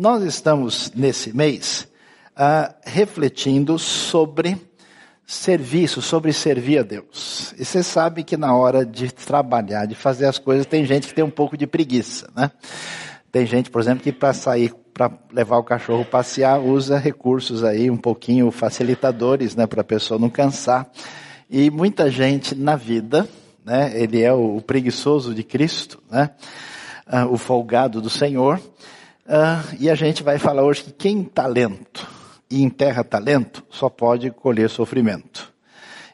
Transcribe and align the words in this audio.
Nós 0.00 0.22
estamos 0.22 0.90
nesse 0.96 1.36
mês 1.36 1.86
uh, 2.30 2.74
refletindo 2.86 3.78
sobre 3.78 4.56
serviço, 5.26 6.00
sobre 6.00 6.32
servir 6.32 6.78
a 6.78 6.82
Deus. 6.82 7.52
E 7.58 7.66
você 7.66 7.82
sabe 7.82 8.24
que 8.24 8.34
na 8.34 8.56
hora 8.56 8.86
de 8.86 9.12
trabalhar, 9.12 9.84
de 9.84 9.94
fazer 9.94 10.24
as 10.24 10.38
coisas, 10.38 10.64
tem 10.64 10.86
gente 10.86 11.06
que 11.06 11.12
tem 11.12 11.22
um 11.22 11.28
pouco 11.28 11.54
de 11.54 11.66
preguiça, 11.66 12.30
né? 12.34 12.50
Tem 13.30 13.44
gente, 13.44 13.68
por 13.70 13.78
exemplo, 13.78 14.02
que 14.02 14.10
para 14.10 14.32
sair, 14.32 14.72
para 14.94 15.12
levar 15.30 15.58
o 15.58 15.64
cachorro 15.64 16.02
passear, 16.02 16.58
usa 16.58 16.96
recursos 16.96 17.62
aí 17.62 17.90
um 17.90 17.98
pouquinho 17.98 18.50
facilitadores, 18.50 19.54
né, 19.54 19.66
para 19.66 19.82
a 19.82 19.84
pessoa 19.84 20.18
não 20.18 20.30
cansar. 20.30 20.90
E 21.50 21.70
muita 21.70 22.10
gente 22.10 22.54
na 22.54 22.74
vida, 22.74 23.28
né, 23.62 23.92
ele 23.94 24.22
é 24.22 24.32
o, 24.32 24.62
preguiçoso 24.62 25.34
de 25.34 25.44
Cristo, 25.44 26.02
né, 26.10 26.30
uh, 27.06 27.30
o 27.30 27.36
folgado 27.36 28.00
do 28.00 28.08
Senhor. 28.08 28.58
Uh, 29.30 29.76
e 29.78 29.88
a 29.88 29.94
gente 29.94 30.24
vai 30.24 30.38
falar 30.38 30.64
hoje 30.64 30.82
que 30.82 30.90
quem 30.90 31.22
talento 31.22 32.04
e 32.50 32.64
enterra 32.64 33.04
talento 33.04 33.64
só 33.70 33.88
pode 33.88 34.28
colher 34.32 34.68
sofrimento. 34.68 35.52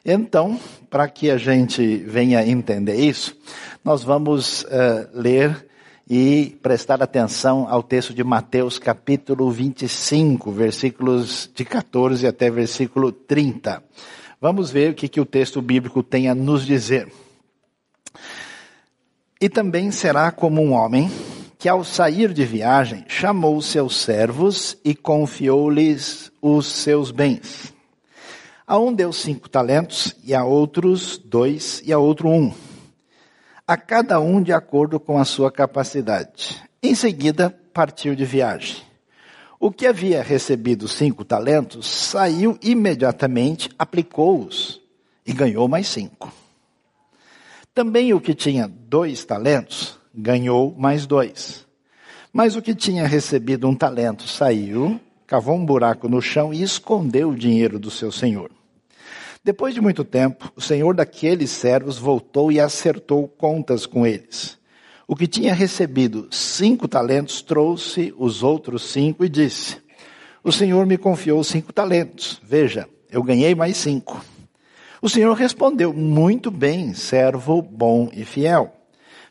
Então, 0.05 0.59
para 0.87 1.09
que 1.09 1.31
a 1.31 1.37
gente 1.39 1.97
venha 1.97 2.45
entender 2.45 2.97
isso, 2.97 3.35
nós 3.83 4.03
vamos 4.03 4.61
uh, 4.65 5.09
ler 5.15 5.67
e 6.07 6.59
prestar 6.61 7.01
atenção 7.01 7.65
ao 7.67 7.81
texto 7.81 8.13
de 8.13 8.23
Mateus 8.23 8.77
capítulo 8.77 9.49
25, 9.49 10.51
versículos 10.51 11.49
de 11.55 11.65
14 11.65 12.27
até 12.27 12.51
versículo 12.51 13.11
30. 13.11 13.83
Vamos 14.39 14.69
ver 14.69 14.91
o 14.91 14.93
que, 14.93 15.07
que 15.07 15.19
o 15.19 15.25
texto 15.25 15.59
bíblico 15.59 16.03
tem 16.03 16.29
a 16.29 16.35
nos 16.35 16.63
dizer. 16.63 17.11
E 19.41 19.49
também 19.49 19.89
será 19.89 20.31
como 20.31 20.61
um 20.61 20.73
homem 20.73 21.09
que 21.57 21.67
ao 21.67 21.83
sair 21.83 22.33
de 22.33 22.45
viagem 22.45 23.05
chamou 23.07 23.61
seus 23.61 23.95
servos 23.97 24.77
e 24.83 24.93
confiou-lhes 24.93 26.31
os 26.41 26.67
seus 26.67 27.11
bens. 27.11 27.73
A 28.65 28.77
um 28.77 28.93
deu 28.93 29.13
cinco 29.13 29.49
talentos, 29.49 30.15
e 30.23 30.33
a 30.33 30.43
outros 30.43 31.17
dois, 31.17 31.81
e 31.85 31.93
a 31.93 31.97
outro 31.97 32.29
um 32.29 32.53
a 33.67 33.75
cada 33.75 34.17
um 34.21 34.41
de 34.41 34.53
acordo 34.53 34.97
com 34.97 35.19
a 35.19 35.25
sua 35.25 35.51
capacidade. 35.51 36.63
Em 36.81 36.95
seguida, 36.95 37.49
partiu 37.73 38.15
de 38.15 38.23
viagem. 38.23 38.77
O 39.59 39.69
que 39.69 39.85
havia 39.85 40.23
recebido 40.23 40.87
cinco 40.87 41.25
talentos 41.25 41.85
saiu 41.85 42.57
imediatamente, 42.61 43.69
aplicou-os 43.77 44.79
e 45.25 45.33
ganhou 45.33 45.67
mais 45.67 45.87
cinco. 45.87 46.31
Também 47.73 48.13
o 48.13 48.21
que 48.21 48.33
tinha 48.33 48.69
dois 48.69 49.25
talentos 49.25 49.96
ganhou 50.17 50.73
mais 50.77 51.05
dois. 51.05 51.67
Mas 52.33 52.55
o 52.55 52.61
que 52.61 52.73
tinha 52.73 53.05
recebido 53.05 53.67
um 53.67 53.75
talento 53.75 54.27
saiu, 54.27 54.99
cavou 55.25 55.55
um 55.55 55.65
buraco 55.65 56.09
no 56.09 56.21
chão 56.21 56.53
e 56.53 56.63
escondeu 56.63 57.29
o 57.29 57.35
dinheiro 57.35 57.77
do 57.77 57.91
seu 57.91 58.11
senhor. 58.11 58.51
Depois 59.43 59.73
de 59.73 59.79
muito 59.79 60.03
tempo, 60.03 60.51
o 60.55 60.61
senhor 60.61 60.95
daqueles 60.95 61.51
servos 61.51 61.97
voltou 61.97 62.51
e 62.51 62.59
acertou 62.59 63.27
contas 63.27 63.85
com 63.85 64.05
eles. 64.05 64.57
O 65.07 65.15
que 65.15 65.25
tinha 65.25 65.53
recebido 65.53 66.27
cinco 66.31 66.87
talentos 66.87 67.41
trouxe 67.41 68.13
os 68.17 68.43
outros 68.43 68.89
cinco 68.89 69.23
e 69.23 69.29
disse: 69.29 69.77
O 70.43 70.51
senhor 70.51 70.85
me 70.85 70.97
confiou 70.97 71.41
cinco 71.45 71.71
talentos. 71.71 72.41
Veja, 72.43 72.89
eu 73.09 73.23
ganhei 73.23 73.55
mais 73.55 73.77
cinco. 73.77 74.21
O 75.01 75.07
senhor 75.07 75.33
respondeu: 75.33 75.93
Muito 75.93 76.51
bem, 76.51 76.93
servo 76.93 77.61
bom 77.61 78.09
e 78.11 78.25
fiel. 78.25 78.76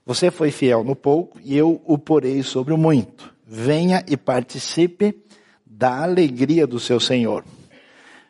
Você 0.07 0.31
foi 0.31 0.53
fiel 0.53 0.85
no 0.85 0.95
pouco 0.95 1.41
e 1.45 1.57
eu 1.57 1.83
o 1.85 1.99
porei 1.99 2.41
sobre 2.45 2.73
o 2.73 2.79
muito. 2.79 3.35
Venha 3.45 4.05
e 4.07 4.17
participe 4.17 5.21
da 5.67 6.05
alegria 6.05 6.65
do 6.65 6.79
seu 6.79 7.01
senhor. 7.01 7.45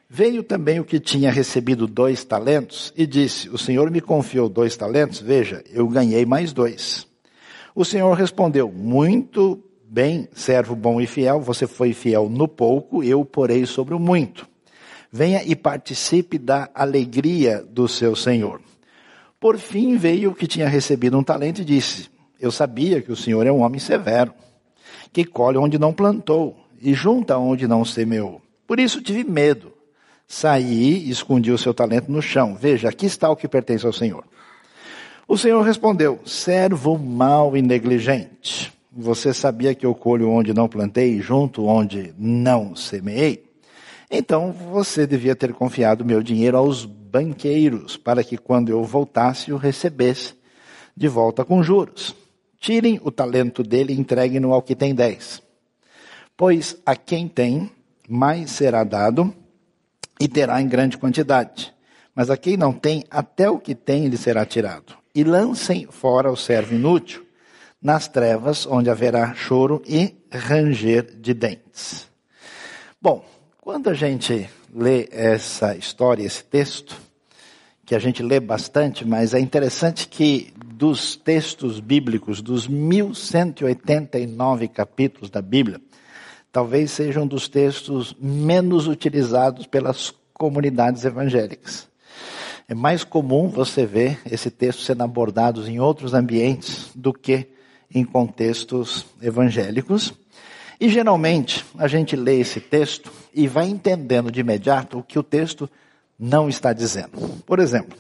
Veio 0.09 0.43
também 0.43 0.81
o 0.81 0.85
que 0.85 0.99
tinha 0.99 1.31
recebido 1.31 1.87
dois 1.87 2.25
talentos 2.25 2.95
e 2.97 3.07
disse: 3.07 3.51
O 3.51 3.59
Senhor 3.59 3.91
me 3.91 4.01
confiou 4.01 4.49
dois 4.49 4.75
talentos, 4.75 5.21
veja, 5.21 5.63
eu 5.71 5.87
ganhei 5.87 6.25
mais 6.25 6.53
dois. 6.53 7.07
O 7.75 7.85
Senhor 7.85 8.15
respondeu: 8.15 8.73
Muito 8.73 9.63
bem, 9.85 10.29
servo 10.33 10.75
bom 10.75 10.99
e 10.99 11.07
fiel, 11.07 11.41
você 11.41 11.67
foi 11.67 11.93
fiel 11.93 12.31
no 12.31 12.49
pouco, 12.49 13.05
eu 13.05 13.23
porei 13.23 13.67
sobre 13.67 13.95
o 13.95 14.01
muito. 14.01 14.49
Venha 15.13 15.43
e 15.45 15.55
participe 15.55 16.39
da 16.39 16.71
alegria 16.75 17.63
do 17.63 17.87
seu 17.87 18.17
Senhor. 18.17 18.66
Por 19.39 19.59
fim 19.59 19.97
veio 19.97 20.31
o 20.31 20.35
que 20.35 20.47
tinha 20.47 20.69
recebido 20.69 21.19
um 21.19 21.23
talento 21.23 21.63
e 21.63 21.65
disse: 21.65 22.09
Eu 22.41 22.51
sabia 22.51 23.01
que 23.01 23.13
o 23.13 23.17
Senhor 23.17 23.47
é 23.47 23.53
um 23.53 23.61
homem 23.61 23.79
severo, 23.79 24.33
que 25.13 25.25
colhe 25.25 25.59
onde 25.59 25.79
não 25.79 25.93
plantou 25.93 26.57
e 26.81 26.95
junta 26.95 27.39
onde 27.39 27.67
não 27.67 27.85
semeou. 27.85 28.41
Por 28.67 28.81
isso 28.81 29.03
tive 29.03 29.25
medo 29.25 29.77
Saí 30.29 31.07
e 31.07 31.11
escondi 31.11 31.53
o 31.53 31.59
seu 31.59 31.73
talento 31.73 32.11
no 32.11 32.21
chão. 32.21 32.57
Veja, 32.57 32.89
aqui 32.89 33.07
está 33.07 33.31
o 33.31 33.37
que 33.37 33.47
pertence 33.47 33.87
ao 33.87 33.93
Senhor. 33.93 34.25
O 35.29 35.39
Senhor 35.39 35.63
respondeu: 35.63 36.19
servo 36.25 36.99
mau 36.99 37.57
e 37.57 37.63
negligente. 37.63 38.73
Você 38.93 39.33
sabia 39.33 39.75
que 39.75 39.87
eu 39.87 39.95
colho 39.95 40.31
onde 40.31 40.55
não 40.55 40.69
plantei, 40.69 41.21
junto 41.21 41.67
onde 41.67 42.13
não 42.19 42.75
semeei? 42.75 43.45
Então 44.11 44.53
você 44.53 45.07
devia 45.07 45.37
ter 45.37 45.53
confiado 45.53 46.05
meu 46.05 46.23
dinheiro 46.23 46.57
aos 46.57 46.87
banqueiros, 47.17 47.97
para 47.97 48.23
que 48.23 48.37
quando 48.37 48.69
eu 48.69 48.85
voltasse 48.85 49.51
o 49.51 49.57
recebesse 49.57 50.35
de 50.95 51.09
volta 51.09 51.47
com 51.47 51.63
juros. 51.63 52.15
Tirem 52.61 53.01
o 53.03 53.11
talento 53.11 53.63
dele 53.63 53.95
e 53.95 53.99
entreguem-no 53.99 54.53
ao 54.53 54.61
que 54.61 54.77
tem 54.77 54.95
dez. 54.95 55.43
Pois 56.37 56.77
a 56.85 56.95
quem 56.95 57.27
tem, 57.27 57.71
mais 58.07 58.51
será 58.51 58.85
dado, 58.85 59.35
e 60.21 60.29
terá 60.29 60.61
em 60.61 60.69
grande 60.69 60.99
quantidade. 60.99 61.73
Mas 62.15 62.29
a 62.29 62.37
quem 62.37 62.55
não 62.59 62.73
tem, 62.75 63.03
até 63.11 63.49
o 63.49 63.59
que 63.59 63.75
tem 63.75 64.09
lhe 64.09 64.19
será 64.19 64.45
tirado. 64.45 64.95
E 65.15 65.25
lancem 65.25 65.87
fora 65.91 66.31
o 66.31 66.37
servo 66.37 66.75
inútil, 66.75 67.25
nas 67.81 68.09
trevas, 68.09 68.67
onde 68.67 68.91
haverá 68.91 69.35
choro 69.35 69.83
e 69.87 70.15
ranger 70.31 71.17
de 71.19 71.33
dentes. 71.33 72.07
Bom, 73.01 73.25
quando 73.59 73.89
a 73.89 73.95
gente 73.95 74.51
lê 74.75 75.09
essa 75.11 75.75
história, 75.75 76.23
esse 76.23 76.45
texto, 76.45 77.06
que 77.87 77.95
a 77.95 77.99
gente 78.01 78.23
lê 78.23 78.41
bastante, 78.41 79.07
mas 79.07 79.33
é 79.33 79.39
interessante 79.39 80.09
que 80.09 80.53
dos 80.75 81.15
textos 81.15 81.79
bíblicos, 81.79 82.43
dos 82.43 82.67
1189 82.67 84.67
capítulos 84.67 85.31
da 85.31 85.41
Bíblia, 85.41 85.81
talvez 86.51 86.91
seja 86.91 87.21
um 87.21 87.27
dos 87.27 87.49
textos 87.49 88.17
menos 88.21 88.89
utilizados 88.89 89.67
pelas 89.67 90.13
comunidades 90.35 91.05
evangélicas. 91.05 91.87
É 92.69 92.75
mais 92.75 93.05
comum 93.05 93.49
você 93.49 93.87
ver 93.87 94.19
esse 94.29 94.51
texto 94.51 94.83
sendo 94.83 95.05
abordado 95.05 95.65
em 95.69 95.79
outros 95.79 96.13
ambientes 96.13 96.91
do 96.93 97.13
que 97.13 97.47
em 97.95 98.05
contextos 98.05 99.07
evangélicos. 99.23 100.13
E 100.81 100.89
geralmente 100.89 101.65
a 101.79 101.87
gente 101.87 102.17
lê 102.17 102.41
esse 102.41 102.59
texto 102.59 103.13
e 103.33 103.47
vai 103.47 103.69
entendendo 103.69 104.33
de 104.33 104.41
imediato 104.41 104.99
o 104.99 105.05
que 105.05 105.21
o 105.21 105.23
texto 105.23 105.71
não 106.19 106.49
está 106.49 106.73
dizendo. 106.73 107.19
Por 107.45 107.59
exemplo, 107.59 107.97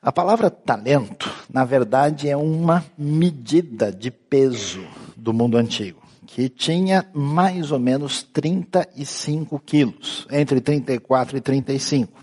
a 0.00 0.10
palavra 0.10 0.50
talento, 0.50 1.32
na 1.52 1.64
verdade, 1.64 2.28
é 2.28 2.36
uma 2.36 2.84
medida 2.96 3.92
de 3.92 4.10
peso 4.10 4.84
do 5.16 5.32
mundo 5.32 5.56
antigo 5.56 6.02
que 6.34 6.48
tinha 6.48 7.04
mais 7.12 7.70
ou 7.70 7.78
menos 7.78 8.22
35 8.22 9.58
quilos, 9.60 10.26
entre 10.30 10.62
34 10.62 11.36
e 11.36 11.40
35. 11.42 12.20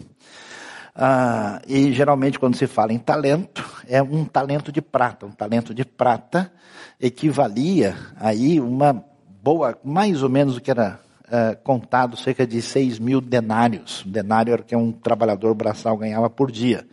Ah, 0.95 1.61
e 1.67 1.93
geralmente 1.93 2.39
quando 2.39 2.55
se 2.55 2.65
fala 2.65 2.91
em 2.91 2.97
talento, 2.97 3.63
é 3.87 4.01
um 4.01 4.25
talento 4.25 4.71
de 4.71 4.81
prata. 4.81 5.27
Um 5.27 5.31
talento 5.31 5.75
de 5.75 5.85
prata 5.85 6.51
equivalia 6.99 7.95
aí 8.19 8.59
uma 8.59 9.05
boa, 9.43 9.77
mais 9.83 10.23
ou 10.23 10.29
menos 10.29 10.57
o 10.57 10.61
que 10.61 10.71
era 10.71 10.99
ah, 11.31 11.57
contado, 11.63 12.17
cerca 12.17 12.45
de 12.45 12.61
6 12.61 12.99
mil 12.99 13.21
denários. 13.21 14.03
Um 14.05 14.11
denário 14.11 14.53
era 14.53 14.61
o 14.61 14.65
que 14.65 14.75
um 14.75 14.91
trabalhador 14.91 15.53
braçal 15.53 15.97
ganhava 15.97 16.29
por 16.29 16.51
dia. 16.51 16.87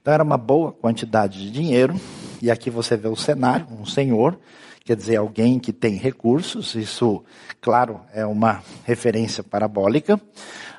Então 0.00 0.12
era 0.12 0.22
uma 0.22 0.38
boa 0.38 0.72
quantidade 0.72 1.40
de 1.40 1.50
dinheiro. 1.50 1.98
E 2.42 2.50
aqui 2.50 2.70
você 2.70 2.96
vê 2.96 3.08
o 3.08 3.16
cenário, 3.16 3.66
um 3.70 3.86
senhor 3.86 4.38
quer 4.84 4.96
dizer, 4.96 5.16
alguém 5.16 5.58
que 5.58 5.72
tem 5.72 5.96
recursos, 5.96 6.74
isso, 6.74 7.24
claro, 7.58 8.02
é 8.12 8.26
uma 8.26 8.62
referência 8.84 9.42
parabólica, 9.42 10.20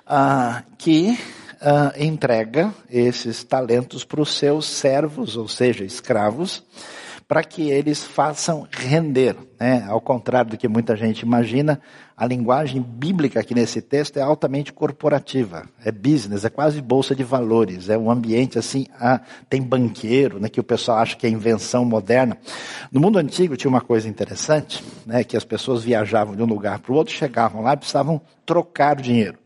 ah, 0.06 0.64
que 0.78 1.18
ah, 1.60 1.92
entrega 1.98 2.72
esses 2.88 3.44
talentos 3.44 4.04
para 4.04 4.22
os 4.22 4.38
seus 4.38 4.68
servos, 4.68 5.36
ou 5.36 5.48
seja, 5.48 5.84
escravos, 5.84 6.64
para 7.28 7.44
que 7.44 7.70
eles 7.70 8.04
façam 8.04 8.68
render. 8.72 9.36
Né? 9.60 9.84
Ao 9.88 10.00
contrário 10.00 10.52
do 10.52 10.58
que 10.58 10.68
muita 10.68 10.96
gente 10.96 11.22
imagina, 11.22 11.82
a 12.16 12.26
linguagem 12.26 12.82
bíblica 12.82 13.40
aqui 13.40 13.56
nesse 13.56 13.82
texto 13.82 14.18
é 14.18 14.22
altamente 14.22 14.72
corporativa, 14.72 15.68
é 15.84 15.92
business, 15.92 16.46
é 16.46 16.50
quase 16.50 16.82
bolsa 16.82 17.16
de 17.16 17.24
valores, 17.24 17.90
é 17.90 17.98
um 17.98 18.12
ambiente 18.12 18.60
assim, 18.60 18.86
ah, 19.00 19.20
tem 19.50 19.62
banqueiro, 19.62 20.40
né, 20.40 20.50
que 20.50 20.60
o 20.60 20.64
pessoal 20.64 21.00
acha 21.00 21.16
que 21.16 21.26
é 21.26 21.30
invenção 21.30 21.84
moderna. 21.84 22.38
No 22.92 23.02
mundo 23.02 23.18
antigo 23.18 23.58
tinha 23.58 23.70
uma 23.70 23.82
coisa 23.82 24.08
interessante, 24.08 24.84
né, 25.06 25.24
que 25.24 25.36
as 25.36 25.44
pessoas 25.44 25.84
viajavam 25.84 26.36
de 26.36 26.44
um 26.44 26.48
lugar 26.48 26.80
para 26.80 26.94
o 26.94 26.96
outro, 26.96 27.14
chegavam 27.14 27.62
lá 27.62 27.74
e 27.74 27.78
precisavam 27.78 28.22
trocar 28.46 28.96
dinheiro. 28.96 29.40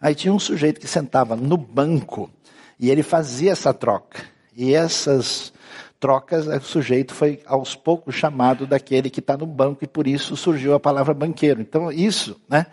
Aí 0.00 0.14
tinha 0.14 0.32
um 0.32 0.38
sujeito 0.38 0.80
que 0.80 0.88
sentava 0.88 1.36
no 1.36 1.56
banco 1.56 2.30
e 2.78 2.90
ele 2.90 3.02
fazia 3.02 3.52
essa 3.52 3.72
troca. 3.72 4.22
E 4.54 4.74
essas 4.74 5.52
trocas, 5.98 6.46
o 6.46 6.60
sujeito 6.60 7.14
foi 7.14 7.40
aos 7.46 7.74
poucos 7.74 8.14
chamado 8.14 8.66
daquele 8.66 9.10
que 9.10 9.20
está 9.20 9.36
no 9.36 9.46
banco 9.46 9.84
e 9.84 9.86
por 9.86 10.06
isso 10.06 10.36
surgiu 10.36 10.74
a 10.74 10.80
palavra 10.80 11.14
banqueiro. 11.14 11.60
Então 11.60 11.90
isso, 11.90 12.40
né, 12.48 12.66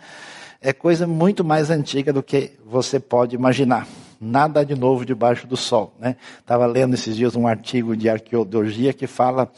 é 0.60 0.72
coisa 0.72 1.06
muito 1.06 1.44
mais 1.44 1.70
antiga 1.70 2.12
do 2.12 2.22
que 2.22 2.52
você 2.64 2.98
pode 2.98 3.34
imaginar. 3.34 3.86
Nada 4.20 4.64
de 4.64 4.74
novo 4.74 5.04
debaixo 5.04 5.46
do 5.46 5.56
sol, 5.56 5.94
né? 5.98 6.16
Estava 6.38 6.64
lendo 6.64 6.94
esses 6.94 7.14
dias 7.14 7.36
um 7.36 7.46
artigo 7.46 7.94
de 7.94 8.08
arqueologia 8.08 8.92
que 8.94 9.06
fala 9.06 9.50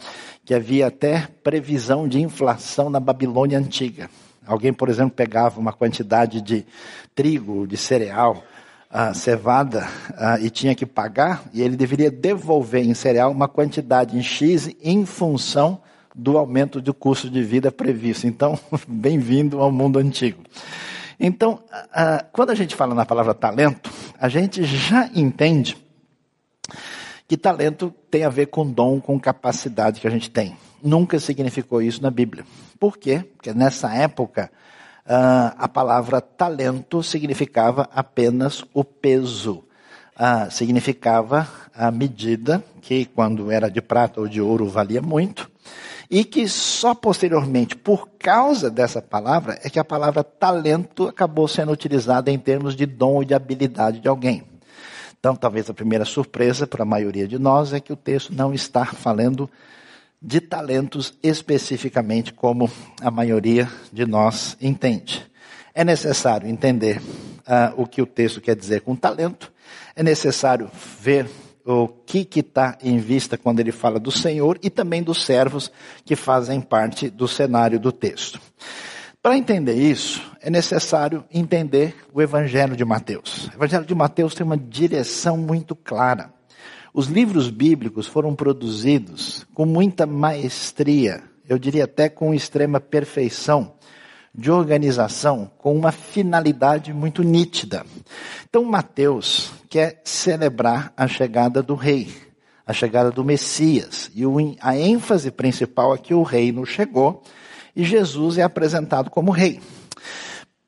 que 0.44 0.52
havia 0.52 0.88
até 0.88 1.28
previsão 1.44 2.08
de 2.08 2.20
inflação 2.20 2.90
na 2.90 2.98
Babilônia 2.98 3.58
antiga. 3.58 4.10
Alguém, 4.44 4.72
por 4.72 4.88
exemplo, 4.88 5.14
pegava 5.14 5.60
uma 5.60 5.72
quantidade 5.72 6.40
de 6.40 6.66
trigo, 7.14 7.66
de 7.66 7.76
cereal, 7.76 8.42
a 8.96 9.12
cevada 9.12 9.86
e 10.40 10.48
tinha 10.48 10.74
que 10.74 10.86
pagar, 10.86 11.44
e 11.52 11.60
ele 11.60 11.76
deveria 11.76 12.10
devolver 12.10 12.82
em 12.82 12.94
cereal 12.94 13.30
uma 13.30 13.46
quantidade 13.46 14.16
em 14.16 14.22
X 14.22 14.70
em 14.82 15.04
função 15.04 15.82
do 16.14 16.38
aumento 16.38 16.80
do 16.80 16.94
custo 16.94 17.28
de 17.28 17.42
vida 17.42 17.70
previsto. 17.70 18.26
Então, 18.26 18.58
bem-vindo 18.88 19.60
ao 19.60 19.70
mundo 19.70 19.98
antigo. 19.98 20.42
Então, 21.20 21.62
quando 22.32 22.50
a 22.50 22.54
gente 22.54 22.74
fala 22.74 22.94
na 22.94 23.04
palavra 23.04 23.34
talento, 23.34 23.90
a 24.18 24.30
gente 24.30 24.64
já 24.64 25.10
entende 25.14 25.76
que 27.28 27.36
talento 27.36 27.92
tem 28.10 28.24
a 28.24 28.30
ver 28.30 28.46
com 28.46 28.66
dom, 28.66 28.98
com 28.98 29.20
capacidade 29.20 30.00
que 30.00 30.06
a 30.06 30.10
gente 30.10 30.30
tem. 30.30 30.56
Nunca 30.82 31.20
significou 31.20 31.82
isso 31.82 32.00
na 32.02 32.10
Bíblia. 32.10 32.46
Por 32.80 32.96
quê? 32.96 33.22
Porque 33.36 33.52
nessa 33.52 33.92
época, 33.92 34.50
Uh, 35.06 35.54
a 35.56 35.68
palavra 35.68 36.20
talento 36.20 37.00
significava 37.00 37.88
apenas 37.94 38.64
o 38.74 38.82
peso. 38.82 39.62
Uh, 40.18 40.50
significava 40.50 41.46
a 41.72 41.92
medida, 41.92 42.64
que 42.80 43.04
quando 43.04 43.50
era 43.50 43.70
de 43.70 43.80
prata 43.80 44.20
ou 44.20 44.26
de 44.26 44.40
ouro 44.40 44.66
valia 44.68 45.00
muito, 45.00 45.48
e 46.10 46.24
que 46.24 46.48
só 46.48 46.94
posteriormente, 46.94 47.76
por 47.76 48.08
causa 48.18 48.68
dessa 48.68 49.00
palavra, 49.00 49.60
é 49.62 49.70
que 49.70 49.78
a 49.78 49.84
palavra 49.84 50.24
talento 50.24 51.06
acabou 51.06 51.46
sendo 51.46 51.70
utilizada 51.70 52.30
em 52.30 52.38
termos 52.38 52.74
de 52.74 52.86
dom 52.86 53.22
e 53.22 53.26
de 53.26 53.34
habilidade 53.34 54.00
de 54.00 54.08
alguém. 54.08 54.42
Então, 55.20 55.36
talvez 55.36 55.68
a 55.70 55.74
primeira 55.74 56.04
surpresa 56.04 56.66
para 56.66 56.82
a 56.82 56.86
maioria 56.86 57.28
de 57.28 57.38
nós 57.38 57.72
é 57.72 57.80
que 57.80 57.92
o 57.92 57.96
texto 57.96 58.34
não 58.34 58.52
está 58.52 58.84
falando 58.84 59.48
de 60.20 60.40
talentos 60.40 61.14
especificamente, 61.22 62.32
como 62.32 62.70
a 63.00 63.10
maioria 63.10 63.70
de 63.92 64.06
nós 64.06 64.56
entende. 64.60 65.26
É 65.74 65.84
necessário 65.84 66.48
entender 66.48 66.98
uh, 66.98 67.80
o 67.80 67.86
que 67.86 68.00
o 68.00 68.06
texto 68.06 68.40
quer 68.40 68.56
dizer 68.56 68.80
com 68.80 68.96
talento, 68.96 69.52
é 69.94 70.02
necessário 70.02 70.70
ver 71.00 71.28
o 71.64 71.88
que 71.88 72.28
está 72.38 72.78
em 72.80 72.98
vista 72.98 73.36
quando 73.36 73.58
ele 73.58 73.72
fala 73.72 73.98
do 73.98 74.10
Senhor 74.10 74.58
e 74.62 74.70
também 74.70 75.02
dos 75.02 75.24
servos 75.24 75.70
que 76.04 76.14
fazem 76.14 76.60
parte 76.60 77.10
do 77.10 77.26
cenário 77.26 77.80
do 77.80 77.90
texto. 77.90 78.40
Para 79.20 79.36
entender 79.36 79.74
isso, 79.74 80.22
é 80.40 80.48
necessário 80.48 81.24
entender 81.32 81.96
o 82.14 82.22
Evangelho 82.22 82.76
de 82.76 82.84
Mateus. 82.84 83.48
O 83.48 83.54
Evangelho 83.56 83.84
de 83.84 83.94
Mateus 83.94 84.34
tem 84.34 84.46
uma 84.46 84.56
direção 84.56 85.36
muito 85.36 85.74
clara. 85.74 86.32
Os 86.96 87.08
livros 87.08 87.50
bíblicos 87.50 88.06
foram 88.06 88.34
produzidos 88.34 89.46
com 89.52 89.66
muita 89.66 90.06
maestria, 90.06 91.22
eu 91.46 91.58
diria 91.58 91.84
até 91.84 92.08
com 92.08 92.32
extrema 92.32 92.80
perfeição 92.80 93.74
de 94.34 94.50
organização, 94.50 95.50
com 95.58 95.76
uma 95.76 95.92
finalidade 95.92 96.94
muito 96.94 97.22
nítida. 97.22 97.84
Então, 98.48 98.64
Mateus 98.64 99.52
quer 99.68 100.00
celebrar 100.04 100.90
a 100.96 101.06
chegada 101.06 101.62
do 101.62 101.74
rei, 101.74 102.08
a 102.66 102.72
chegada 102.72 103.10
do 103.10 103.22
Messias, 103.22 104.10
e 104.14 104.22
a 104.62 104.74
ênfase 104.74 105.30
principal 105.30 105.94
é 105.94 105.98
que 105.98 106.14
o 106.14 106.22
reino 106.22 106.64
chegou 106.64 107.22
e 107.76 107.84
Jesus 107.84 108.38
é 108.38 108.42
apresentado 108.42 109.10
como 109.10 109.30
rei. 109.32 109.60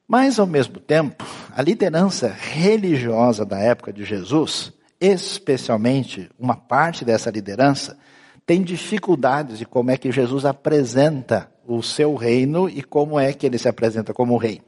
Mas, 0.07 0.39
ao 0.39 0.47
mesmo 0.47 0.79
tempo, 0.79 1.25
a 1.57 1.63
liderança 1.63 2.29
religiosa 2.29 3.47
da 3.47 3.59
época 3.59 3.91
de 3.95 4.05
Jesus 4.05 4.77
especialmente 5.01 6.31
uma 6.39 6.57
parte 6.57 7.05
dessa 7.05 7.31
liderança, 7.31 7.99
tem 8.47 8.63
dificuldades 8.63 9.59
de 9.59 9.67
como 9.67 9.91
é 9.91 9.97
que 9.97 10.11
Jesus 10.11 10.45
apresenta 10.45 11.51
o 11.67 11.83
seu 11.83 12.15
reino 12.15 12.69
e 12.69 12.83
como 12.83 13.21
é 13.21 13.33
que 13.33 13.45
ele 13.45 13.59
se 13.59 13.69
apresenta 13.69 14.15
como 14.15 14.39
rei. 14.39 14.63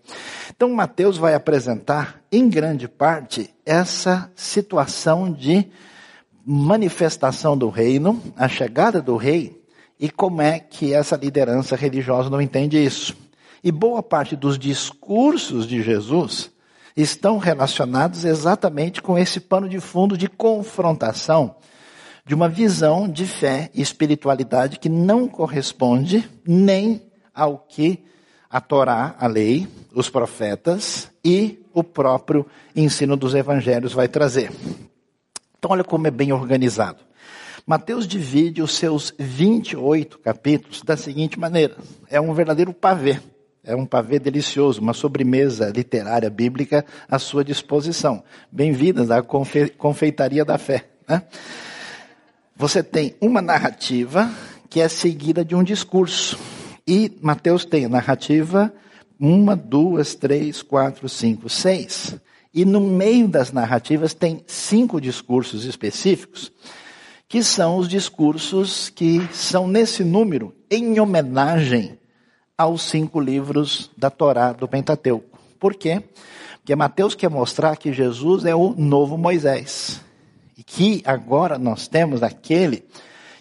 Então, 0.55 0.69
Mateus 0.75 1.17
vai 1.17 1.35
apresentar, 1.35 2.21
em 2.31 2.49
grande 2.50 2.87
parte, 2.87 3.49
essa 3.65 4.31
situação 4.37 5.32
de 5.32 5.67
manifestação 6.44 7.56
do 7.56 7.71
reino, 7.71 8.23
a 8.37 8.49
chegada 8.49 9.00
do 9.00 9.17
rei, 9.17 9.62
e 9.99 10.11
como 10.11 10.43
é 10.43 10.59
que 10.59 10.93
essa 10.93 11.17
liderança 11.17 11.75
religiosa 11.75 12.29
não 12.29 12.41
entende 12.41 12.83
isso. 12.83 13.17
E 13.65 13.73
boa 13.73 14.03
parte 14.03 14.37
dos 14.37 14.59
discursos 14.59 15.67
de 15.67 15.83
Jesus 15.83 16.50
estão 16.97 17.39
relacionados 17.39 18.25
exatamente 18.25 19.01
com 19.01 19.19
esse 19.19 19.41
pano 19.41 19.69
de 19.69 19.81
fundo 19.81 20.17
de 20.17 20.29
confrontação 20.29 21.57
de 22.31 22.35
uma 22.35 22.49
visão 22.49 23.09
de 23.09 23.27
fé 23.27 23.71
e 23.75 23.83
espiritualidade 23.83 24.79
que 24.79 24.89
não 24.89 25.27
corresponde 25.27 26.31
nem 26.47 27.03
ao 27.35 27.59
que 27.59 28.05
a 28.49 28.61
Torá, 28.61 29.17
a 29.19 29.27
lei, 29.27 29.67
os 29.95 30.09
profetas 30.09 31.11
e 31.25 31.65
o 31.73 31.83
próprio 31.83 32.47
ensino 32.75 33.17
dos 33.17 33.35
evangelhos 33.35 33.93
vai 33.93 34.09
trazer. 34.09 34.53
Então, 35.59 35.73
olha 35.73 35.85
como 35.85 36.07
é 36.07 36.11
bem 36.11 36.33
organizado. 36.33 36.99
Mateus 37.67 38.07
divide 38.07 38.63
os 38.63 38.75
seus 38.75 39.15
28 39.19 40.19
capítulos 40.19 40.83
da 40.83 40.97
seguinte 40.97 41.39
maneira: 41.39 41.77
é 42.09 42.21
um 42.21 42.33
verdadeiro 42.33 42.73
pavê. 42.73 43.21
É 43.62 43.77
um 43.77 43.85
pavê 43.85 44.19
delicioso, 44.19 44.81
uma 44.81 44.95
sobremesa 44.95 45.69
literária 45.69 46.31
bíblica 46.31 46.85
à 47.07 47.19
sua 47.19 47.45
disposição. 47.45 48.25
Bem-vindas 48.50 49.11
à 49.11 49.23
confe 49.23 49.69
confeitaria 49.69 50.47
da 50.47 50.57
fé. 50.57 50.87
Né? 51.07 51.23
Você 52.57 52.83
tem 52.83 53.14
uma 53.21 53.43
narrativa 53.43 54.31
que 54.71 54.81
é 54.81 54.88
seguida 54.88 55.45
de 55.45 55.55
um 55.55 55.62
discurso. 55.62 56.38
E 56.87 57.12
Mateus 57.21 57.67
tem 57.67 57.85
a 57.85 57.88
narrativa 57.88 58.73
uma, 59.19 59.55
duas, 59.55 60.14
três, 60.14 60.62
quatro, 60.62 61.07
cinco, 61.07 61.50
seis. 61.50 62.17
E 62.55 62.64
no 62.64 62.81
meio 62.81 63.29
das 63.29 63.52
narrativas 63.52 64.14
tem 64.14 64.43
cinco 64.47 64.99
discursos 64.99 65.67
específicos, 65.67 66.50
que 67.29 67.43
são 67.43 67.76
os 67.76 67.87
discursos 67.87 68.88
que 68.88 69.21
são 69.33 69.69
nesse 69.69 70.02
número 70.02 70.55
em 70.71 70.99
homenagem 70.99 72.00
aos 72.61 72.83
cinco 72.83 73.19
livros 73.19 73.90
da 73.97 74.11
Torá 74.11 74.52
do 74.52 74.69
Pentateuco. 74.69 75.38
Por 75.59 75.75
quê? 75.75 76.02
Porque 76.59 76.76
Mateus 76.76 77.14
quer 77.14 77.31
mostrar 77.31 77.75
que 77.75 77.90
Jesus 77.90 78.45
é 78.45 78.55
o 78.55 78.75
novo 78.76 79.17
Moisés. 79.17 80.02
E 80.59 80.62
que 80.62 81.02
agora 81.07 81.59
nós 81.59 81.88
temos 81.88 82.23
aquele 82.23 82.85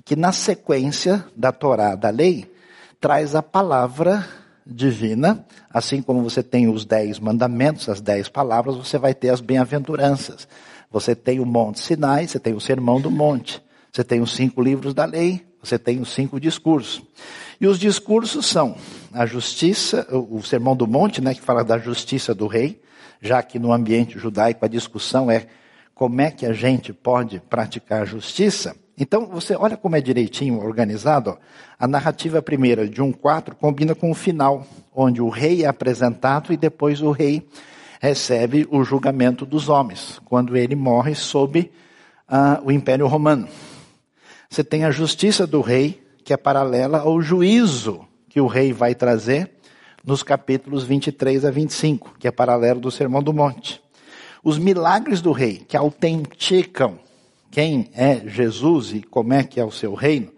que, 0.05 0.15
na 0.15 0.31
sequência 0.31 1.25
da 1.35 1.51
Torá, 1.51 1.95
da 1.95 2.09
lei, 2.09 2.49
traz 3.01 3.35
a 3.35 3.43
palavra 3.43 4.25
divina, 4.65 5.45
assim 5.69 6.01
como 6.01 6.23
você 6.23 6.41
tem 6.41 6.69
os 6.69 6.85
dez 6.85 7.19
mandamentos, 7.19 7.89
as 7.89 7.99
dez 7.99 8.29
palavras, 8.29 8.77
você 8.77 8.97
vai 8.97 9.13
ter 9.13 9.31
as 9.31 9.41
bem-aventuranças. 9.41 10.47
Você 10.89 11.13
tem 11.13 11.41
o 11.41 11.45
Monte 11.45 11.81
Sinai, 11.81 12.25
você 12.25 12.39
tem 12.39 12.53
o 12.53 12.61
Sermão 12.61 13.01
do 13.01 13.11
Monte, 13.11 13.61
você 13.91 14.01
tem 14.01 14.21
os 14.21 14.31
cinco 14.31 14.61
livros 14.61 14.93
da 14.93 15.03
lei, 15.03 15.45
você 15.61 15.77
tem 15.77 15.99
os 15.99 16.13
cinco 16.13 16.39
discursos. 16.39 17.01
E 17.59 17.67
os 17.67 17.77
discursos 17.77 18.45
são 18.45 18.75
a 19.13 19.25
justiça, 19.25 20.07
o 20.11 20.41
Sermão 20.41 20.75
do 20.75 20.87
Monte, 20.87 21.21
né, 21.21 21.33
que 21.33 21.41
fala 21.41 21.63
da 21.63 21.77
justiça 21.77 22.33
do 22.33 22.47
rei, 22.47 22.81
já 23.21 23.43
que 23.43 23.59
no 23.59 23.73
ambiente 23.73 24.17
judaico 24.17 24.63
a 24.63 24.67
discussão 24.67 25.29
é 25.29 25.47
como 25.93 26.21
é 26.21 26.31
que 26.31 26.45
a 26.45 26.53
gente 26.53 26.93
pode 26.93 27.41
praticar 27.49 28.03
a 28.03 28.05
justiça. 28.05 28.73
Então, 28.97 29.25
você 29.25 29.55
olha 29.55 29.75
como 29.75 29.95
é 29.95 30.01
direitinho 30.01 30.61
organizado. 30.61 31.31
Ó. 31.31 31.37
A 31.77 31.87
narrativa 31.87 32.41
primeira 32.41 32.87
de 32.87 33.01
1.4 33.01 33.53
combina 33.55 33.93
com 33.93 34.11
o 34.11 34.15
final, 34.15 34.65
onde 34.95 35.21
o 35.21 35.29
rei 35.29 35.63
é 35.63 35.67
apresentado 35.67 36.53
e 36.53 36.57
depois 36.57 37.01
o 37.01 37.11
rei 37.11 37.47
recebe 37.99 38.65
o 38.71 38.83
julgamento 38.83 39.45
dos 39.45 39.67
homens, 39.67 40.21
quando 40.25 40.55
ele 40.55 40.75
morre 40.75 41.15
sob 41.15 41.69
uh, 42.29 42.65
o 42.65 42.71
Império 42.71 43.07
Romano. 43.07 43.47
Você 44.51 44.63
tem 44.63 44.83
a 44.83 44.89
justiça 44.89 45.45
do 45.45 45.61
rei, 45.61 46.01
que 46.23 46.33
é 46.33 46.37
paralela 46.37 47.01
ao 47.01 47.21
juízo 47.21 48.03
que 48.27 48.41
o 48.41 48.47
rei 48.47 48.73
vai 48.73 48.95
trazer 48.95 49.51
nos 50.03 50.23
capítulos 50.23 50.83
23 50.83 51.45
a 51.45 51.51
25, 51.51 52.15
que 52.17 52.27
é 52.27 52.31
paralelo 52.31 52.79
do 52.79 52.89
Sermão 52.89 53.21
do 53.21 53.31
Monte. 53.31 53.79
Os 54.43 54.57
milagres 54.57 55.21
do 55.21 55.31
rei, 55.31 55.57
que 55.67 55.77
autenticam 55.77 56.97
quem 57.51 57.91
é 57.93 58.23
Jesus 58.25 58.91
e 58.91 59.03
como 59.03 59.33
é 59.33 59.43
que 59.43 59.59
é 59.59 59.63
o 59.63 59.71
seu 59.71 59.93
reino, 59.93 60.31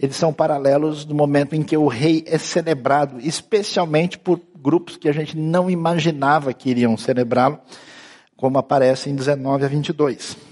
eles 0.00 0.16
são 0.16 0.32
paralelos 0.32 1.04
do 1.04 1.14
momento 1.14 1.54
em 1.54 1.62
que 1.62 1.76
o 1.76 1.88
rei 1.88 2.24
é 2.26 2.38
celebrado, 2.38 3.20
especialmente 3.20 4.18
por 4.18 4.40
grupos 4.56 4.96
que 4.96 5.10
a 5.10 5.12
gente 5.12 5.36
não 5.36 5.70
imaginava 5.70 6.54
que 6.54 6.70
iriam 6.70 6.96
celebrá-lo, 6.96 7.58
como 8.34 8.56
aparece 8.56 9.10
em 9.10 9.14
19 9.14 9.66
a 9.66 9.68
22. 9.68 10.51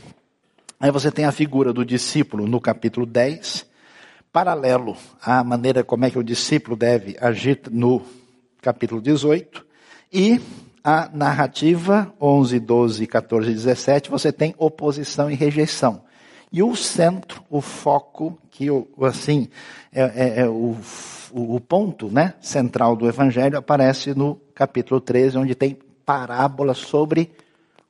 Aí 0.82 0.90
você 0.90 1.10
tem 1.10 1.26
a 1.26 1.32
figura 1.32 1.74
do 1.74 1.84
discípulo 1.84 2.46
no 2.46 2.58
capítulo 2.58 3.04
10, 3.04 3.66
paralelo 4.32 4.96
à 5.22 5.44
maneira 5.44 5.84
como 5.84 6.06
é 6.06 6.10
que 6.10 6.18
o 6.18 6.24
discípulo 6.24 6.74
deve 6.74 7.18
agir 7.20 7.60
no 7.70 8.00
capítulo 8.62 8.98
18, 8.98 9.66
e 10.10 10.40
a 10.82 11.10
narrativa 11.12 12.10
11, 12.18 12.58
12, 12.58 13.06
14 13.06 13.50
e 13.50 13.54
17, 13.54 14.10
você 14.10 14.32
tem 14.32 14.54
oposição 14.56 15.30
e 15.30 15.34
rejeição. 15.34 16.02
E 16.50 16.62
o 16.62 16.74
centro, 16.74 17.42
o 17.50 17.60
foco, 17.60 18.38
que 18.50 18.68
assim, 19.02 19.48
é, 19.92 20.00
é, 20.00 20.40
é 20.40 20.48
o, 20.48 20.78
o, 21.30 21.60
ponto 21.60 22.08
né, 22.08 22.32
central 22.40 22.96
do 22.96 23.06
evangelho 23.06 23.58
aparece 23.58 24.14
no 24.14 24.40
capítulo 24.54 24.98
13, 24.98 25.36
onde 25.36 25.54
tem 25.54 25.78
parábola 26.06 26.72
sobre 26.72 27.30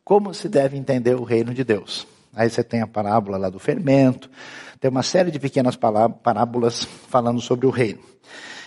como 0.04 0.34
se 0.34 0.48
deve 0.48 0.76
entender 0.76 1.14
o 1.14 1.22
reino 1.22 1.54
de 1.54 1.62
Deus. 1.62 2.04
Aí 2.34 2.48
você 2.48 2.62
tem 2.62 2.80
a 2.80 2.86
parábola 2.86 3.36
lá 3.36 3.50
do 3.50 3.58
fermento, 3.58 4.30
tem 4.78 4.90
uma 4.90 5.02
série 5.02 5.30
de 5.30 5.38
pequenas 5.38 5.76
parábolas 5.76 6.84
falando 7.08 7.40
sobre 7.40 7.66
o 7.66 7.70
reino. 7.70 8.00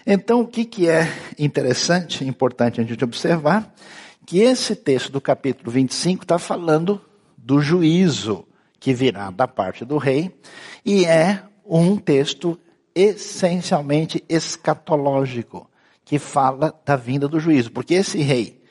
Então, 0.05 0.41
o 0.41 0.47
que, 0.47 0.65
que 0.65 0.89
é 0.89 1.07
interessante, 1.39 2.25
importante 2.25 2.81
a 2.81 2.83
gente 2.83 3.03
observar, 3.03 3.73
que 4.25 4.39
esse 4.39 4.75
texto 4.75 5.11
do 5.11 5.21
capítulo 5.21 5.71
25 5.71 6.23
está 6.23 6.37
falando 6.37 7.01
do 7.37 7.61
juízo 7.61 8.45
que 8.79 8.93
virá 8.93 9.31
da 9.31 9.47
parte 9.47 9.85
do 9.85 9.97
rei, 9.97 10.29
e 10.85 11.05
é 11.05 11.41
um 11.65 11.95
texto 11.95 12.59
essencialmente 12.93 14.21
escatológico, 14.27 15.69
que 16.03 16.19
fala 16.19 16.77
da 16.85 16.97
vinda 16.97 17.27
do 17.29 17.39
juízo, 17.39 17.71
porque 17.71 17.93
esse 17.93 18.21
rei 18.21 18.61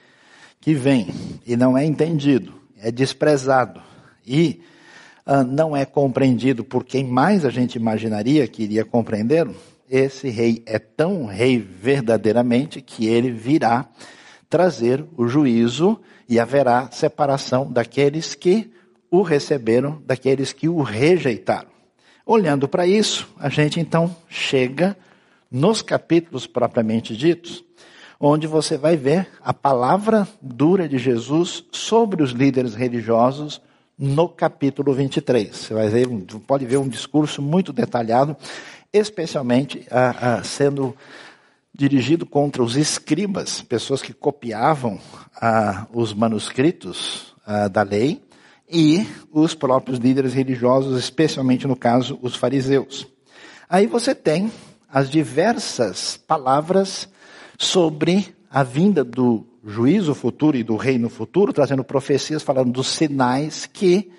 que 0.60 0.74
vem 0.74 1.08
e 1.46 1.56
não 1.56 1.78
é 1.78 1.84
entendido, 1.86 2.52
é 2.76 2.92
desprezado 2.92 3.80
e 4.26 4.62
não 5.46 5.76
é 5.76 5.84
compreendido 5.84 6.64
por 6.64 6.84
quem 6.84 7.04
mais 7.04 7.44
a 7.44 7.50
gente 7.50 7.76
imaginaria 7.76 8.46
que 8.48 8.62
iria 8.64 8.84
compreendê-lo, 8.84 9.54
esse 9.88 10.28
rei 10.28 10.62
é 10.66 10.78
tão 10.78 11.26
rei 11.26 11.58
verdadeiramente 11.58 12.80
que 12.80 13.06
ele 13.06 13.30
virá 13.30 13.86
trazer 14.48 15.04
o 15.16 15.28
juízo 15.28 16.00
e 16.28 16.40
haverá 16.40 16.90
separação 16.90 17.70
daqueles 17.70 18.34
que 18.34 18.72
o 19.10 19.20
receberam 19.20 20.02
daqueles 20.06 20.52
que 20.52 20.68
o 20.68 20.80
rejeitaram. 20.80 21.68
Olhando 22.24 22.66
para 22.66 22.86
isso, 22.86 23.28
a 23.38 23.48
gente 23.48 23.78
então 23.78 24.14
chega 24.28 24.96
nos 25.50 25.82
capítulos 25.82 26.46
propriamente 26.46 27.14
ditos, 27.14 27.62
onde 28.18 28.46
você 28.46 28.78
vai 28.78 28.96
ver 28.96 29.28
a 29.42 29.52
palavra 29.52 30.26
dura 30.40 30.88
de 30.88 30.96
Jesus 30.96 31.64
sobre 31.70 32.22
os 32.22 32.30
líderes 32.30 32.74
religiosos 32.74 33.60
no 33.98 34.28
capítulo 34.28 34.92
23. 34.92 35.54
Você 35.56 35.74
vai 35.74 35.88
ver, 35.88 36.08
pode 36.46 36.66
ver 36.66 36.78
um 36.78 36.88
discurso 36.88 37.40
muito 37.40 37.72
detalhado, 37.72 38.36
especialmente 38.92 39.86
ah, 39.90 40.38
ah, 40.38 40.42
sendo 40.42 40.96
dirigido 41.74 42.26
contra 42.26 42.62
os 42.62 42.76
escribas, 42.76 43.62
pessoas 43.62 44.02
que 44.02 44.12
copiavam 44.12 44.98
ah, 45.40 45.86
os 45.92 46.12
manuscritos 46.12 47.32
da 47.72 47.82
lei 47.82 48.22
e 48.70 49.04
os 49.32 49.52
próprios 49.52 49.98
líderes 49.98 50.32
religiosos, 50.32 50.96
especialmente 50.96 51.66
no 51.66 51.74
caso 51.74 52.16
os 52.22 52.36
fariseus. 52.36 53.04
Aí 53.68 53.88
você 53.88 54.14
tem 54.14 54.52
as 54.88 55.10
diversas 55.10 56.16
palavras 56.16 57.08
sobre 57.58 58.32
a 58.48 58.62
vinda 58.62 59.02
do 59.02 59.44
juízo 59.64 60.14
futuro 60.14 60.56
e 60.56 60.62
do 60.62 60.76
reino 60.76 61.08
futuro, 61.08 61.52
trazendo 61.52 61.84
profecias 61.84 62.42
falando 62.42 62.72
dos 62.72 62.88
sinais 62.88 63.66
que 63.66 64.10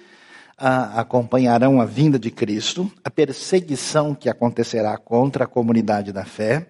ah, 0.57 1.01
acompanharão 1.01 1.81
a 1.81 1.85
vinda 1.85 2.17
de 2.17 2.31
Cristo, 2.31 2.89
a 3.03 3.09
perseguição 3.09 4.15
que 4.15 4.29
acontecerá 4.29 4.97
contra 4.97 5.43
a 5.43 5.47
comunidade 5.47 6.11
da 6.11 6.23
fé, 6.23 6.67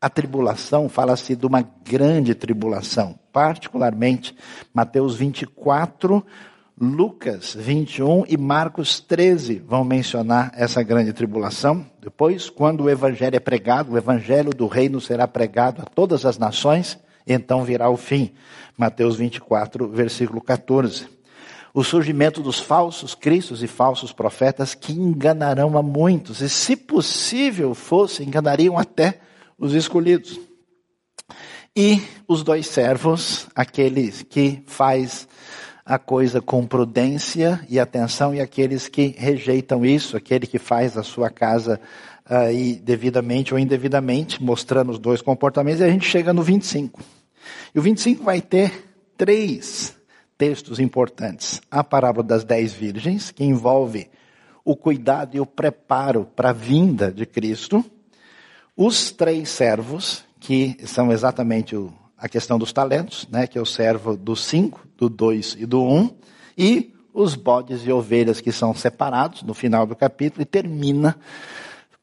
a 0.00 0.08
tribulação, 0.08 0.88
fala-se 0.88 1.34
de 1.34 1.46
uma 1.46 1.62
grande 1.84 2.34
tribulação, 2.34 3.18
particularmente 3.32 4.36
Mateus 4.72 5.16
24, 5.16 6.24
Lucas 6.80 7.54
21 7.54 8.24
e 8.28 8.36
Marcos 8.36 8.98
13 8.98 9.62
vão 9.66 9.84
mencionar 9.84 10.50
essa 10.56 10.82
grande 10.82 11.12
tribulação. 11.12 11.86
Depois, 12.00 12.50
quando 12.50 12.84
o 12.84 12.90
evangelho 12.90 13.36
é 13.36 13.40
pregado, 13.40 13.92
o 13.92 13.96
evangelho 13.96 14.50
do 14.50 14.66
reino 14.66 15.00
será 15.00 15.28
pregado 15.28 15.82
a 15.82 15.84
todas 15.84 16.26
as 16.26 16.36
nações, 16.36 16.98
então 17.26 17.64
virá 17.64 17.88
o 17.88 17.96
fim. 17.96 18.32
Mateus 18.76 19.16
24, 19.16 19.88
versículo 19.88 20.40
14. 20.40 21.06
O 21.72 21.82
surgimento 21.82 22.40
dos 22.40 22.60
falsos 22.60 23.14
cristos 23.14 23.62
e 23.62 23.66
falsos 23.66 24.12
profetas 24.12 24.74
que 24.74 24.92
enganarão 24.92 25.76
a 25.76 25.82
muitos, 25.82 26.40
e 26.40 26.48
se 26.48 26.76
possível 26.76 27.74
fosse, 27.74 28.22
enganariam 28.22 28.78
até 28.78 29.18
os 29.58 29.74
escolhidos. 29.74 30.38
E 31.76 32.00
os 32.28 32.44
dois 32.44 32.68
servos, 32.68 33.48
aqueles 33.56 34.22
que 34.22 34.62
faz 34.66 35.26
a 35.84 35.98
coisa 35.98 36.40
com 36.40 36.64
prudência 36.64 37.60
e 37.68 37.80
atenção, 37.80 38.32
e 38.32 38.40
aqueles 38.40 38.86
que 38.86 39.14
rejeitam 39.18 39.84
isso, 39.84 40.16
aquele 40.16 40.46
que 40.46 40.60
faz 40.60 40.96
a 40.96 41.02
sua 41.02 41.28
casa 41.28 41.80
aí 42.24 42.76
devidamente 42.76 43.52
ou 43.52 43.58
indevidamente, 43.58 44.40
mostrando 44.40 44.92
os 44.92 44.98
dois 45.00 45.20
comportamentos, 45.20 45.80
e 45.80 45.84
a 45.84 45.90
gente 45.90 46.08
chega 46.08 46.32
no 46.32 46.42
25. 46.42 47.02
E 47.74 47.78
o 47.78 47.82
25 47.82 48.22
vai 48.22 48.40
ter 48.40 48.88
três 49.16 49.96
textos 50.36 50.78
importantes. 50.78 51.60
A 51.70 51.82
parábola 51.84 52.26
das 52.26 52.44
dez 52.44 52.72
virgens, 52.72 53.30
que 53.30 53.44
envolve 53.44 54.10
o 54.64 54.74
cuidado 54.74 55.36
e 55.36 55.40
o 55.40 55.46
preparo 55.46 56.24
para 56.36 56.50
a 56.50 56.52
vinda 56.52 57.12
de 57.12 57.26
Cristo. 57.26 57.84
Os 58.76 59.10
três 59.10 59.48
servos, 59.50 60.24
que 60.40 60.76
são 60.86 61.12
exatamente 61.12 61.76
o 61.76 61.92
a 62.24 62.28
questão 62.28 62.58
dos 62.58 62.72
talentos, 62.72 63.28
né, 63.30 63.46
que 63.46 63.58
é 63.58 63.60
o 63.60 63.66
servo 63.66 64.16
do 64.16 64.34
cinco, 64.34 64.86
do 64.96 65.10
dois 65.10 65.54
e 65.58 65.66
do 65.66 65.82
um, 65.82 66.08
e 66.56 66.94
os 67.12 67.34
bodes 67.34 67.86
e 67.86 67.92
ovelhas 67.92 68.40
que 68.40 68.50
são 68.50 68.74
separados 68.74 69.42
no 69.42 69.52
final 69.52 69.86
do 69.86 69.94
capítulo 69.94 70.40
e 70.40 70.46
termina 70.46 71.18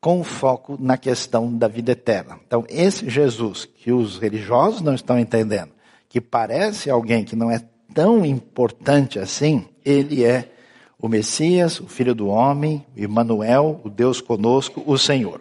com 0.01 0.23
foco 0.23 0.77
na 0.79 0.97
questão 0.97 1.55
da 1.55 1.67
vida 1.67 1.91
eterna. 1.91 2.39
Então, 2.47 2.65
esse 2.67 3.07
Jesus 3.07 3.65
que 3.65 3.91
os 3.91 4.17
religiosos 4.17 4.81
não 4.81 4.95
estão 4.95 5.19
entendendo, 5.19 5.71
que 6.09 6.19
parece 6.19 6.89
alguém 6.89 7.23
que 7.23 7.35
não 7.35 7.51
é 7.51 7.61
tão 7.93 8.25
importante 8.25 9.19
assim, 9.19 9.67
ele 9.85 10.25
é 10.25 10.51
o 10.99 11.07
Messias, 11.07 11.79
o 11.79 11.87
Filho 11.87 12.15
do 12.15 12.27
Homem, 12.27 12.85
o 12.97 12.99
Emmanuel, 12.99 13.79
o 13.83 13.89
Deus 13.89 14.19
conosco, 14.19 14.83
o 14.87 14.97
Senhor. 14.97 15.39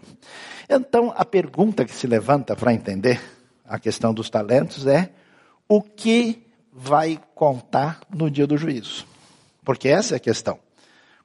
Então, 0.68 1.12
a 1.16 1.24
pergunta 1.24 1.84
que 1.84 1.94
se 1.94 2.06
levanta 2.06 2.54
para 2.54 2.74
entender 2.74 3.20
a 3.66 3.78
questão 3.78 4.12
dos 4.12 4.28
talentos 4.28 4.86
é 4.86 5.10
o 5.66 5.80
que 5.82 6.46
vai 6.72 7.18
contar 7.34 8.00
no 8.10 8.30
dia 8.30 8.46
do 8.46 8.56
juízo. 8.56 9.06
Porque 9.64 9.88
essa 9.88 10.14
é 10.14 10.16
a 10.16 10.20
questão. 10.20 10.58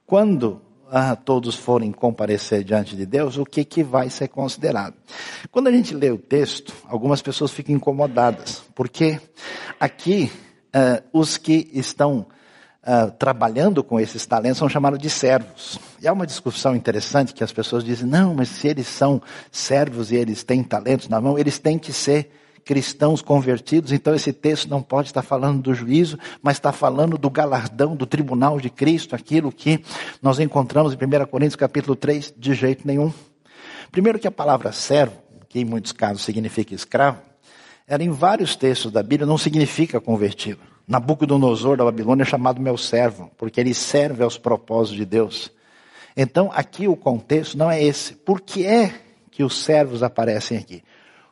Quando 0.06 0.62
ah, 0.92 1.16
todos 1.16 1.56
forem 1.56 1.92
comparecer 1.92 2.64
diante 2.64 2.96
de 2.96 3.06
Deus, 3.06 3.38
o 3.38 3.46
que, 3.46 3.64
que 3.66 3.84
vai 3.84 4.10
ser 4.10 4.28
considerado? 4.28 4.96
Quando 5.52 5.68
a 5.68 5.72
gente 5.72 5.94
lê 5.94 6.12
o 6.12 6.18
texto, 6.18 6.74
algumas 6.88 7.22
pessoas 7.22 7.52
ficam 7.52 7.76
incomodadas, 7.76 8.64
porque 8.74 9.20
aqui 9.80 10.32
ah, 10.74 11.02
os 11.14 11.38
que 11.38 11.70
estão 11.74 12.26
Uh, 12.88 13.10
trabalhando 13.10 13.84
com 13.84 14.00
esses 14.00 14.28
talentos 14.28 14.60
são 14.60 14.70
chamados 14.70 15.00
de 15.00 15.10
servos. 15.10 15.80
E 16.00 16.08
há 16.08 16.14
uma 16.14 16.28
discussão 16.28 16.76
interessante 16.76 17.34
que 17.34 17.44
as 17.44 17.52
pessoas 17.52 17.84
dizem, 17.84 18.08
não, 18.08 18.36
mas 18.36 18.48
se 18.48 18.68
eles 18.68 18.86
são 18.86 19.20
servos 19.52 20.12
e 20.12 20.16
eles 20.16 20.44
têm 20.44 20.62
talentos 20.64 21.10
na 21.10 21.20
mão, 21.20 21.36
eles 21.36 21.58
têm 21.58 21.80
que 21.80 21.92
ser 21.92 22.30
cristãos 22.66 23.22
convertidos, 23.22 23.92
então 23.92 24.16
esse 24.16 24.34
texto 24.34 24.68
não 24.68 24.82
pode 24.82 25.10
estar 25.10 25.22
falando 25.22 25.62
do 25.62 25.74
juízo, 25.76 26.18
mas 26.42 26.58
está 26.58 26.72
falando 26.72 27.16
do 27.16 27.30
galardão, 27.30 27.96
do 27.96 28.08
tribunal 28.08 28.60
de 28.60 28.72
Cristo, 28.72 29.16
aquilo 29.16 29.52
que 29.52 29.86
nós 30.20 30.40
encontramos 30.40 30.92
em 30.92 30.96
1 30.98 31.26
Coríntios 31.28 31.56
capítulo 31.56 31.96
3, 31.96 32.34
de 32.36 32.56
jeito 32.56 32.86
nenhum. 32.88 33.14
Primeiro 33.92 34.18
que 34.18 34.28
a 34.28 34.32
palavra 34.32 34.72
servo, 34.72 35.16
que 35.48 35.60
em 35.60 35.66
muitos 35.66 35.92
casos 35.92 36.24
significa 36.24 36.74
escravo, 36.74 37.22
ela 37.88 38.04
em 38.04 38.10
vários 38.10 38.56
textos 38.56 38.92
da 38.92 39.04
Bíblia 39.04 39.28
não 39.28 39.38
significa 39.38 40.02
convertido. 40.02 40.60
Nabucodonosor 40.88 41.78
da 41.78 41.84
Babilônia 41.84 42.24
é 42.24 42.26
chamado 42.26 42.60
meu 42.60 42.78
servo, 42.78 43.30
porque 43.38 43.60
ele 43.62 43.76
serve 43.76 44.24
aos 44.24 44.40
propósitos 44.40 44.98
de 44.98 45.06
Deus. 45.06 45.52
Então, 46.18 46.50
aqui 46.54 46.88
o 46.88 46.96
contexto 46.96 47.58
não 47.58 47.70
é 47.70 47.84
esse. 47.84 48.16
Por 48.16 48.42
que 48.42 48.66
é 48.66 48.92
que 49.30 49.44
os 49.44 49.64
servos 49.64 50.02
aparecem 50.02 50.58
aqui? 50.58 50.84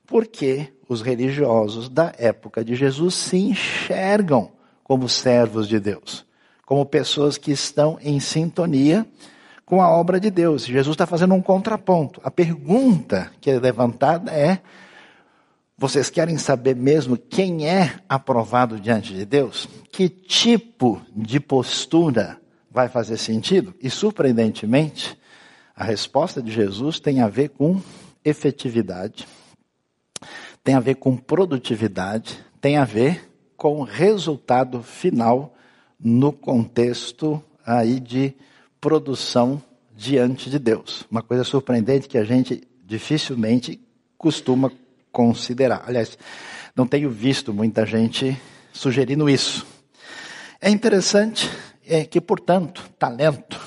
Porque 0.05 0.73
os 0.87 1.01
religiosos 1.01 1.89
da 1.89 2.13
época 2.17 2.63
de 2.63 2.75
Jesus 2.75 3.15
se 3.15 3.37
enxergam 3.37 4.51
como 4.83 5.07
servos 5.07 5.67
de 5.67 5.79
Deus, 5.79 6.25
como 6.65 6.85
pessoas 6.85 7.37
que 7.37 7.51
estão 7.51 7.97
em 8.01 8.19
sintonia 8.19 9.05
com 9.65 9.81
a 9.81 9.89
obra 9.89 10.19
de 10.19 10.29
Deus. 10.29 10.65
Jesus 10.65 10.93
está 10.93 11.05
fazendo 11.05 11.33
um 11.33 11.41
contraponto. 11.41 12.21
A 12.23 12.29
pergunta 12.29 13.31
que 13.39 13.49
é 13.49 13.59
levantada 13.59 14.31
é: 14.31 14.59
vocês 15.77 16.09
querem 16.09 16.37
saber 16.37 16.75
mesmo 16.75 17.17
quem 17.17 17.67
é 17.67 17.95
aprovado 18.07 18.79
diante 18.79 19.13
de 19.13 19.25
Deus? 19.25 19.67
Que 19.91 20.09
tipo 20.09 21.01
de 21.15 21.39
postura 21.39 22.37
vai 22.69 22.89
fazer 22.89 23.17
sentido? 23.17 23.73
E 23.81 23.89
surpreendentemente, 23.89 25.17
a 25.75 25.83
resposta 25.83 26.41
de 26.41 26.51
Jesus 26.51 26.99
tem 26.99 27.21
a 27.21 27.27
ver 27.27 27.49
com 27.49 27.81
efetividade, 28.23 29.27
tem 30.63 30.75
a 30.75 30.79
ver 30.79 30.95
com 30.95 31.17
produtividade, 31.17 32.39
tem 32.61 32.77
a 32.77 32.85
ver 32.85 33.29
com 33.57 33.83
resultado 33.83 34.81
final 34.81 35.55
no 35.99 36.31
contexto 36.31 37.43
aí 37.65 37.99
de 37.99 38.33
produção 38.79 39.61
diante 39.95 40.49
de 40.49 40.59
Deus. 40.59 41.05
Uma 41.09 41.21
coisa 41.21 41.43
surpreendente 41.43 42.07
que 42.07 42.17
a 42.17 42.23
gente 42.23 42.63
dificilmente 42.85 43.79
costuma 44.17 44.71
considerar. 45.11 45.83
Aliás, 45.87 46.17
não 46.75 46.87
tenho 46.87 47.09
visto 47.09 47.53
muita 47.53 47.85
gente 47.85 48.37
sugerindo 48.71 49.29
isso. 49.29 49.65
É 50.59 50.69
interessante 50.69 51.49
é 51.85 52.05
que, 52.05 52.19
portanto, 52.21 52.89
talento, 52.97 53.59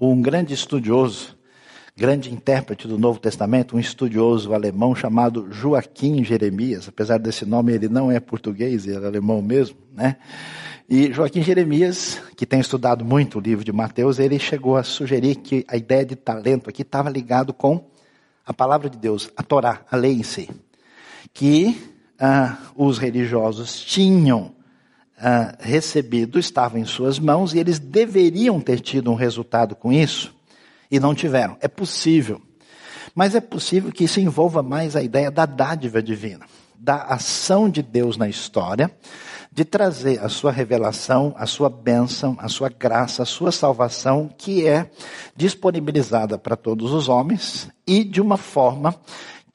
um 0.00 0.22
grande 0.22 0.54
estudioso, 0.54 1.35
grande 1.96 2.32
intérprete 2.32 2.86
do 2.86 2.98
Novo 2.98 3.18
Testamento, 3.18 3.76
um 3.76 3.80
estudioso 3.80 4.52
alemão 4.52 4.94
chamado 4.94 5.48
Joaquim 5.50 6.22
Jeremias, 6.22 6.88
apesar 6.88 7.18
desse 7.18 7.46
nome 7.46 7.72
ele 7.72 7.88
não 7.88 8.12
é 8.12 8.20
português, 8.20 8.86
ele 8.86 9.02
é 9.02 9.06
alemão 9.06 9.40
mesmo, 9.40 9.76
né? 9.94 10.16
E 10.88 11.12
Joaquim 11.12 11.42
Jeremias, 11.42 12.20
que 12.36 12.46
tem 12.46 12.60
estudado 12.60 13.04
muito 13.04 13.38
o 13.38 13.40
livro 13.40 13.64
de 13.64 13.72
Mateus, 13.72 14.18
ele 14.18 14.38
chegou 14.38 14.76
a 14.76 14.84
sugerir 14.84 15.36
que 15.36 15.64
a 15.66 15.76
ideia 15.76 16.04
de 16.04 16.14
talento 16.14 16.70
aqui 16.70 16.82
estava 16.82 17.10
ligado 17.10 17.52
com 17.52 17.88
a 18.46 18.52
palavra 18.52 18.88
de 18.88 18.98
Deus, 18.98 19.30
a 19.36 19.42
Torá, 19.42 19.80
a 19.90 19.96
lei 19.96 20.12
em 20.12 20.22
si 20.22 20.48
que 21.32 21.78
ah, 22.18 22.56
os 22.74 22.98
religiosos 22.98 23.78
tinham 23.80 24.54
ah, 25.18 25.56
recebido, 25.60 26.38
estava 26.38 26.78
em 26.78 26.84
suas 26.84 27.18
mãos 27.18 27.54
e 27.54 27.58
eles 27.58 27.78
deveriam 27.78 28.60
ter 28.60 28.80
tido 28.80 29.10
um 29.10 29.14
resultado 29.14 29.74
com 29.74 29.92
isso 29.92 30.35
e 30.90 31.00
não 31.00 31.14
tiveram. 31.14 31.56
É 31.60 31.68
possível. 31.68 32.40
Mas 33.14 33.34
é 33.34 33.40
possível 33.40 33.90
que 33.90 34.04
isso 34.04 34.20
envolva 34.20 34.62
mais 34.62 34.94
a 34.94 35.02
ideia 35.02 35.30
da 35.30 35.46
dádiva 35.46 36.02
divina, 36.02 36.44
da 36.78 36.96
ação 37.04 37.68
de 37.68 37.82
Deus 37.82 38.16
na 38.16 38.28
história, 38.28 38.90
de 39.50 39.64
trazer 39.64 40.22
a 40.22 40.28
sua 40.28 40.52
revelação, 40.52 41.34
a 41.38 41.46
sua 41.46 41.70
bênção, 41.70 42.36
a 42.38 42.46
sua 42.46 42.68
graça, 42.68 43.22
a 43.22 43.26
sua 43.26 43.50
salvação, 43.50 44.28
que 44.36 44.66
é 44.66 44.90
disponibilizada 45.34 46.36
para 46.36 46.56
todos 46.56 46.92
os 46.92 47.08
homens 47.08 47.70
e 47.86 48.04
de 48.04 48.20
uma 48.20 48.36
forma 48.36 48.94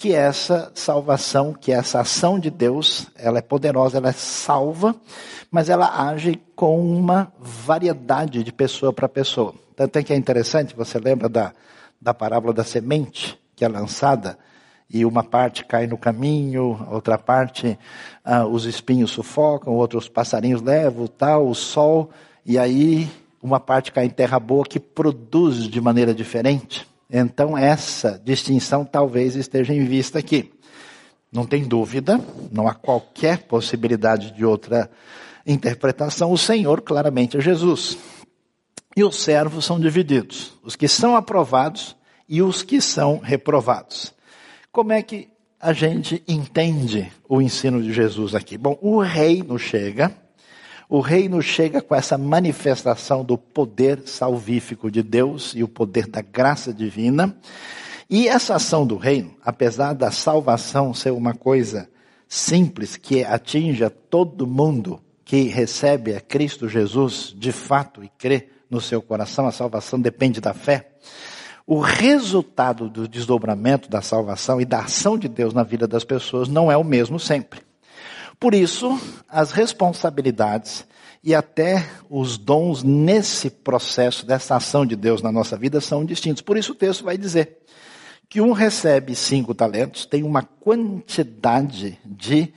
que 0.01 0.15
essa 0.15 0.71
salvação, 0.73 1.53
que 1.53 1.71
essa 1.71 1.99
ação 1.99 2.39
de 2.39 2.49
Deus, 2.49 3.05
ela 3.15 3.37
é 3.37 3.41
poderosa, 3.41 3.99
ela 3.99 4.09
é 4.09 4.13
salva, 4.13 4.95
mas 5.51 5.69
ela 5.69 6.07
age 6.07 6.41
com 6.55 6.81
uma 6.81 7.31
variedade 7.39 8.43
de 8.43 8.51
pessoa 8.51 8.91
para 8.91 9.07
pessoa. 9.07 9.53
Tanto 9.75 9.99
é 9.99 10.03
que 10.03 10.11
é 10.11 10.15
interessante, 10.15 10.75
você 10.75 10.97
lembra 10.97 11.29
da, 11.29 11.53
da 12.01 12.15
parábola 12.15 12.51
da 12.51 12.63
semente 12.63 13.39
que 13.55 13.63
é 13.63 13.67
lançada 13.67 14.39
e 14.89 15.05
uma 15.05 15.23
parte 15.23 15.63
cai 15.65 15.85
no 15.85 15.99
caminho, 15.99 16.83
outra 16.89 17.15
parte 17.15 17.77
ah, 18.25 18.47
os 18.47 18.65
espinhos 18.65 19.11
sufocam, 19.11 19.71
outros 19.75 20.09
passarinhos 20.09 20.63
levam, 20.63 21.05
tal, 21.05 21.47
o 21.47 21.53
sol, 21.53 22.09
e 22.43 22.57
aí 22.57 23.07
uma 23.39 23.59
parte 23.59 23.91
cai 23.91 24.05
em 24.05 24.09
terra 24.09 24.39
boa 24.39 24.65
que 24.65 24.79
produz 24.79 25.67
de 25.67 25.79
maneira 25.79 26.11
diferente. 26.11 26.89
Então, 27.11 27.57
essa 27.57 28.21
distinção 28.23 28.85
talvez 28.85 29.35
esteja 29.35 29.73
em 29.73 29.83
vista 29.83 30.17
aqui. 30.19 30.53
Não 31.31 31.45
tem 31.45 31.63
dúvida, 31.63 32.19
não 32.51 32.67
há 32.67 32.73
qualquer 32.73 33.39
possibilidade 33.43 34.31
de 34.31 34.45
outra 34.45 34.89
interpretação. 35.45 36.31
O 36.31 36.37
Senhor 36.37 36.81
claramente 36.81 37.37
é 37.37 37.41
Jesus. 37.41 37.97
E 38.95 39.03
os 39.03 39.17
servos 39.21 39.65
são 39.65 39.79
divididos: 39.79 40.53
os 40.63 40.75
que 40.75 40.87
são 40.87 41.15
aprovados 41.15 41.95
e 42.27 42.41
os 42.41 42.63
que 42.63 42.81
são 42.81 43.19
reprovados. 43.19 44.13
Como 44.71 44.93
é 44.93 45.01
que 45.01 45.29
a 45.59 45.73
gente 45.73 46.23
entende 46.27 47.11
o 47.27 47.41
ensino 47.41 47.81
de 47.83 47.91
Jesus 47.93 48.33
aqui? 48.33 48.57
Bom, 48.57 48.77
o 48.81 48.99
reino 48.99 49.59
chega 49.59 50.11
o 50.91 50.99
reino 50.99 51.41
chega 51.41 51.81
com 51.81 51.95
essa 51.95 52.17
manifestação 52.17 53.23
do 53.23 53.37
poder 53.37 54.01
salvífico 54.05 54.91
de 54.91 55.01
Deus 55.01 55.53
e 55.55 55.63
o 55.63 55.67
poder 55.67 56.05
da 56.05 56.21
graça 56.21 56.73
divina. 56.73 57.33
E 58.09 58.27
essa 58.27 58.55
ação 58.55 58.85
do 58.85 58.97
reino, 58.97 59.33
apesar 59.41 59.93
da 59.93 60.11
salvação 60.11 60.93
ser 60.93 61.11
uma 61.11 61.33
coisa 61.33 61.89
simples 62.27 62.97
que 62.97 63.23
atinja 63.23 63.89
todo 63.89 64.45
mundo 64.45 65.01
que 65.23 65.43
recebe 65.43 66.13
a 66.13 66.19
Cristo 66.19 66.67
Jesus 66.67 67.33
de 67.37 67.53
fato 67.53 68.03
e 68.03 68.09
crê 68.17 68.49
no 68.69 68.81
seu 68.81 69.01
coração, 69.01 69.47
a 69.47 69.51
salvação 69.53 69.97
depende 69.97 70.41
da 70.41 70.53
fé. 70.53 70.89
O 71.65 71.79
resultado 71.79 72.89
do 72.89 73.07
desdobramento 73.07 73.89
da 73.89 74.01
salvação 74.01 74.59
e 74.59 74.65
da 74.65 74.79
ação 74.79 75.17
de 75.17 75.29
Deus 75.29 75.53
na 75.53 75.63
vida 75.63 75.87
das 75.87 76.03
pessoas 76.03 76.49
não 76.49 76.69
é 76.69 76.75
o 76.75 76.83
mesmo 76.83 77.17
sempre. 77.17 77.61
Por 78.41 78.55
isso, 78.55 78.99
as 79.29 79.51
responsabilidades 79.51 80.83
e 81.23 81.35
até 81.35 81.87
os 82.09 82.39
dons 82.39 82.81
nesse 82.81 83.51
processo 83.51 84.25
dessa 84.25 84.55
ação 84.55 84.83
de 84.83 84.95
Deus 84.95 85.21
na 85.21 85.31
nossa 85.31 85.55
vida 85.55 85.79
são 85.79 86.03
distintos. 86.03 86.41
Por 86.41 86.57
isso 86.57 86.71
o 86.71 86.75
texto 86.75 87.03
vai 87.03 87.19
dizer 87.19 87.59
que 88.27 88.41
um 88.41 88.51
recebe 88.51 89.13
cinco 89.13 89.53
talentos, 89.53 90.07
tem 90.07 90.23
uma 90.23 90.41
quantidade 90.41 91.99
de 92.03 92.51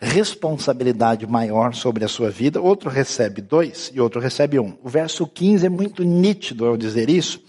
responsabilidade 0.00 1.24
maior 1.24 1.72
sobre 1.72 2.04
a 2.04 2.08
sua 2.08 2.30
vida, 2.30 2.60
outro 2.60 2.90
recebe 2.90 3.40
dois 3.40 3.92
e 3.94 4.00
outro 4.00 4.20
recebe 4.20 4.58
um. 4.58 4.76
O 4.82 4.88
verso 4.88 5.24
15 5.24 5.66
é 5.66 5.68
muito 5.68 6.02
nítido 6.02 6.66
ao 6.66 6.76
dizer 6.76 7.08
isso, 7.08 7.40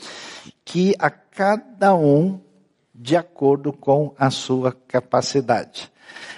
que 0.64 0.94
a 1.00 1.10
cada 1.10 1.96
um 1.96 2.40
de 2.94 3.16
acordo 3.16 3.74
com 3.74 4.14
a 4.16 4.30
sua 4.30 4.72
capacidade. 4.72 5.92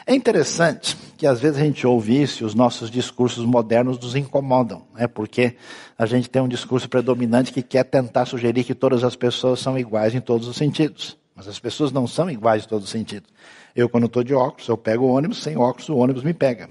É 0.06 0.16
interessante 0.16 0.98
que 1.18 1.28
às 1.28 1.40
vezes 1.40 1.58
a 1.58 1.64
gente 1.64 1.86
ouve 1.86 2.22
isso 2.22 2.44
e 2.44 2.46
os 2.46 2.56
nossos 2.56 2.90
discursos 2.90 3.46
modernos 3.46 4.00
nos 4.00 4.16
incomodam, 4.16 4.84
né? 4.96 5.08
porque 5.08 5.56
a 5.98 6.06
gente 6.06 6.30
tem 6.30 6.42
um 6.42 6.48
discurso 6.48 6.90
predominante 6.90 7.54
que 7.54 7.62
quer 7.62 7.84
tentar 7.84 8.26
sugerir 8.26 8.64
que 8.64 8.74
todas 8.74 9.04
as 9.04 9.16
pessoas 9.16 9.60
são 9.60 9.78
iguais 9.78 10.16
em 10.16 10.22
todos 10.22 10.48
os 10.48 10.58
sentidos. 10.58 11.18
Mas 11.36 11.48
as 11.48 11.60
pessoas 11.60 11.92
não 11.92 12.08
são 12.08 12.30
iguais 12.30 12.66
em 12.66 12.68
todos 12.68 12.86
os 12.86 12.92
sentidos. 12.92 13.30
Eu, 13.76 13.88
quando 13.88 14.06
estou 14.06 14.24
de 14.24 14.34
óculos, 14.34 14.68
eu 14.68 14.78
pego 14.78 15.06
o 15.06 15.12
ônibus, 15.12 15.42
sem 15.42 15.58
óculos, 15.58 15.90
o 15.90 15.96
ônibus 15.96 16.24
me 16.24 16.34
pega. 16.34 16.70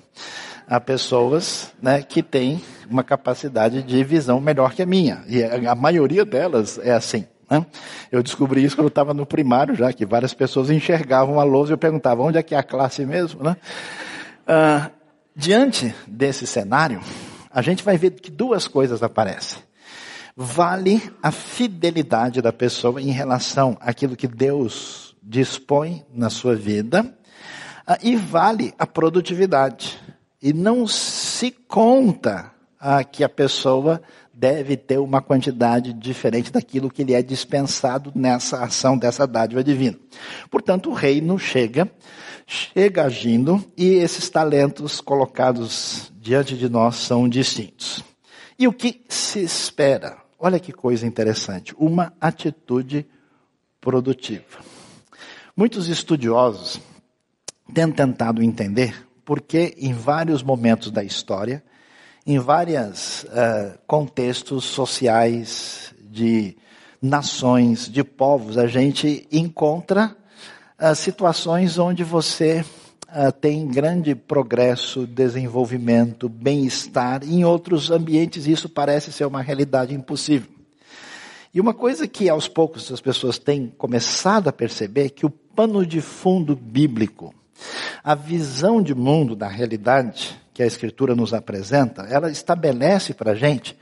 Há 0.67 0.79
pessoas 0.81 1.73
né, 1.83 2.03
que 2.03 2.23
têm 2.23 2.61
uma 2.89 3.03
capacidade 3.03 3.83
de 3.83 4.05
visão 4.05 4.41
melhor 4.41 4.75
que 4.75 4.83
a 4.83 4.87
minha. 4.87 5.25
E 5.27 5.43
a 5.43 5.75
maioria 5.75 6.25
delas 6.25 6.79
é 6.79 6.93
assim. 6.93 7.25
Né? 7.51 7.67
Eu 8.13 8.23
descobri 8.23 8.63
isso 8.63 8.77
quando 8.77 8.85
eu 8.87 8.89
estava 8.89 9.13
no 9.13 9.27
primário 9.27 9.75
já, 9.75 9.93
que 9.93 10.07
várias 10.07 10.33
pessoas 10.33 10.71
enxergavam 10.71 11.41
a 11.41 11.43
lousa 11.43 11.73
e 11.73 11.75
eu 11.75 11.79
perguntava, 11.79 12.23
onde 12.23 12.39
é 12.39 12.43
que 12.43 12.55
é 12.55 12.59
a 12.59 12.63
classe 12.63 13.05
mesmo? 13.05 13.43
Né? 13.43 13.57
Ah, 14.47 14.91
diante 15.35 15.95
desse 16.07 16.47
cenário, 16.47 17.01
a 17.51 17.61
gente 17.61 17.83
vai 17.83 17.99
ver 17.99 18.13
que 18.13 18.31
duas 18.31 18.69
coisas 18.69 19.03
aparecem. 19.03 19.63
Vale 20.37 21.03
a 21.21 21.33
fidelidade 21.33 22.41
da 22.41 22.53
pessoa 22.53 23.03
em 23.03 23.11
relação 23.11 23.77
àquilo 23.81 24.17
que 24.17 24.29
Deus 24.29 25.17
dispõe 25.23 26.05
na 26.15 26.31
sua 26.31 26.55
vida, 26.55 27.15
ah, 27.87 27.99
e 28.03 28.15
vale 28.15 28.73
a 28.79 28.87
produtividade. 28.87 29.99
E 30.41 30.53
não 30.53 30.87
se 30.87 31.51
conta 31.51 32.53
ah, 32.79 33.03
que 33.05 33.23
a 33.23 33.29
pessoa 33.29 34.01
deve 34.41 34.75
ter 34.75 34.97
uma 34.97 35.21
quantidade 35.21 35.93
diferente 35.93 36.51
daquilo 36.51 36.91
que 36.91 37.05
lhe 37.05 37.13
é 37.13 37.23
dispensado 37.23 38.11
nessa 38.15 38.65
ação 38.65 38.97
dessa 38.97 39.27
dádiva 39.27 39.63
divina. 39.63 39.99
Portanto, 40.51 40.89
o 40.89 40.95
reino 40.95 41.39
chega, 41.39 41.93
chega 42.47 43.05
agindo 43.05 43.63
e 43.77 43.97
esses 43.97 44.31
talentos 44.31 44.99
colocados 44.99 46.11
diante 46.19 46.57
de 46.57 46.71
nós 46.71 46.97
são 46.97 47.29
distintos. 47.29 48.03
E 48.59 48.67
o 48.67 48.73
que 48.73 49.03
se 49.11 49.41
espera? 49.43 50.17
Olha 50.39 50.59
que 50.59 50.73
coisa 50.73 51.07
interessante, 51.07 51.75
uma 51.79 52.15
atitude 52.19 53.07
produtiva. 53.79 54.61
Muitos 55.55 55.87
estudiosos 55.87 56.81
têm 57.75 57.93
tentado 57.93 58.43
entender 58.43 59.07
porque 59.23 59.75
em 59.77 59.93
vários 59.93 60.43
momentos 60.43 60.91
da 60.91 61.05
história 61.05 61.63
em 62.27 62.39
vários 62.39 63.25
uh, 63.25 63.79
contextos 63.87 64.65
sociais, 64.65 65.95
de 66.11 66.57
nações, 67.01 67.89
de 67.89 68.05
povos, 68.05 68.59
a 68.59 68.67
gente 68.67 69.27
encontra 69.31 70.15
uh, 70.79 70.95
situações 70.95 71.79
onde 71.79 72.05
você 72.05 72.65
uh, 73.09 73.33
tem 73.33 73.67
grande 73.69 74.15
progresso, 74.15 75.07
desenvolvimento, 75.07 76.29
bem-estar. 76.29 77.23
Em 77.25 77.45
outros 77.45 77.91
ambientes 77.91 78.47
isso 78.47 78.69
parece 78.69 79.13
ser 79.13 79.25
uma 79.25 79.41
realidade 79.41 79.95
impossível. 79.95 80.51
E 81.55 81.61
uma 81.61 81.75
coisa 81.75 82.07
que 82.07 82.29
aos 82.29 82.47
poucos 82.47 82.93
as 82.93 83.01
pessoas 83.01 83.39
têm 83.39 83.73
começado 83.79 84.49
a 84.49 84.53
perceber 84.53 85.07
é 85.07 85.09
que 85.09 85.27
o 85.27 85.31
pano 85.31 85.85
de 85.87 86.01
fundo 86.01 86.55
bíblico, 86.55 87.35
a 88.05 88.15
visão 88.15 88.81
de 88.83 88.95
mundo 88.95 89.35
da 89.35 89.49
realidade 89.49 90.39
que 90.61 90.65
a 90.65 90.67
Escritura 90.67 91.15
nos 91.15 91.33
apresenta, 91.33 92.03
ela 92.03 92.31
estabelece 92.31 93.15
para 93.15 93.33
a 93.33 93.35
gente 93.35 93.75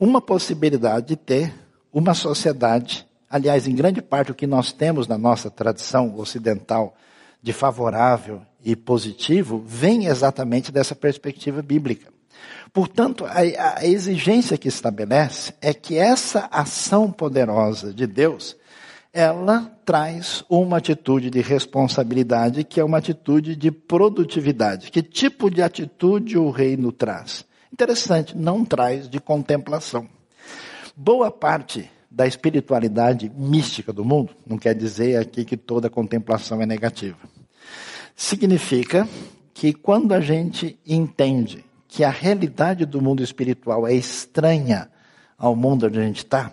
uma 0.00 0.22
possibilidade 0.22 1.08
de 1.08 1.16
ter 1.16 1.52
uma 1.92 2.14
sociedade, 2.14 3.06
aliás, 3.28 3.68
em 3.68 3.74
grande 3.74 4.00
parte 4.00 4.32
o 4.32 4.34
que 4.34 4.46
nós 4.46 4.72
temos 4.72 5.06
na 5.06 5.18
nossa 5.18 5.50
tradição 5.50 6.18
ocidental 6.18 6.96
de 7.42 7.52
favorável 7.52 8.40
e 8.64 8.74
positivo, 8.74 9.62
vem 9.66 10.06
exatamente 10.06 10.72
dessa 10.72 10.94
perspectiva 10.94 11.60
bíblica. 11.60 12.10
Portanto, 12.72 13.26
a, 13.26 13.80
a 13.80 13.86
exigência 13.86 14.56
que 14.56 14.68
estabelece 14.68 15.52
é 15.60 15.74
que 15.74 15.98
essa 15.98 16.48
ação 16.50 17.12
poderosa 17.12 17.92
de 17.92 18.06
Deus, 18.06 18.56
ela 19.14 19.70
traz 19.84 20.44
uma 20.50 20.78
atitude 20.78 21.30
de 21.30 21.40
responsabilidade 21.40 22.64
que 22.64 22.80
é 22.80 22.84
uma 22.84 22.98
atitude 22.98 23.54
de 23.54 23.70
produtividade. 23.70 24.90
Que 24.90 25.00
tipo 25.04 25.48
de 25.48 25.62
atitude 25.62 26.36
o 26.36 26.50
reino 26.50 26.90
traz? 26.90 27.44
Interessante, 27.72 28.36
não 28.36 28.64
traz 28.64 29.08
de 29.08 29.20
contemplação. 29.20 30.08
Boa 30.96 31.30
parte 31.30 31.88
da 32.10 32.26
espiritualidade 32.26 33.30
mística 33.36 33.92
do 33.92 34.04
mundo, 34.04 34.34
não 34.44 34.58
quer 34.58 34.74
dizer 34.74 35.16
aqui 35.16 35.44
que 35.44 35.56
toda 35.56 35.88
contemplação 35.88 36.60
é 36.60 36.66
negativa. 36.66 37.18
Significa 38.16 39.08
que 39.52 39.72
quando 39.72 40.12
a 40.12 40.20
gente 40.20 40.76
entende 40.84 41.64
que 41.86 42.02
a 42.02 42.10
realidade 42.10 42.84
do 42.84 43.00
mundo 43.00 43.22
espiritual 43.22 43.86
é 43.86 43.94
estranha 43.94 44.88
ao 45.38 45.54
mundo 45.54 45.86
onde 45.86 46.00
a 46.00 46.02
gente 46.02 46.18
está, 46.18 46.52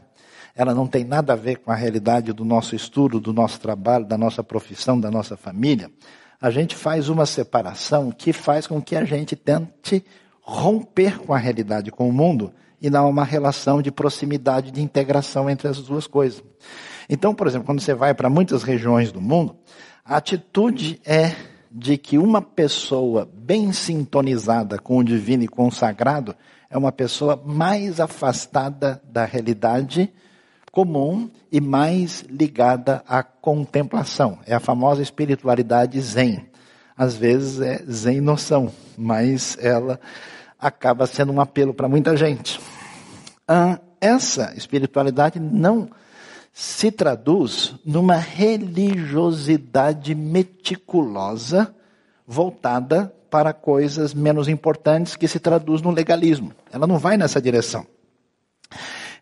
ela 0.55 0.73
não 0.73 0.87
tem 0.87 1.03
nada 1.03 1.33
a 1.33 1.35
ver 1.35 1.57
com 1.57 1.71
a 1.71 1.75
realidade 1.75 2.33
do 2.33 2.43
nosso 2.43 2.75
estudo, 2.75 3.19
do 3.19 3.33
nosso 3.33 3.59
trabalho, 3.59 4.05
da 4.05 4.17
nossa 4.17 4.43
profissão, 4.43 4.99
da 4.99 5.09
nossa 5.09 5.37
família, 5.37 5.89
a 6.41 6.49
gente 6.49 6.75
faz 6.75 7.07
uma 7.07 7.25
separação 7.25 8.11
que 8.11 8.33
faz 8.33 8.65
com 8.65 8.81
que 8.81 8.95
a 8.95 9.05
gente 9.05 9.35
tente 9.35 10.03
romper 10.41 11.19
com 11.19 11.33
a 11.33 11.37
realidade, 11.37 11.91
com 11.91 12.09
o 12.09 12.13
mundo, 12.13 12.51
e 12.81 12.89
dar 12.89 13.05
uma 13.05 13.23
relação 13.23 13.79
de 13.81 13.91
proximidade, 13.91 14.71
de 14.71 14.81
integração 14.81 15.47
entre 15.47 15.67
as 15.67 15.77
duas 15.77 16.07
coisas. 16.07 16.43
Então, 17.07 17.35
por 17.35 17.45
exemplo, 17.45 17.67
quando 17.67 17.79
você 17.79 17.93
vai 17.93 18.13
para 18.13 18.29
muitas 18.29 18.63
regiões 18.63 19.11
do 19.11 19.21
mundo, 19.21 19.55
a 20.03 20.17
atitude 20.17 20.99
é 21.05 21.35
de 21.71 21.95
que 21.95 22.17
uma 22.17 22.41
pessoa 22.41 23.29
bem 23.31 23.71
sintonizada 23.71 24.79
com 24.79 24.97
o 24.97 25.03
divino 25.03 25.43
e 25.43 25.47
com 25.47 25.67
o 25.67 25.71
sagrado 25.71 26.35
é 26.69 26.77
uma 26.77 26.91
pessoa 26.91 27.41
mais 27.45 27.99
afastada 27.99 29.01
da 29.05 29.25
realidade 29.25 30.11
comum 30.71 31.29
e 31.51 31.59
mais 31.59 32.23
ligada 32.29 33.03
à 33.07 33.21
contemplação. 33.21 34.39
É 34.45 34.55
a 34.55 34.59
famosa 34.59 35.01
espiritualidade 35.01 35.99
zen. 35.99 36.45
Às 36.95 37.15
vezes 37.15 37.59
é 37.59 37.83
zen 37.89 38.21
noção, 38.21 38.71
mas 38.97 39.57
ela 39.59 39.99
acaba 40.59 41.05
sendo 41.07 41.33
um 41.33 41.41
apelo 41.41 41.73
para 41.73 41.89
muita 41.89 42.15
gente. 42.15 42.59
Ah, 43.47 43.79
essa 43.99 44.53
espiritualidade 44.55 45.39
não 45.39 45.89
se 46.53 46.91
traduz 46.91 47.75
numa 47.85 48.15
religiosidade 48.15 50.13
meticulosa 50.13 51.73
voltada 52.27 53.13
para 53.29 53.53
coisas 53.53 54.13
menos 54.13 54.47
importantes 54.47 55.15
que 55.15 55.27
se 55.27 55.39
traduz 55.39 55.81
no 55.81 55.91
legalismo. 55.91 56.51
Ela 56.71 56.85
não 56.85 56.97
vai 56.97 57.17
nessa 57.17 57.41
direção. 57.41 57.85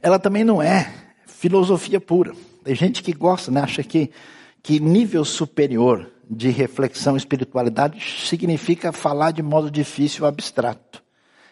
Ela 0.01 0.17
também 0.17 0.43
não 0.43 0.61
é 0.61 0.91
filosofia 1.39 1.99
pura. 1.99 2.33
Tem 2.63 2.75
gente 2.75 3.01
que 3.01 3.13
gosta, 3.13 3.51
né, 3.51 3.61
acha 3.61 3.83
que, 3.83 4.11
que 4.61 4.79
nível 4.79 5.23
superior 5.23 6.09
de 6.29 6.49
reflexão 6.49 7.17
espiritualidade 7.17 7.99
significa 8.27 8.91
falar 8.91 9.31
de 9.31 9.41
modo 9.41 9.71
difícil 9.71 10.25
abstrato. 10.25 11.01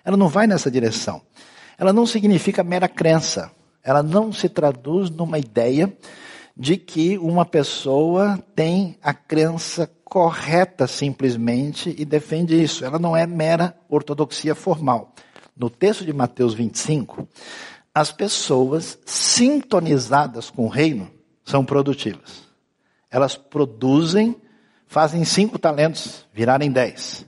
Ela 0.04 0.18
não 0.18 0.28
vai 0.28 0.46
nessa 0.46 0.70
direção. 0.70 1.22
Ela 1.78 1.92
não 1.92 2.06
significa 2.06 2.64
mera 2.64 2.88
crença 2.88 3.52
ela 3.88 4.04
não 4.04 4.34
se 4.34 4.50
traduz 4.50 5.10
numa 5.10 5.40
ideia 5.40 5.96
de 6.58 6.76
que 6.76 7.18
uma 7.20 7.46
pessoa 7.46 8.38
tem 8.54 8.98
a 9.02 9.14
crença 9.14 9.90
correta 10.04 10.86
simplesmente 10.88 11.96
e 11.98 12.04
defende 12.04 12.62
isso. 12.62 12.84
Ela 12.84 13.00
não 13.00 13.16
é 13.16 13.26
mera 13.26 13.78
ortodoxia 13.88 14.54
formal. 14.54 15.14
No 15.56 15.70
texto 15.70 16.04
de 16.04 16.12
Mateus 16.12 16.54
25, 16.54 17.26
as 18.00 18.12
pessoas 18.12 18.98
sintonizadas 19.06 20.50
com 20.50 20.66
o 20.66 20.70
reino 20.70 21.10
são 21.44 21.64
produtivas. 21.64 22.48
Elas 23.10 23.36
produzem, 23.36 24.36
fazem 24.86 25.24
cinco 25.26 25.58
talentos 25.58 26.26
virarem 26.34 26.72
dez. 26.72 27.26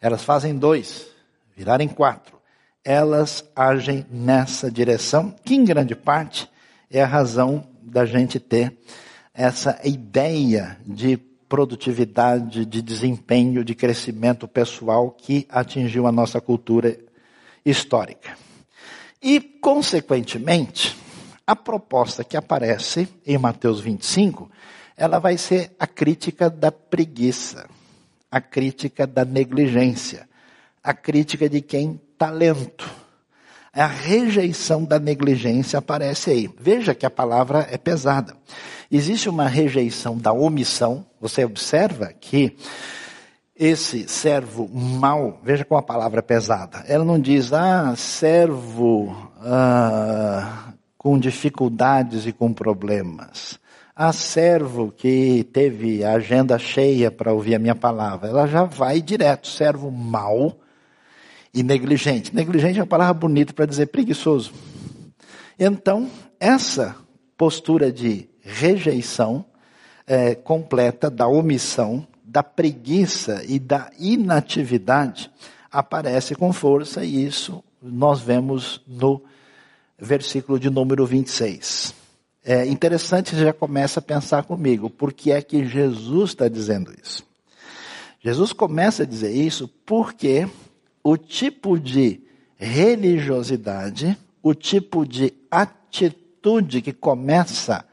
Elas 0.00 0.22
fazem 0.22 0.56
dois, 0.56 1.06
virarem 1.56 1.88
quatro 1.88 2.40
elas 2.84 3.44
agem 3.54 4.06
nessa 4.10 4.70
direção, 4.70 5.34
que 5.44 5.54
em 5.54 5.64
grande 5.64 5.94
parte 5.94 6.48
é 6.90 7.02
a 7.02 7.06
razão 7.06 7.66
da 7.82 8.04
gente 8.04 8.40
ter 8.40 8.76
essa 9.34 9.78
ideia 9.84 10.78
de 10.86 11.16
produtividade, 11.48 12.64
de 12.64 12.80
desempenho, 12.80 13.64
de 13.64 13.74
crescimento 13.74 14.46
pessoal 14.46 15.10
que 15.10 15.46
atingiu 15.48 16.06
a 16.06 16.12
nossa 16.12 16.40
cultura 16.40 16.96
histórica. 17.64 18.36
E, 19.22 19.38
consequentemente, 19.40 20.96
a 21.46 21.54
proposta 21.54 22.24
que 22.24 22.36
aparece 22.36 23.08
em 23.26 23.36
Mateus 23.36 23.80
25, 23.80 24.50
ela 24.96 25.18
vai 25.18 25.36
ser 25.36 25.74
a 25.78 25.86
crítica 25.86 26.48
da 26.48 26.72
preguiça, 26.72 27.68
a 28.30 28.40
crítica 28.40 29.06
da 29.06 29.24
negligência, 29.24 30.28
a 30.82 30.94
crítica 30.94 31.48
de 31.48 31.60
quem 31.60 32.00
talento. 32.16 32.88
A 33.72 33.86
rejeição 33.86 34.84
da 34.84 34.98
negligência 34.98 35.78
aparece 35.78 36.30
aí. 36.30 36.50
Veja 36.58 36.94
que 36.94 37.06
a 37.06 37.10
palavra 37.10 37.68
é 37.70 37.78
pesada. 37.78 38.36
Existe 38.90 39.28
uma 39.28 39.46
rejeição 39.46 40.18
da 40.18 40.32
omissão. 40.32 41.06
Você 41.20 41.44
observa 41.44 42.12
que 42.12 42.56
esse 43.60 44.08
servo 44.08 44.66
mau, 44.72 45.38
veja 45.42 45.66
como 45.66 45.78
a 45.78 45.82
palavra 45.82 46.22
pesada. 46.22 46.82
Ela 46.88 47.04
não 47.04 47.20
diz, 47.20 47.52
ah, 47.52 47.94
servo 47.94 49.14
ah, 49.38 50.72
com 50.96 51.18
dificuldades 51.18 52.26
e 52.26 52.32
com 52.32 52.54
problemas. 52.54 53.60
Ah, 53.94 54.14
servo 54.14 54.90
que 54.90 55.44
teve 55.52 56.02
a 56.02 56.12
agenda 56.12 56.58
cheia 56.58 57.10
para 57.10 57.34
ouvir 57.34 57.54
a 57.54 57.58
minha 57.58 57.74
palavra. 57.74 58.30
Ela 58.30 58.46
já 58.46 58.64
vai 58.64 59.02
direto, 59.02 59.46
servo 59.46 59.90
mau 59.90 60.58
e 61.52 61.62
negligente. 61.62 62.34
Negligente 62.34 62.78
é 62.78 62.82
uma 62.82 62.88
palavra 62.88 63.12
bonita 63.12 63.52
para 63.52 63.66
dizer 63.66 63.88
preguiçoso. 63.88 64.54
Então, 65.58 66.08
essa 66.40 66.96
postura 67.36 67.92
de 67.92 68.26
rejeição 68.40 69.44
é, 70.06 70.34
completa 70.34 71.10
da 71.10 71.28
omissão, 71.28 72.06
da 72.30 72.44
preguiça 72.44 73.42
e 73.44 73.58
da 73.58 73.90
inatividade 73.98 75.28
aparece 75.70 76.36
com 76.36 76.52
força, 76.52 77.04
e 77.04 77.26
isso 77.26 77.62
nós 77.82 78.20
vemos 78.20 78.80
no 78.86 79.20
versículo 79.98 80.58
de 80.58 80.70
número 80.70 81.04
26. 81.04 81.92
É 82.44 82.64
interessante, 82.66 83.34
você 83.34 83.44
já 83.46 83.52
começa 83.52 83.98
a 83.98 84.02
pensar 84.02 84.44
comigo, 84.44 84.88
por 84.88 85.12
que 85.12 85.32
é 85.32 85.42
que 85.42 85.66
Jesus 85.66 86.30
está 86.30 86.46
dizendo 86.46 86.94
isso? 87.02 87.26
Jesus 88.20 88.52
começa 88.52 89.02
a 89.02 89.06
dizer 89.06 89.32
isso 89.32 89.66
porque 89.84 90.48
o 91.02 91.16
tipo 91.16 91.80
de 91.80 92.20
religiosidade, 92.56 94.16
o 94.40 94.54
tipo 94.54 95.04
de 95.04 95.34
atitude 95.50 96.80
que 96.80 96.92
começa 96.92 97.84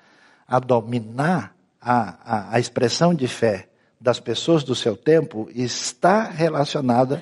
a 0.48 0.60
dominar 0.60 1.56
a, 1.82 2.18
a, 2.24 2.56
a 2.56 2.60
expressão 2.60 3.16
de 3.16 3.28
fé 3.28 3.67
das 4.00 4.20
pessoas 4.20 4.64
do 4.64 4.76
seu 4.76 4.96
tempo 4.96 5.50
está 5.54 6.24
relacionada 6.24 7.22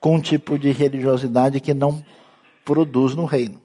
com 0.00 0.16
um 0.16 0.20
tipo 0.20 0.58
de 0.58 0.70
religiosidade 0.70 1.60
que 1.60 1.74
não 1.74 2.04
produz 2.64 3.14
no 3.14 3.24
reino, 3.24 3.60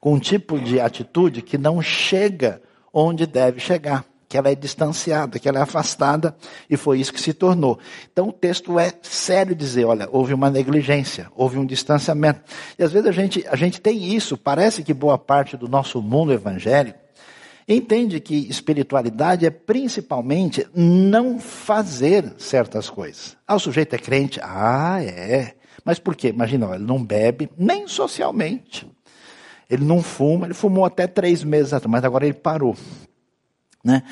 com 0.00 0.14
um 0.14 0.18
tipo 0.18 0.58
de 0.58 0.80
atitude 0.80 1.42
que 1.42 1.56
não 1.56 1.80
chega 1.80 2.60
onde 2.92 3.26
deve 3.26 3.60
chegar 3.60 4.04
que 4.34 4.38
ela 4.38 4.50
é 4.50 4.54
distanciada, 4.56 5.38
que 5.38 5.48
ela 5.48 5.60
é 5.60 5.62
afastada, 5.62 6.34
e 6.68 6.76
foi 6.76 6.98
isso 6.98 7.12
que 7.12 7.20
se 7.20 7.32
tornou. 7.32 7.78
Então 8.12 8.30
o 8.30 8.32
texto 8.32 8.80
é 8.80 8.92
sério 9.00 9.54
dizer, 9.54 9.84
olha, 9.84 10.08
houve 10.10 10.34
uma 10.34 10.50
negligência, 10.50 11.30
houve 11.36 11.56
um 11.56 11.64
distanciamento. 11.64 12.40
E 12.76 12.82
às 12.82 12.90
vezes 12.90 13.08
a 13.08 13.12
gente, 13.12 13.46
a 13.48 13.54
gente 13.54 13.80
tem 13.80 14.12
isso, 14.12 14.36
parece 14.36 14.82
que 14.82 14.92
boa 14.92 15.16
parte 15.16 15.56
do 15.56 15.68
nosso 15.68 16.02
mundo 16.02 16.32
evangélico, 16.32 16.98
entende 17.68 18.20
que 18.20 18.48
espiritualidade 18.48 19.46
é 19.46 19.50
principalmente 19.50 20.66
não 20.74 21.38
fazer 21.38 22.34
certas 22.38 22.88
coisas. 22.88 23.36
Ah, 23.46 23.54
o 23.56 23.58
sujeito 23.58 23.94
é 23.94 23.98
crente? 23.98 24.40
Ah, 24.42 25.02
é. 25.02 25.54
Mas 25.84 25.98
por 25.98 26.14
quê? 26.14 26.28
Imagina, 26.28 26.74
ele 26.74 26.84
não 26.84 27.02
bebe 27.02 27.50
nem 27.56 27.86
socialmente. 27.86 28.90
Ele 29.68 29.84
não 29.84 30.02
fuma, 30.02 30.46
ele 30.46 30.54
fumou 30.54 30.84
até 30.84 31.06
três 31.06 31.42
meses 31.42 31.72
atrás, 31.72 31.90
mas 31.90 32.04
agora 32.04 32.26
ele 32.26 32.34
parou. 32.34 32.76
Né? 33.82 34.02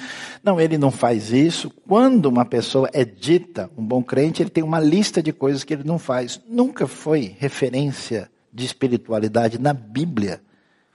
Não, 0.43 0.61
ele 0.61 0.77
não 0.77 0.91
faz 0.91 1.33
isso. 1.33 1.71
Quando 1.89 2.27
uma 2.27 2.45
pessoa 2.45 2.91
é 2.93 3.05
dita 3.05 3.71
um 3.77 3.85
bom 3.85 4.03
crente, 4.03 4.43
ele 4.43 4.51
tem 4.51 4.63
uma 4.63 4.79
lista 4.79 5.23
de 5.23 5.33
coisas 5.33 5.65
que 5.65 5.73
ele 5.73 5.85
não 5.85 5.99
faz. 5.99 6.41
Nunca 6.47 6.87
foi 6.87 7.35
referência 7.39 8.31
de 8.53 8.67
espiritualidade 8.67 9.59
na 9.59 9.73
Bíblia 9.73 10.43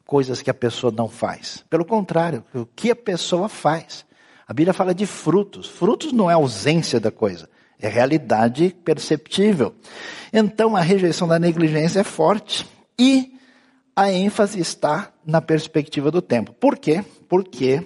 coisas 0.07 0.41
que 0.41 0.49
a 0.49 0.53
pessoa 0.53 0.91
não 0.91 1.09
faz. 1.09 1.63
Pelo 1.69 1.85
contrário, 1.85 2.43
o 2.55 2.65
que 2.65 2.89
a 2.89 2.95
pessoa 2.95 3.49
faz. 3.49 4.05
A 4.47 4.53
Bíblia 4.53 4.73
fala 4.73 4.95
de 4.95 5.05
frutos. 5.05 5.67
Frutos 5.67 6.13
não 6.13 6.31
é 6.31 6.33
ausência 6.33 6.99
da 6.99 7.11
coisa, 7.11 7.49
é 7.77 7.89
realidade 7.89 8.73
perceptível. 8.83 9.75
Então 10.31 10.75
a 10.75 10.81
rejeição 10.81 11.27
da 11.27 11.37
negligência 11.37 11.99
é 11.99 12.03
forte 12.03 12.65
e 12.97 13.33
a 13.93 14.11
ênfase 14.11 14.59
está 14.59 15.11
na 15.25 15.41
perspectiva 15.41 16.09
do 16.09 16.21
tempo. 16.21 16.53
Por 16.53 16.77
quê? 16.77 17.03
Porque 17.27 17.83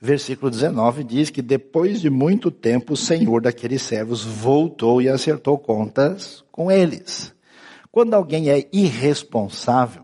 versículo 0.00 0.50
19 0.50 1.04
diz 1.04 1.28
que 1.28 1.42
depois 1.42 2.00
de 2.00 2.08
muito 2.08 2.50
tempo 2.50 2.94
o 2.94 2.96
Senhor 2.96 3.42
daqueles 3.42 3.82
servos 3.82 4.24
voltou 4.24 5.02
e 5.02 5.08
acertou 5.08 5.58
contas 5.58 6.42
com 6.50 6.72
eles. 6.72 7.34
Quando 7.90 8.14
alguém 8.14 8.48
é 8.48 8.66
irresponsável, 8.72 10.02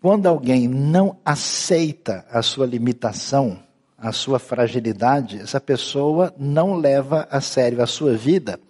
quando 0.00 0.26
alguém 0.26 0.68
não 0.68 1.16
aceita 1.24 2.24
a 2.30 2.40
sua 2.40 2.66
limitação, 2.66 3.58
a 3.96 4.12
sua 4.12 4.38
fragilidade, 4.38 5.40
essa 5.40 5.60
pessoa 5.60 6.32
não 6.38 6.74
leva 6.74 7.26
a 7.30 7.40
sério 7.40 7.82
a 7.82 7.86
sua 7.86 8.16
vida 8.16 8.60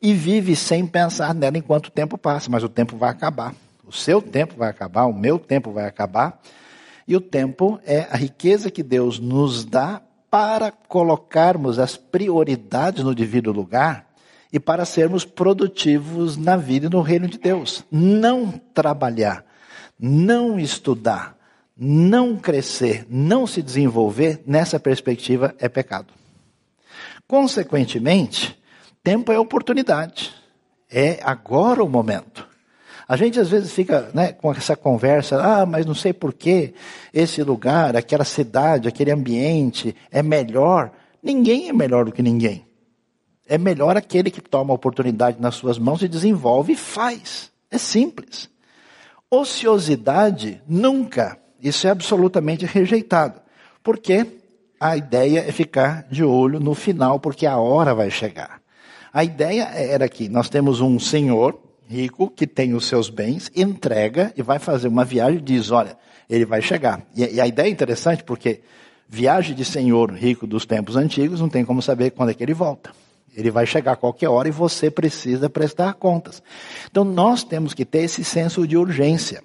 e 0.00 0.12
vive 0.12 0.54
sem 0.54 0.86
pensar 0.86 1.34
nela 1.34 1.56
enquanto 1.56 1.86
o 1.86 1.90
tempo 1.90 2.18
passa, 2.18 2.50
mas 2.50 2.62
o 2.62 2.68
tempo 2.68 2.96
vai 2.96 3.10
acabar. 3.10 3.54
O 3.86 3.92
seu 3.92 4.20
tempo 4.20 4.54
vai 4.56 4.68
acabar, 4.68 5.06
o 5.06 5.14
meu 5.14 5.38
tempo 5.38 5.72
vai 5.72 5.86
acabar. 5.86 6.38
E 7.08 7.16
o 7.16 7.20
tempo 7.20 7.80
é 7.86 8.06
a 8.10 8.16
riqueza 8.16 8.70
que 8.70 8.82
Deus 8.82 9.18
nos 9.18 9.64
dá 9.64 10.02
para 10.30 10.70
colocarmos 10.70 11.78
as 11.78 11.96
prioridades 11.96 13.02
no 13.02 13.14
devido 13.14 13.52
lugar 13.52 14.06
e 14.52 14.60
para 14.60 14.84
sermos 14.84 15.24
produtivos 15.24 16.36
na 16.36 16.56
vida 16.56 16.86
e 16.86 16.90
no 16.90 17.00
reino 17.00 17.26
de 17.26 17.38
Deus. 17.38 17.84
Não 17.90 18.52
trabalhar 18.74 19.44
não 19.98 20.58
estudar, 20.58 21.36
não 21.76 22.36
crescer, 22.36 23.06
não 23.08 23.46
se 23.46 23.62
desenvolver, 23.62 24.42
nessa 24.46 24.78
perspectiva 24.78 25.54
é 25.58 25.68
pecado. 25.68 26.12
Consequentemente, 27.26 28.58
tempo 29.02 29.32
é 29.32 29.38
oportunidade. 29.38 30.32
É 30.90 31.18
agora 31.22 31.82
o 31.82 31.88
momento. 31.88 32.46
A 33.06 33.16
gente 33.16 33.38
às 33.38 33.48
vezes 33.50 33.72
fica 33.72 34.10
né, 34.14 34.32
com 34.32 34.50
essa 34.52 34.76
conversa, 34.76 35.40
ah, 35.42 35.66
mas 35.66 35.84
não 35.84 35.94
sei 35.94 36.12
porquê, 36.12 36.74
esse 37.12 37.42
lugar, 37.42 37.96
aquela 37.96 38.24
cidade, 38.24 38.88
aquele 38.88 39.10
ambiente 39.10 39.94
é 40.10 40.22
melhor. 40.22 40.90
Ninguém 41.22 41.68
é 41.68 41.72
melhor 41.72 42.06
do 42.06 42.12
que 42.12 42.22
ninguém. 42.22 42.66
É 43.46 43.58
melhor 43.58 43.96
aquele 43.96 44.30
que 44.30 44.40
toma 44.40 44.72
a 44.72 44.74
oportunidade 44.74 45.40
nas 45.40 45.54
suas 45.54 45.78
mãos 45.78 46.02
e 46.02 46.08
desenvolve 46.08 46.72
e 46.72 46.76
faz. 46.76 47.52
É 47.70 47.76
simples. 47.76 48.48
Ociosidade, 49.34 50.62
nunca. 50.68 51.38
Isso 51.62 51.86
é 51.86 51.90
absolutamente 51.90 52.64
rejeitado. 52.66 53.40
Porque 53.82 54.26
a 54.78 54.96
ideia 54.96 55.40
é 55.40 55.50
ficar 55.50 56.06
de 56.10 56.22
olho 56.22 56.60
no 56.60 56.74
final, 56.74 57.18
porque 57.18 57.46
a 57.46 57.58
hora 57.58 57.94
vai 57.94 58.10
chegar. 58.10 58.60
A 59.12 59.24
ideia 59.24 59.64
era 59.64 60.08
que 60.08 60.28
nós 60.28 60.48
temos 60.48 60.80
um 60.80 60.98
senhor 60.98 61.58
rico 61.88 62.30
que 62.30 62.46
tem 62.46 62.74
os 62.74 62.86
seus 62.86 63.10
bens, 63.10 63.50
entrega 63.54 64.32
e 64.36 64.42
vai 64.42 64.58
fazer 64.58 64.88
uma 64.88 65.04
viagem 65.04 65.38
e 65.38 65.42
diz: 65.42 65.70
olha, 65.70 65.96
ele 66.28 66.44
vai 66.44 66.62
chegar. 66.62 67.02
E, 67.14 67.40
a 67.40 67.46
ideia 67.46 67.68
é 67.68 67.70
interessante 67.70 68.22
porque 68.22 68.60
viagem 69.08 69.54
de 69.54 69.64
senhor 69.64 70.12
rico 70.12 70.46
dos 70.46 70.64
tempos 70.64 70.96
antigos 70.96 71.40
não 71.40 71.48
tem 71.48 71.64
como 71.64 71.82
saber 71.82 72.10
quando 72.10 72.30
é 72.30 72.34
que 72.34 72.42
ele 72.42 72.54
volta. 72.54 72.90
Ele 73.36 73.50
vai 73.50 73.66
chegar 73.66 73.92
a 73.92 73.96
qualquer 73.96 74.28
hora 74.28 74.48
e 74.48 74.52
você 74.52 74.90
precisa 74.90 75.50
prestar 75.50 75.94
contas. 75.94 76.42
Então 76.90 77.04
nós 77.04 77.42
temos 77.42 77.74
que 77.74 77.84
ter 77.84 78.02
esse 78.02 78.22
senso 78.24 78.66
de 78.66 78.76
urgência. 78.76 79.42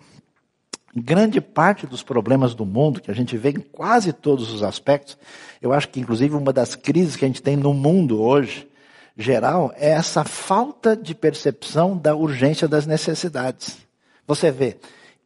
Grande 0.96 1.40
parte 1.40 1.86
dos 1.86 2.02
problemas 2.02 2.56
do 2.56 2.66
mundo, 2.66 3.00
que 3.02 3.12
a 3.12 3.14
gente 3.14 3.38
vê 3.38 3.52
em 3.52 3.60
quase 3.60 4.12
todos 4.12 4.52
os 4.52 4.64
aspectos, 4.64 5.18
eu 5.62 5.72
acho 5.72 5.90
que 5.90 6.00
inclusive 6.00 6.36
uma 6.36 6.52
das 6.52 6.76
crises 6.76 7.16
que 7.16 7.26
a 7.26 7.28
gente 7.28 7.42
tem 7.42 7.56
no 7.56 7.74
mundo 7.74 8.22
hoje, 8.22 8.68
geral, 9.16 9.72
é 9.76 9.90
essa 9.90 10.24
falta 10.24 10.96
de 10.96 11.14
percepção 11.14 11.98
da 11.98 12.16
urgência 12.16 12.68
das 12.68 12.88
necessidades. 12.88 13.78
Você 14.26 14.50
vê, 14.52 14.78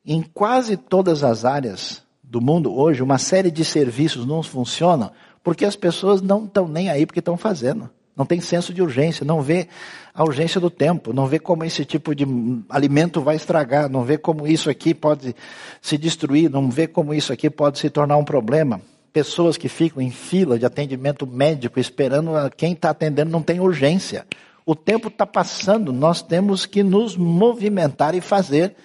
em 0.06 0.22
quase 0.22 0.76
todas 0.76 1.24
as 1.24 1.46
áreas 1.46 2.04
do 2.22 2.42
mundo 2.42 2.74
hoje, 2.74 3.04
uma 3.04 3.18
série 3.18 3.52
de 3.52 3.64
serviços 3.64 4.26
não 4.26 4.44
funcionam 4.44 5.12
porque 5.44 5.66
as 5.66 5.76
pessoas 5.76 6.22
não 6.22 6.46
estão 6.46 6.68
nem 6.68 6.90
aí 6.90 7.06
porque 7.06 7.20
estão 7.20 7.38
fazendo. 7.38 7.90
Não 8.16 8.26
tem 8.26 8.40
senso 8.40 8.72
de 8.72 8.82
urgência, 8.82 9.26
não 9.26 9.42
vê 9.42 9.68
a 10.14 10.24
urgência 10.24 10.62
do 10.62 10.70
tempo, 10.70 11.12
não 11.12 11.26
vê 11.26 11.40
como 11.40 11.64
esse 11.64 11.84
tipo 11.84 12.14
de 12.14 12.26
alimento 12.70 13.22
vai 13.22 13.36
estragar, 13.36 13.90
não 13.90 14.04
vê 14.04 14.20
como 14.20 14.46
isso 14.48 14.70
aqui 14.70 14.94
pode 14.94 15.36
se 15.82 15.98
destruir, 15.98 16.50
não 16.50 16.70
vê 16.70 16.86
como 16.88 17.14
isso 17.14 17.34
aqui 17.34 17.50
pode 17.50 17.80
se 17.80 17.90
tornar 17.90 18.18
um 18.18 18.24
problema. 18.24 18.80
Pessoas 19.12 19.58
que 19.58 19.68
ficam 19.68 20.02
em 20.02 20.12
fila 20.12 20.60
de 20.60 20.66
atendimento 20.66 21.26
médico 21.26 21.80
esperando 21.80 22.32
quem 22.56 22.74
está 22.74 22.92
atendendo 22.92 23.32
não 23.32 23.42
tem 23.42 23.60
urgência. 23.60 24.28
O 24.66 24.76
tempo 24.76 25.08
está 25.08 25.26
passando, 25.26 25.92
nós 25.92 26.22
temos 26.22 26.68
que 26.68 26.84
nos 26.84 27.18
movimentar 27.18 28.14
e 28.16 28.22
fazer 28.22 28.76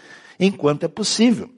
enquanto 0.41 0.85
é 0.85 0.89
possível. 0.89 1.51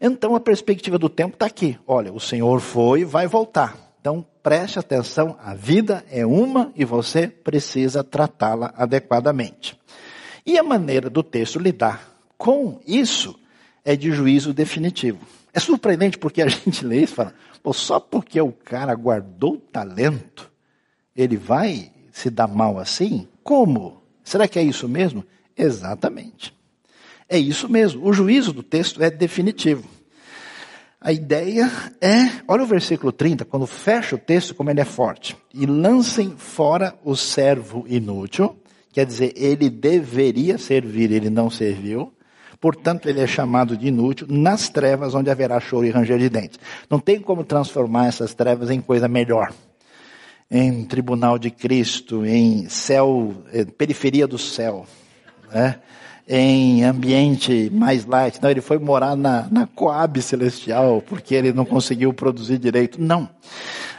Então 0.00 0.34
a 0.34 0.40
perspectiva 0.40 0.98
do 0.98 1.08
tempo 1.08 1.34
está 1.34 1.46
aqui. 1.46 1.78
Olha, 1.86 2.12
o 2.12 2.20
Senhor 2.20 2.60
foi 2.60 3.00
e 3.00 3.04
vai 3.04 3.26
voltar. 3.26 3.83
Então 4.04 4.22
preste 4.42 4.78
atenção, 4.78 5.34
a 5.42 5.54
vida 5.54 6.04
é 6.10 6.26
uma 6.26 6.70
e 6.76 6.84
você 6.84 7.26
precisa 7.26 8.04
tratá-la 8.04 8.70
adequadamente. 8.76 9.80
E 10.44 10.58
a 10.58 10.62
maneira 10.62 11.08
do 11.08 11.22
texto 11.22 11.58
lidar 11.58 12.14
com 12.36 12.78
isso 12.86 13.34
é 13.82 13.96
de 13.96 14.12
juízo 14.12 14.52
definitivo. 14.52 15.26
É 15.54 15.58
surpreendente 15.58 16.18
porque 16.18 16.42
a 16.42 16.48
gente 16.52 16.84
lê 16.84 17.00
isso 17.00 17.14
e 17.14 17.16
fala, 17.16 17.34
só 17.72 17.98
porque 17.98 18.38
o 18.38 18.52
cara 18.52 18.94
guardou 18.94 19.56
talento, 19.56 20.52
ele 21.16 21.38
vai 21.38 21.90
se 22.12 22.28
dar 22.28 22.46
mal 22.46 22.78
assim? 22.78 23.26
Como? 23.42 24.02
Será 24.22 24.46
que 24.46 24.58
é 24.58 24.62
isso 24.62 24.86
mesmo? 24.86 25.24
Exatamente. 25.56 26.54
É 27.26 27.38
isso 27.38 27.70
mesmo. 27.70 28.06
O 28.06 28.12
juízo 28.12 28.52
do 28.52 28.62
texto 28.62 29.02
é 29.02 29.08
definitivo. 29.08 29.88
A 31.04 31.12
ideia 31.12 31.70
é, 32.00 32.30
olha 32.48 32.62
o 32.62 32.66
versículo 32.66 33.12
30, 33.12 33.44
quando 33.44 33.66
fecha 33.66 34.16
o 34.16 34.18
texto, 34.18 34.54
como 34.54 34.70
ele 34.70 34.80
é 34.80 34.86
forte. 34.86 35.36
E 35.52 35.66
lancem 35.66 36.34
fora 36.34 36.94
o 37.04 37.14
servo 37.14 37.84
inútil, 37.86 38.56
quer 38.90 39.04
dizer, 39.04 39.34
ele 39.36 39.68
deveria 39.68 40.56
servir, 40.56 41.12
ele 41.12 41.28
não 41.28 41.50
serviu. 41.50 42.10
Portanto, 42.58 43.06
ele 43.06 43.20
é 43.20 43.26
chamado 43.26 43.76
de 43.76 43.88
inútil 43.88 44.26
nas 44.30 44.70
trevas 44.70 45.14
onde 45.14 45.28
haverá 45.28 45.60
choro 45.60 45.84
e 45.84 45.90
ranger 45.90 46.18
de 46.18 46.30
dentes. 46.30 46.58
Não 46.88 46.98
tem 46.98 47.20
como 47.20 47.44
transformar 47.44 48.06
essas 48.06 48.32
trevas 48.32 48.70
em 48.70 48.80
coisa 48.80 49.06
melhor. 49.06 49.52
Em 50.50 50.86
tribunal 50.86 51.38
de 51.38 51.50
Cristo, 51.50 52.24
em 52.24 52.66
céu, 52.70 53.44
eh, 53.52 53.66
periferia 53.66 54.26
do 54.26 54.38
céu. 54.38 54.86
Né? 55.52 55.78
Em 56.28 56.84
ambiente 56.84 57.70
mais 57.72 58.04
light. 58.04 58.40
Não, 58.42 58.50
ele 58.50 58.60
foi 58.60 58.78
morar 58.78 59.16
na, 59.16 59.46
na 59.50 59.66
Coab 59.66 60.20
Celestial 60.22 61.02
porque 61.06 61.34
ele 61.34 61.52
não 61.52 61.64
conseguiu 61.64 62.12
produzir 62.12 62.58
direito. 62.58 63.00
Não. 63.00 63.28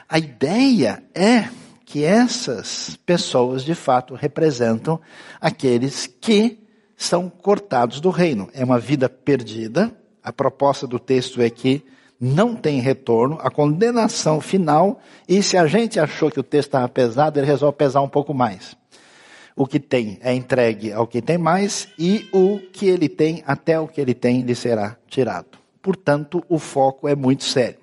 A 0.09 0.17
ideia 0.17 1.03
é 1.13 1.45
que 1.85 2.03
essas 2.03 2.97
pessoas 3.05 3.63
de 3.63 3.75
fato 3.75 4.15
representam 4.15 4.99
aqueles 5.39 6.07
que 6.07 6.59
são 6.97 7.29
cortados 7.29 7.99
do 7.99 8.09
reino. 8.09 8.49
É 8.53 8.63
uma 8.63 8.79
vida 8.79 9.07
perdida. 9.07 9.91
A 10.23 10.33
proposta 10.33 10.87
do 10.87 10.97
texto 10.97 11.41
é 11.41 11.49
que 11.49 11.85
não 12.19 12.55
tem 12.55 12.79
retorno, 12.79 13.37
a 13.41 13.51
condenação 13.51 14.39
final, 14.39 14.99
e 15.27 15.43
se 15.43 15.57
a 15.57 15.67
gente 15.67 15.99
achou 15.99 16.31
que 16.31 16.39
o 16.39 16.43
texto 16.43 16.69
estava 16.69 16.87
pesado, 16.87 17.37
ele 17.37 17.45
resolve 17.45 17.77
pesar 17.77 18.01
um 18.01 18.07
pouco 18.07 18.33
mais. 18.33 18.75
O 19.55 19.65
que 19.65 19.79
tem 19.79 20.19
é 20.21 20.33
entregue 20.33 20.91
ao 20.91 21.07
que 21.07 21.21
tem 21.21 21.37
mais 21.37 21.87
e 21.97 22.27
o 22.33 22.59
que 22.73 22.87
ele 22.87 23.07
tem, 23.07 23.41
até 23.47 23.79
o 23.79 23.87
que 23.87 24.01
ele 24.01 24.13
tem, 24.13 24.41
lhe 24.41 24.53
será 24.53 24.97
tirado. 25.07 25.57
Portanto, 25.81 26.43
o 26.49 26.59
foco 26.59 27.07
é 27.07 27.15
muito 27.15 27.45
sério. 27.45 27.79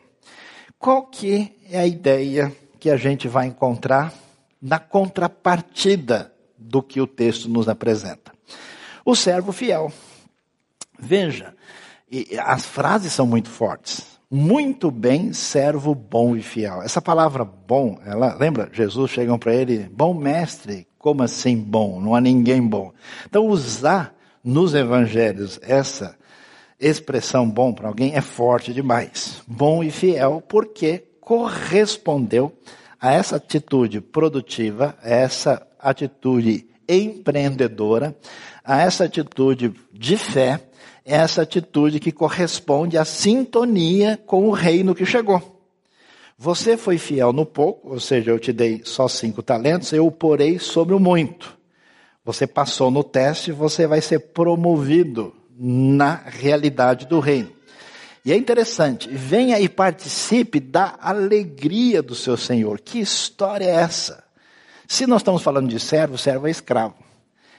Qual 0.79 1.07
que 1.07 1.57
é 1.71 1.79
a 1.79 1.87
ideia 1.87 2.53
que 2.79 2.91
a 2.91 2.97
gente 2.97 3.27
vai 3.29 3.47
encontrar 3.47 4.13
na 4.61 4.79
contrapartida 4.79 6.33
do 6.59 6.83
que 6.83 7.01
o 7.01 7.07
texto 7.07 7.49
nos 7.49 7.69
apresenta? 7.69 8.33
O 9.05 9.15
servo 9.15 9.53
fiel. 9.53 9.91
Veja, 10.99 11.55
as 12.41 12.67
frases 12.67 13.13
são 13.13 13.27
muito 13.27 13.49
fortes. 13.49 14.13
Muito 14.31 14.91
bem, 14.91 15.33
servo 15.33 15.95
bom 15.95 16.37
e 16.37 16.43
fiel. 16.43 16.83
Essa 16.83 17.03
palavra 17.03 17.45
bom, 17.45 17.99
ela 18.05 18.35
lembra? 18.35 18.69
Jesus 18.73 19.11
chegam 19.11 19.39
para 19.39 19.55
ele, 19.55 19.89
bom 19.93 20.15
mestre, 20.15 20.87
como 21.03 21.25
assim 21.25 21.57
bom? 21.57 22.01
Não 22.01 22.15
há 22.15 22.21
ninguém 22.21 22.63
bom. 22.65 22.93
Então 23.29 23.49
usar 23.49 24.15
nos 24.43 24.73
evangelhos 24.73 25.59
essa 25.63 26.17
expressão 26.81 27.49
bom 27.49 27.73
para 27.73 27.89
alguém 27.89 28.15
é 28.15 28.21
forte 28.21 28.73
demais. 28.73 29.43
Bom 29.47 29.83
e 29.83 29.91
fiel 29.91 30.43
porque 30.49 31.05
correspondeu 31.21 32.53
a 33.01 33.13
essa 33.13 33.37
atitude 33.37 34.01
produtiva, 34.01 34.97
a 35.03 35.11
essa 35.11 35.67
atitude 35.79 36.69
empreendedora, 36.89 38.17
a 38.65 38.81
essa 38.81 39.05
atitude 39.05 39.75
de 39.93 40.17
fé, 40.17 40.61
essa 41.05 41.43
atitude 41.43 41.99
que 41.99 42.13
corresponde 42.13 42.97
à 42.97 43.05
sintonia 43.05 44.21
com 44.25 44.47
o 44.47 44.53
reino 44.53 44.95
que 44.95 45.05
chegou. 45.05 45.52
Você 46.43 46.77
foi 46.77 46.99
fiel 46.99 47.33
no 47.33 47.47
pouco, 47.47 47.91
ou 47.91 48.01
seja, 48.01 48.33
eu 48.33 48.37
te 48.37 48.53
dei 48.53 48.83
só 48.85 49.07
cinco 49.07 49.45
talentos, 49.45 49.93
eu 49.93 50.05
o 50.05 50.11
porei 50.11 50.59
sobre 50.59 50.93
o 50.93 50.99
muito. 50.99 51.57
Você 52.25 52.49
passou 52.49 52.91
no 52.91 53.05
teste, 53.05 53.53
você 53.53 53.87
vai 53.87 54.01
ser 54.01 54.19
promovido 54.19 55.33
na 55.57 56.17
realidade 56.17 57.07
do 57.07 57.21
reino. 57.21 57.53
E 58.25 58.33
é 58.33 58.37
interessante, 58.37 59.09
venha 59.09 59.61
e 59.61 59.69
participe 59.69 60.59
da 60.59 60.99
alegria 61.01 62.03
do 62.03 62.17
seu 62.17 62.37
Senhor. 62.37 62.81
Que 62.81 62.99
história 62.99 63.67
é 63.67 63.77
essa? 63.77 64.25
Se 64.89 65.07
nós 65.07 65.21
estamos 65.21 65.45
falando 65.45 65.69
de 65.69 65.79
servo, 65.79 66.19
servo 66.19 66.49
é 66.49 66.51
escravo. 66.51 66.97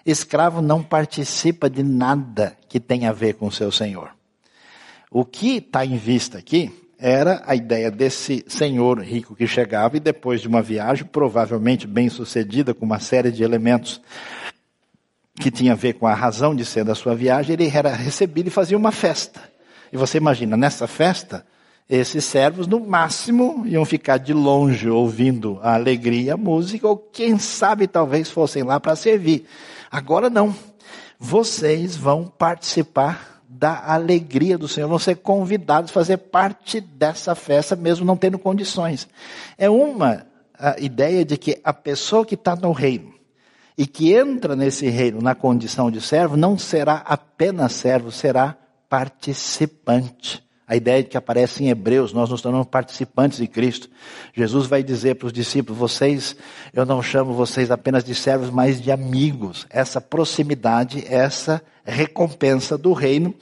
Escravo 0.06 0.62
não 0.62 0.84
participa 0.84 1.69
de 1.69 1.84
nada 1.84 2.58
que 2.67 2.82
tenha 2.82 3.12
a 3.12 3.13
ver 3.13 3.36
com 3.36 3.48
o 3.48 3.52
seu 3.52 3.72
Senhor. 3.72 4.10
O 5.10 5.24
que 5.24 5.60
está 5.60 5.86
em 5.86 5.96
vista 5.96 6.38
aqui 6.38 6.83
era 7.06 7.44
a 7.46 7.54
ideia 7.54 7.92
desse 7.92 8.46
senhor 8.48 8.98
rico 9.02 9.36
que 9.36 9.46
chegava 9.46 9.98
e 9.98 10.00
depois 10.00 10.39
de 10.39 10.48
uma 10.48 10.62
viagem, 10.62 11.04
provavelmente 11.04 11.86
bem 11.86 12.08
sucedida, 12.08 12.74
com 12.74 12.86
uma 12.86 12.98
série 13.02 13.30
de 13.30 13.44
elementos 13.44 14.00
que 15.36 15.52
tinha 15.52 15.74
a 15.74 15.76
ver 15.76 15.96
com 15.96 16.08
a 16.08 16.13
razão 16.13 16.56
de 16.56 16.63
ser 16.63 16.86
da 16.86 16.96
sua 16.96 17.13
viagem, 17.13 17.56
ele 17.56 17.68
era 17.68 17.94
recebido 17.94 18.48
e 18.48 18.50
fazia 18.50 18.78
uma 18.78 18.94
festa. 18.94 19.42
E 19.92 19.98
você 19.98 20.18
imagina, 20.18 20.56
nessa 20.56 20.88
festa, 20.88 21.46
esses 21.89 22.24
servos, 22.24 22.68
no 22.68 22.80
máximo, 22.80 23.68
iam 23.68 23.84
ficar 23.84 24.16
de 24.16 24.34
longe 24.34 24.89
ouvindo 24.89 25.60
a 25.62 25.74
alegria, 25.74 26.36
a 26.36 26.38
música, 26.38 26.88
ou 26.88 26.96
quem 26.96 27.38
sabe 27.38 27.86
talvez 27.86 28.32
fossem 28.32 28.63
lá 28.63 28.80
para 28.80 28.96
servir. 28.96 29.46
Agora 29.92 30.30
não. 30.30 30.56
Vocês 31.20 31.98
vão 31.98 32.24
participar 32.24 33.33
da 33.58 33.94
alegria 33.94 34.58
do 34.58 34.68
Senhor, 34.68 34.88
vão 34.88 35.00
ser 35.00 35.16
convidados 35.16 35.92
a 35.92 35.94
fazer 35.94 36.18
parte 36.18 36.82
dessa 36.82 37.36
festa, 37.36 37.76
mesmo 37.76 38.06
não 38.06 38.18
tendo 38.18 38.39
condições. 38.39 39.08
É 39.58 39.70
uma 39.70 40.26
ideia 40.80 41.24
de 41.24 41.38
que 41.38 41.60
a 41.63 41.74
pessoa 41.74 42.26
que 42.26 42.36
está 42.36 42.56
no 42.56 42.72
reino, 42.72 43.13
e 43.78 43.88
que 43.88 44.13
entra 44.13 44.56
nesse 44.56 44.88
reino 44.88 45.22
na 45.22 45.34
condição 45.34 45.89
de 45.89 46.00
servo, 46.00 46.38
não 46.38 46.58
será 46.58 47.04
apenas 47.06 47.74
servo, 47.74 48.12
será 48.12 48.56
participante. 48.88 50.44
A 50.67 50.76
ideia 50.76 51.04
de 51.04 51.10
que 51.10 51.17
aparece 51.17 51.63
em 51.63 51.69
Hebreus, 51.69 52.13
nós 52.13 52.30
nos 52.30 52.41
tornamos 52.41 52.67
participantes 52.67 53.38
de 53.38 53.47
Cristo. 53.47 53.89
Jesus 54.34 54.65
vai 54.65 54.82
dizer 54.82 55.15
para 55.15 55.28
os 55.28 55.34
discípulos: 55.34 55.78
vocês, 55.78 56.36
eu 56.73 56.86
não 56.86 57.02
chamo 57.02 57.34
vocês 57.34 57.69
apenas 57.69 58.04
de 58.04 58.15
servos, 58.15 58.49
mas 58.49 58.82
de 58.82 58.91
amigos. 58.91 59.67
Essa 59.69 59.99
proximidade, 59.99 61.04
essa 61.08 61.62
recompensa 61.84 62.78
do 62.78 62.93
reino, 62.93 63.36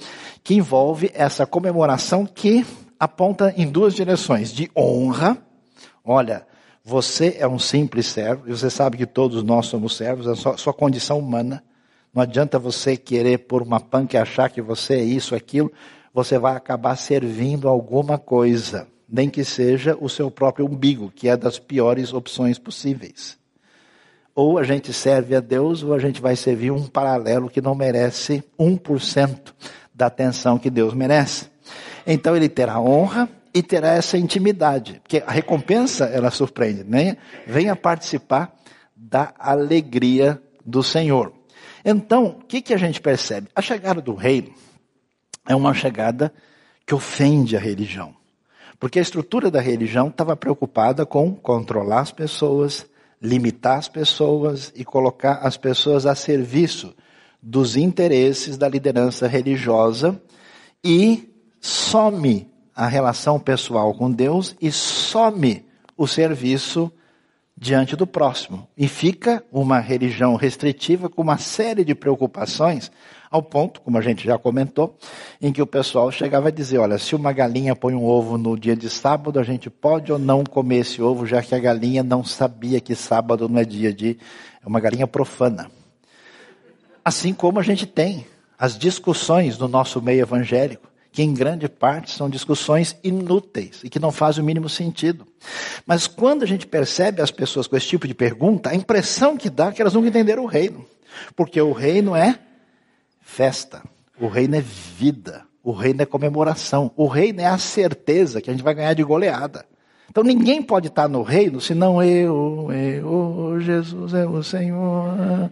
que 0.43 0.55
envolve 0.55 1.11
essa 1.13 1.45
comemoração 1.45 2.25
que 2.25 2.65
aponta 2.99 3.53
em 3.55 3.67
duas 3.67 3.93
direções: 3.93 4.51
de 4.51 4.71
honra. 4.75 5.37
Olha, 6.03 6.47
você 6.83 7.35
é 7.37 7.47
um 7.47 7.59
simples 7.59 8.07
servo, 8.07 8.43
e 8.47 8.51
você 8.51 8.69
sabe 8.69 8.97
que 8.97 9.05
todos 9.05 9.43
nós 9.43 9.67
somos 9.67 9.95
servos, 9.95 10.25
é 10.25 10.33
sua, 10.33 10.57
sua 10.57 10.73
condição 10.73 11.19
humana. 11.19 11.63
Não 12.13 12.21
adianta 12.21 12.59
você 12.59 12.97
querer 12.97 13.37
pôr 13.39 13.61
uma 13.61 13.79
panca 13.79 14.17
e 14.17 14.19
achar 14.19 14.49
que 14.49 14.61
você 14.61 14.95
é 14.95 15.03
isso, 15.03 15.35
aquilo. 15.35 15.71
Você 16.13 16.37
vai 16.37 16.55
acabar 16.55 16.95
servindo 16.95 17.67
alguma 17.67 18.17
coisa, 18.17 18.87
nem 19.07 19.29
que 19.29 19.43
seja 19.43 19.97
o 19.99 20.09
seu 20.09 20.29
próprio 20.29 20.65
umbigo, 20.65 21.11
que 21.15 21.29
é 21.29 21.37
das 21.37 21.57
piores 21.57 22.13
opções 22.13 22.59
possíveis. 22.59 23.37
Ou 24.35 24.57
a 24.57 24.63
gente 24.63 24.93
serve 24.93 25.35
a 25.35 25.39
Deus, 25.39 25.83
ou 25.83 25.93
a 25.93 25.99
gente 25.99 26.21
vai 26.21 26.35
servir 26.35 26.71
um 26.71 26.87
paralelo 26.87 27.49
que 27.49 27.61
não 27.61 27.75
merece 27.75 28.43
1% 28.59 29.53
da 29.93 30.07
atenção 30.07 30.57
que 30.57 30.69
Deus 30.69 30.93
merece. 30.93 31.49
Então 32.05 32.35
ele 32.35 32.49
terá 32.49 32.79
honra, 32.79 33.29
e 33.53 33.61
terá 33.61 33.93
essa 33.93 34.17
intimidade. 34.17 35.01
Porque 35.03 35.23
a 35.25 35.31
recompensa, 35.31 36.05
ela 36.05 36.31
surpreende, 36.31 36.83
né? 36.83 37.17
Venha 37.45 37.75
participar 37.75 38.53
da 38.95 39.33
alegria 39.37 40.41
do 40.65 40.81
Senhor. 40.83 41.33
Então, 41.83 42.25
o 42.25 42.45
que, 42.45 42.61
que 42.61 42.73
a 42.73 42.77
gente 42.77 43.01
percebe? 43.01 43.47
A 43.55 43.61
chegada 43.61 44.01
do 44.01 44.13
reino 44.13 44.53
é 45.47 45.55
uma 45.55 45.73
chegada 45.73 46.33
que 46.85 46.93
ofende 46.93 47.55
a 47.55 47.59
religião. 47.59 48.13
Porque 48.79 48.99
a 48.99 49.01
estrutura 49.01 49.51
da 49.51 49.61
religião 49.61 50.07
estava 50.07 50.35
preocupada 50.35 51.05
com 51.05 51.35
controlar 51.35 52.01
as 52.01 52.11
pessoas, 52.11 52.85
limitar 53.21 53.77
as 53.77 53.87
pessoas 53.87 54.71
e 54.75 54.83
colocar 54.83 55.39
as 55.43 55.55
pessoas 55.55 56.05
a 56.05 56.15
serviço 56.15 56.93
dos 57.41 57.75
interesses 57.75 58.57
da 58.57 58.67
liderança 58.67 59.27
religiosa 59.27 60.21
e 60.83 61.29
some 61.59 62.49
a 62.75 62.87
relação 62.87 63.39
pessoal 63.39 63.93
com 63.93 64.11
Deus 64.11 64.55
e 64.61 64.71
some 64.71 65.65
o 65.97 66.07
serviço 66.07 66.91
diante 67.55 67.95
do 67.95 68.07
próximo. 68.07 68.67
E 68.75 68.87
fica 68.87 69.43
uma 69.51 69.79
religião 69.79 70.35
restritiva 70.35 71.07
com 71.09 71.21
uma 71.21 71.37
série 71.37 71.85
de 71.85 71.93
preocupações, 71.93 72.91
ao 73.31 73.41
ponto, 73.41 73.79
como 73.79 73.97
a 73.97 74.01
gente 74.01 74.25
já 74.25 74.37
comentou, 74.37 74.97
em 75.41 75.53
que 75.53 75.61
o 75.61 75.65
pessoal 75.65 76.11
chegava 76.11 76.49
a 76.49 76.51
dizer: 76.51 76.79
olha, 76.79 76.97
se 76.97 77.15
uma 77.15 77.31
galinha 77.31 77.73
põe 77.73 77.95
um 77.95 78.05
ovo 78.05 78.37
no 78.37 78.59
dia 78.59 78.75
de 78.75 78.89
sábado, 78.89 79.39
a 79.39 79.43
gente 79.43 79.69
pode 79.69 80.11
ou 80.11 80.19
não 80.19 80.43
comer 80.43 80.79
esse 80.79 81.01
ovo, 81.01 81.25
já 81.25 81.41
que 81.41 81.55
a 81.55 81.59
galinha 81.59 82.03
não 82.03 82.25
sabia 82.25 82.81
que 82.81 82.93
sábado 82.93 83.47
não 83.47 83.59
é 83.59 83.63
dia 83.63 83.93
de. 83.93 84.17
É 84.63 84.67
uma 84.67 84.81
galinha 84.81 85.07
profana. 85.07 85.71
Assim 87.03 87.33
como 87.33 87.57
a 87.57 87.63
gente 87.63 87.87
tem 87.87 88.27
as 88.59 88.77
discussões 88.77 89.57
no 89.57 89.67
nosso 89.67 90.01
meio 90.01 90.21
evangélico 90.21 90.91
que 91.11 91.21
em 91.21 91.33
grande 91.33 91.67
parte 91.67 92.11
são 92.11 92.29
discussões 92.29 92.95
inúteis 93.03 93.81
e 93.83 93.89
que 93.89 93.99
não 93.99 94.11
fazem 94.11 94.41
o 94.41 94.45
mínimo 94.45 94.69
sentido. 94.69 95.27
Mas 95.85 96.07
quando 96.07 96.43
a 96.43 96.45
gente 96.45 96.65
percebe 96.65 97.21
as 97.21 97.31
pessoas 97.31 97.67
com 97.67 97.75
esse 97.75 97.87
tipo 97.87 98.07
de 98.07 98.13
pergunta, 98.13 98.69
a 98.69 98.75
impressão 98.75 99.35
que 99.35 99.49
dá 99.49 99.67
é 99.67 99.71
que 99.73 99.81
elas 99.81 99.93
nunca 99.93 100.07
entenderam 100.07 100.43
o 100.43 100.47
reino. 100.47 100.85
Porque 101.35 101.61
o 101.61 101.73
reino 101.73 102.15
é 102.15 102.39
festa, 103.21 103.81
o 104.19 104.27
reino 104.27 104.55
é 104.55 104.61
vida, 104.61 105.45
o 105.63 105.71
reino 105.71 106.01
é 106.01 106.05
comemoração, 106.05 106.91
o 106.95 107.07
reino 107.07 107.41
é 107.41 107.45
a 107.45 107.57
certeza 107.57 108.41
que 108.41 108.49
a 108.49 108.53
gente 108.53 108.63
vai 108.63 108.73
ganhar 108.73 108.93
de 108.93 109.03
goleada. 109.03 109.65
Então 110.09 110.23
ninguém 110.23 110.61
pode 110.61 110.87
estar 110.87 111.07
no 111.07 111.21
reino 111.21 111.61
senão 111.61 112.03
eu, 112.03 112.67
eu, 112.71 113.59
Jesus 113.61 114.13
é 114.13 114.25
o 114.27 114.43
Senhor. 114.43 115.49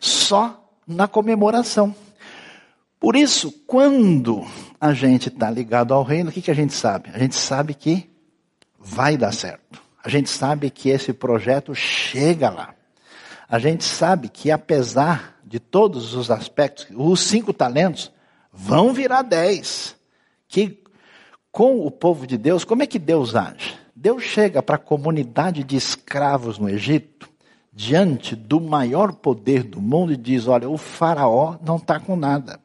Só 0.00 0.72
na 0.86 1.08
comemoração. 1.08 1.94
Por 3.00 3.16
isso, 3.16 3.52
quando 3.66 4.46
a 4.80 4.92
gente 4.92 5.28
está 5.28 5.50
ligado 5.50 5.92
ao 5.92 6.02
reino, 6.02 6.30
o 6.30 6.32
que, 6.32 6.42
que 6.42 6.50
a 6.50 6.54
gente 6.54 6.72
sabe? 6.72 7.10
A 7.12 7.18
gente 7.18 7.34
sabe 7.34 7.74
que 7.74 8.08
vai 8.78 9.16
dar 9.16 9.32
certo. 9.32 9.80
A 10.02 10.08
gente 10.08 10.30
sabe 10.30 10.70
que 10.70 10.90
esse 10.90 11.12
projeto 11.12 11.74
chega 11.74 12.50
lá. 12.50 12.74
A 13.48 13.58
gente 13.58 13.84
sabe 13.84 14.28
que 14.28 14.50
apesar 14.50 15.37
de 15.48 15.58
todos 15.58 16.14
os 16.14 16.30
aspectos, 16.30 16.86
os 16.94 17.20
cinco 17.20 17.54
talentos 17.54 18.12
vão 18.52 18.92
virar 18.92 19.22
dez. 19.22 19.96
Que 20.46 20.82
com 21.50 21.86
o 21.86 21.90
povo 21.90 22.26
de 22.26 22.36
Deus, 22.36 22.64
como 22.64 22.82
é 22.82 22.86
que 22.86 22.98
Deus 22.98 23.34
age? 23.34 23.76
Deus 23.96 24.22
chega 24.22 24.62
para 24.62 24.76
a 24.76 24.78
comunidade 24.78 25.64
de 25.64 25.74
escravos 25.74 26.58
no 26.58 26.68
Egito, 26.68 27.28
diante 27.72 28.36
do 28.36 28.60
maior 28.60 29.12
poder 29.12 29.64
do 29.64 29.80
mundo, 29.80 30.12
e 30.12 30.16
diz: 30.16 30.46
Olha, 30.46 30.68
o 30.68 30.76
Faraó 30.76 31.56
não 31.64 31.76
está 31.76 31.98
com 31.98 32.14
nada. 32.14 32.60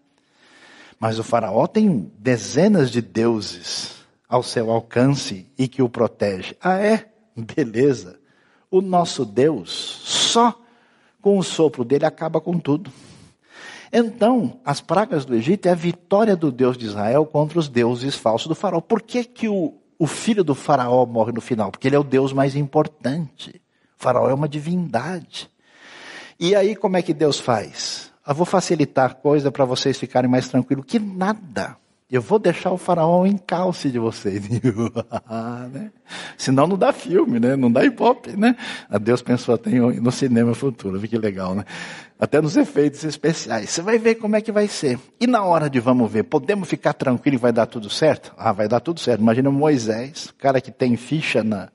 Mas 1.00 1.18
o 1.18 1.24
Faraó 1.24 1.66
tem 1.66 2.12
dezenas 2.20 2.92
de 2.92 3.02
deuses 3.02 3.96
ao 4.28 4.44
seu 4.44 4.70
alcance 4.70 5.50
e 5.58 5.68
que 5.68 5.82
o 5.82 5.90
protege. 5.90 6.56
Ah, 6.62 6.78
é? 6.78 7.10
Beleza. 7.36 8.20
O 8.70 8.82
nosso 8.82 9.26
Deus, 9.26 9.70
só 10.04 10.63
com 11.24 11.40
o 11.40 11.44
sopro 11.44 11.86
dele, 11.86 12.06
acaba 12.06 12.42
com 12.42 12.60
tudo. 12.60 12.92
Então, 13.92 14.60
as 14.66 14.82
pragas 14.82 15.24
do 15.24 15.34
Egito 15.34 15.68
é 15.68 15.72
a 15.72 15.76
vitória 15.76 16.36
do 16.36 16.52
Deus 16.52 16.78
de 16.78 16.86
Israel 16.86 17.26
contra 17.26 17.58
os 17.58 17.70
deuses 17.70 18.16
falsos 18.16 18.48
do 18.48 18.56
faraó. 18.56 18.82
Por 18.82 19.02
que, 19.02 19.24
que 19.24 19.48
o, 19.48 19.74
o 19.98 20.06
filho 20.06 20.44
do 20.44 20.54
faraó 20.54 21.06
morre 21.06 21.32
no 21.32 21.40
final? 21.40 21.72
Porque 21.72 21.88
ele 21.88 21.96
é 21.96 22.00
o 22.00 22.04
Deus 22.04 22.34
mais 22.34 22.58
importante. 22.58 23.62
O 23.98 24.04
faraó 24.04 24.30
é 24.30 24.34
uma 24.34 24.50
divindade. 24.50 25.50
E 26.38 26.56
aí, 26.56 26.76
como 26.76 26.98
é 26.98 27.02
que 27.02 27.14
Deus 27.14 27.40
faz? 27.40 28.12
Eu 28.28 28.36
vou 28.36 28.46
facilitar 28.46 29.16
coisa 29.16 29.50
para 29.50 29.64
vocês 29.64 29.98
ficarem 29.98 30.30
mais 30.30 30.50
tranquilos. 30.50 30.86
Que 30.86 31.00
nada. 31.00 31.78
Eu 32.12 32.22
vou 32.22 32.38
deixar 32.38 32.72
o 32.72 32.78
faraó 32.78 33.26
em 33.26 33.38
calce 33.38 33.90
de 33.90 33.98
vocês. 33.98 34.48
né? 35.72 35.92
Senão 36.38 36.68
não 36.68 36.78
dá 36.78 36.94
filme, 36.94 37.40
né? 37.40 37.56
Não 37.56 37.72
dá 37.72 37.84
hip 37.84 38.02
hop, 38.02 38.28
né? 38.28 38.56
A 38.90 38.98
Deus 38.98 39.22
pensou 39.22 39.56
até 39.56 39.72
no 39.72 40.12
cinema 40.12 40.54
futuro. 40.54 41.00
Que 41.02 41.18
legal, 41.18 41.56
né? 41.56 41.66
Até 42.20 42.40
nos 42.40 42.56
efeitos 42.56 43.04
especiais. 43.04 43.70
Você 43.70 43.82
vai 43.82 43.98
ver 43.98 44.16
como 44.16 44.36
é 44.36 44.42
que 44.42 44.52
vai 44.52 44.68
ser. 44.68 45.00
E 45.20 45.26
na 45.26 45.44
hora 45.44 45.70
de 45.70 45.80
vamos 45.80 46.12
ver, 46.12 46.24
podemos 46.24 46.70
ficar 46.70 46.94
tranquilo 46.94 47.36
e 47.36 47.40
vai 47.40 47.52
dar 47.52 47.66
tudo 47.66 47.90
certo? 47.90 48.32
Ah, 48.38 48.52
vai 48.52 48.68
dar 48.68 48.80
tudo 48.80 49.00
certo. 49.00 49.22
Imagina 49.22 49.50
Moisés, 49.50 50.32
cara 50.38 50.62
que 50.62 50.72
tem 50.72 50.96
ficha 50.96 51.44
na, 51.44 51.70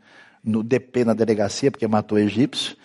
no 0.45 0.62
DP 0.62 1.05
na 1.05 1.14
delegacia, 1.14 1.70
porque 1.70 1.87
matou 1.87 2.18
egípcio, 2.18 2.76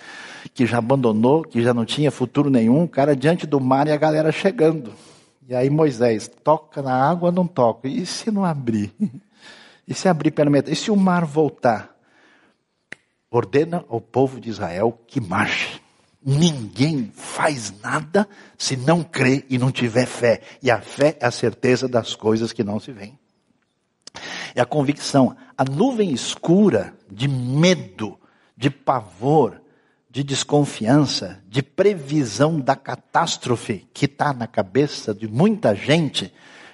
que 0.54 0.66
já 0.66 0.80
abandonou, 0.80 1.44
que 1.44 1.62
já 1.62 1.74
não 1.74 1.86
tinha 1.86 2.12
futuro 2.12 2.50
nenhum, 2.50 2.84
o 2.84 2.88
cara 2.88 3.16
diante 3.16 3.46
do 3.46 3.60
mar 3.60 3.88
e 3.88 3.91
a 3.91 3.98
galera 3.98 4.32
chegando. 4.32 4.91
E 5.48 5.56
aí 5.56 5.70
Moisés, 5.70 6.30
toca 6.44 6.82
na 6.82 7.10
água 7.10 7.30
ou 7.30 7.32
não 7.32 7.48
toca? 7.48 7.88
E 7.88 8.06
se 8.06 8.32
não 8.32 8.46
abrir? 8.46 8.94
E 9.86 9.94
se 9.94 10.08
abrir 10.08 10.32
pela 10.32 10.50
metade? 10.50 10.72
E 10.72 10.76
se 10.78 10.89
o 10.89 10.96
mar 10.96 11.26
voltar? 11.26 11.94
Ordena 13.30 13.84
ao 13.89 14.00
povo 14.00 14.39
de 14.39 14.50
Israel 14.50 14.98
que 15.06 15.20
marche. 15.20 15.82
Ninguém 16.26 17.12
faz 17.14 17.74
nada 17.82 18.26
se 18.58 18.78
não 18.78 19.04
crê 19.04 19.44
e 19.50 19.58
não 19.58 19.74
tiver 19.74 20.06
fé. 20.06 20.39
E 20.62 20.72
a 20.72 20.80
fé 20.80 21.18
é 21.20 21.26
a 21.26 21.32
certeza 21.32 21.86
das 21.86 22.16
coisas 22.16 22.54
que 22.54 22.64
não 22.64 22.80
se 22.80 22.94
veem. 22.94 23.20
É 24.56 24.62
a 24.62 24.66
convicção. 24.66 25.36
A 25.58 25.66
nuvem 25.66 26.14
escura 26.14 26.94
de 27.12 27.28
medo, 27.28 28.18
de 28.56 28.70
pavor, 28.70 29.62
de 30.14 30.24
desconfiança, 30.24 31.43
de 31.49 31.64
previsão 31.64 32.59
da 32.59 32.76
catástrofe 32.76 33.88
que 33.91 34.05
está 34.05 34.32
na 34.32 34.45
cabeça 34.45 35.11
de 35.11 35.28
muita 35.28 35.74
gente, 35.74 36.32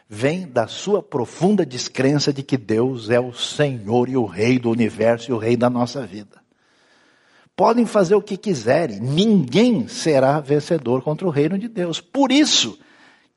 vem 0.10 0.46
da 0.46 0.68
sua 0.68 1.02
profunda 1.02 1.66
descrença 1.66 2.34
de 2.34 2.44
que 2.44 2.58
Deus 2.58 3.10
é 3.10 3.18
o 3.18 3.32
Senhor 3.32 4.10
e 4.10 4.18
o 4.18 4.26
Rei 4.26 4.60
do 4.60 4.70
universo 4.70 5.32
e 5.32 5.34
o 5.34 5.38
Rei 5.38 5.56
da 5.56 5.70
nossa 5.70 6.06
vida. 6.06 6.38
Podem 7.56 7.86
fazer 7.86 8.14
o 8.14 8.22
que 8.22 8.36
quiserem, 8.36 9.00
ninguém 9.00 9.88
será 9.88 10.42
vencedor 10.42 11.02
contra 11.02 11.26
o 11.26 11.32
reino 11.32 11.58
de 11.58 11.70
Deus. 11.70 12.02
Por 12.02 12.34
isso, 12.34 12.78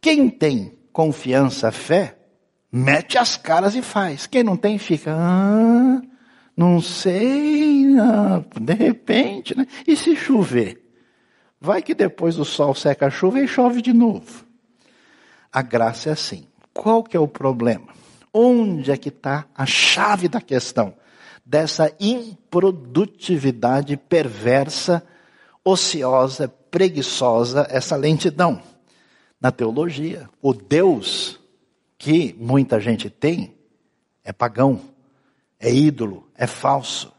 quem 0.00 0.28
tem 0.28 0.72
confiança, 0.92 1.70
fé, 1.70 2.16
mete 2.72 3.16
as 3.16 3.36
caras 3.36 3.76
e 3.76 3.82
faz. 3.82 4.26
Quem 4.26 4.42
não 4.42 4.56
tem, 4.56 4.78
fica. 4.78 5.14
Ah, 5.16 6.02
não 6.62 6.80
sei, 6.80 7.86
de 8.60 8.72
repente, 8.72 9.52
né? 9.58 9.66
E 9.84 9.96
se 9.96 10.14
chover? 10.14 10.80
Vai 11.60 11.82
que 11.82 11.92
depois 11.92 12.38
o 12.38 12.44
sol 12.44 12.72
seca 12.72 13.08
a 13.08 13.10
chuva 13.10 13.40
e 13.40 13.48
chove 13.48 13.82
de 13.82 13.92
novo. 13.92 14.46
A 15.52 15.60
graça 15.60 16.10
é 16.10 16.12
assim. 16.12 16.46
Qual 16.72 17.02
que 17.02 17.16
é 17.16 17.20
o 17.20 17.26
problema? 17.26 17.88
Onde 18.32 18.92
é 18.92 18.96
que 18.96 19.08
está 19.08 19.44
a 19.52 19.66
chave 19.66 20.28
da 20.28 20.40
questão? 20.40 20.94
Dessa 21.44 21.92
improdutividade 21.98 23.96
perversa, 23.96 25.04
ociosa, 25.64 26.46
preguiçosa, 26.46 27.66
essa 27.70 27.96
lentidão. 27.96 28.62
Na 29.40 29.50
teologia, 29.50 30.30
o 30.40 30.54
Deus 30.54 31.40
que 31.98 32.36
muita 32.38 32.78
gente 32.78 33.10
tem 33.10 33.52
é 34.22 34.32
pagão 34.32 34.91
é 35.62 35.72
ídolo, 35.72 36.28
é 36.36 36.46
falso. 36.46 37.12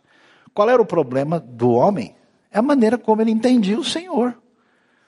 Qual 0.53 0.69
era 0.69 0.81
o 0.81 0.85
problema 0.85 1.39
do 1.39 1.71
homem? 1.71 2.15
É 2.51 2.59
a 2.59 2.61
maneira 2.61 2.97
como 2.97 3.21
ele 3.21 3.31
entendia 3.31 3.79
o 3.79 3.83
Senhor. 3.83 4.37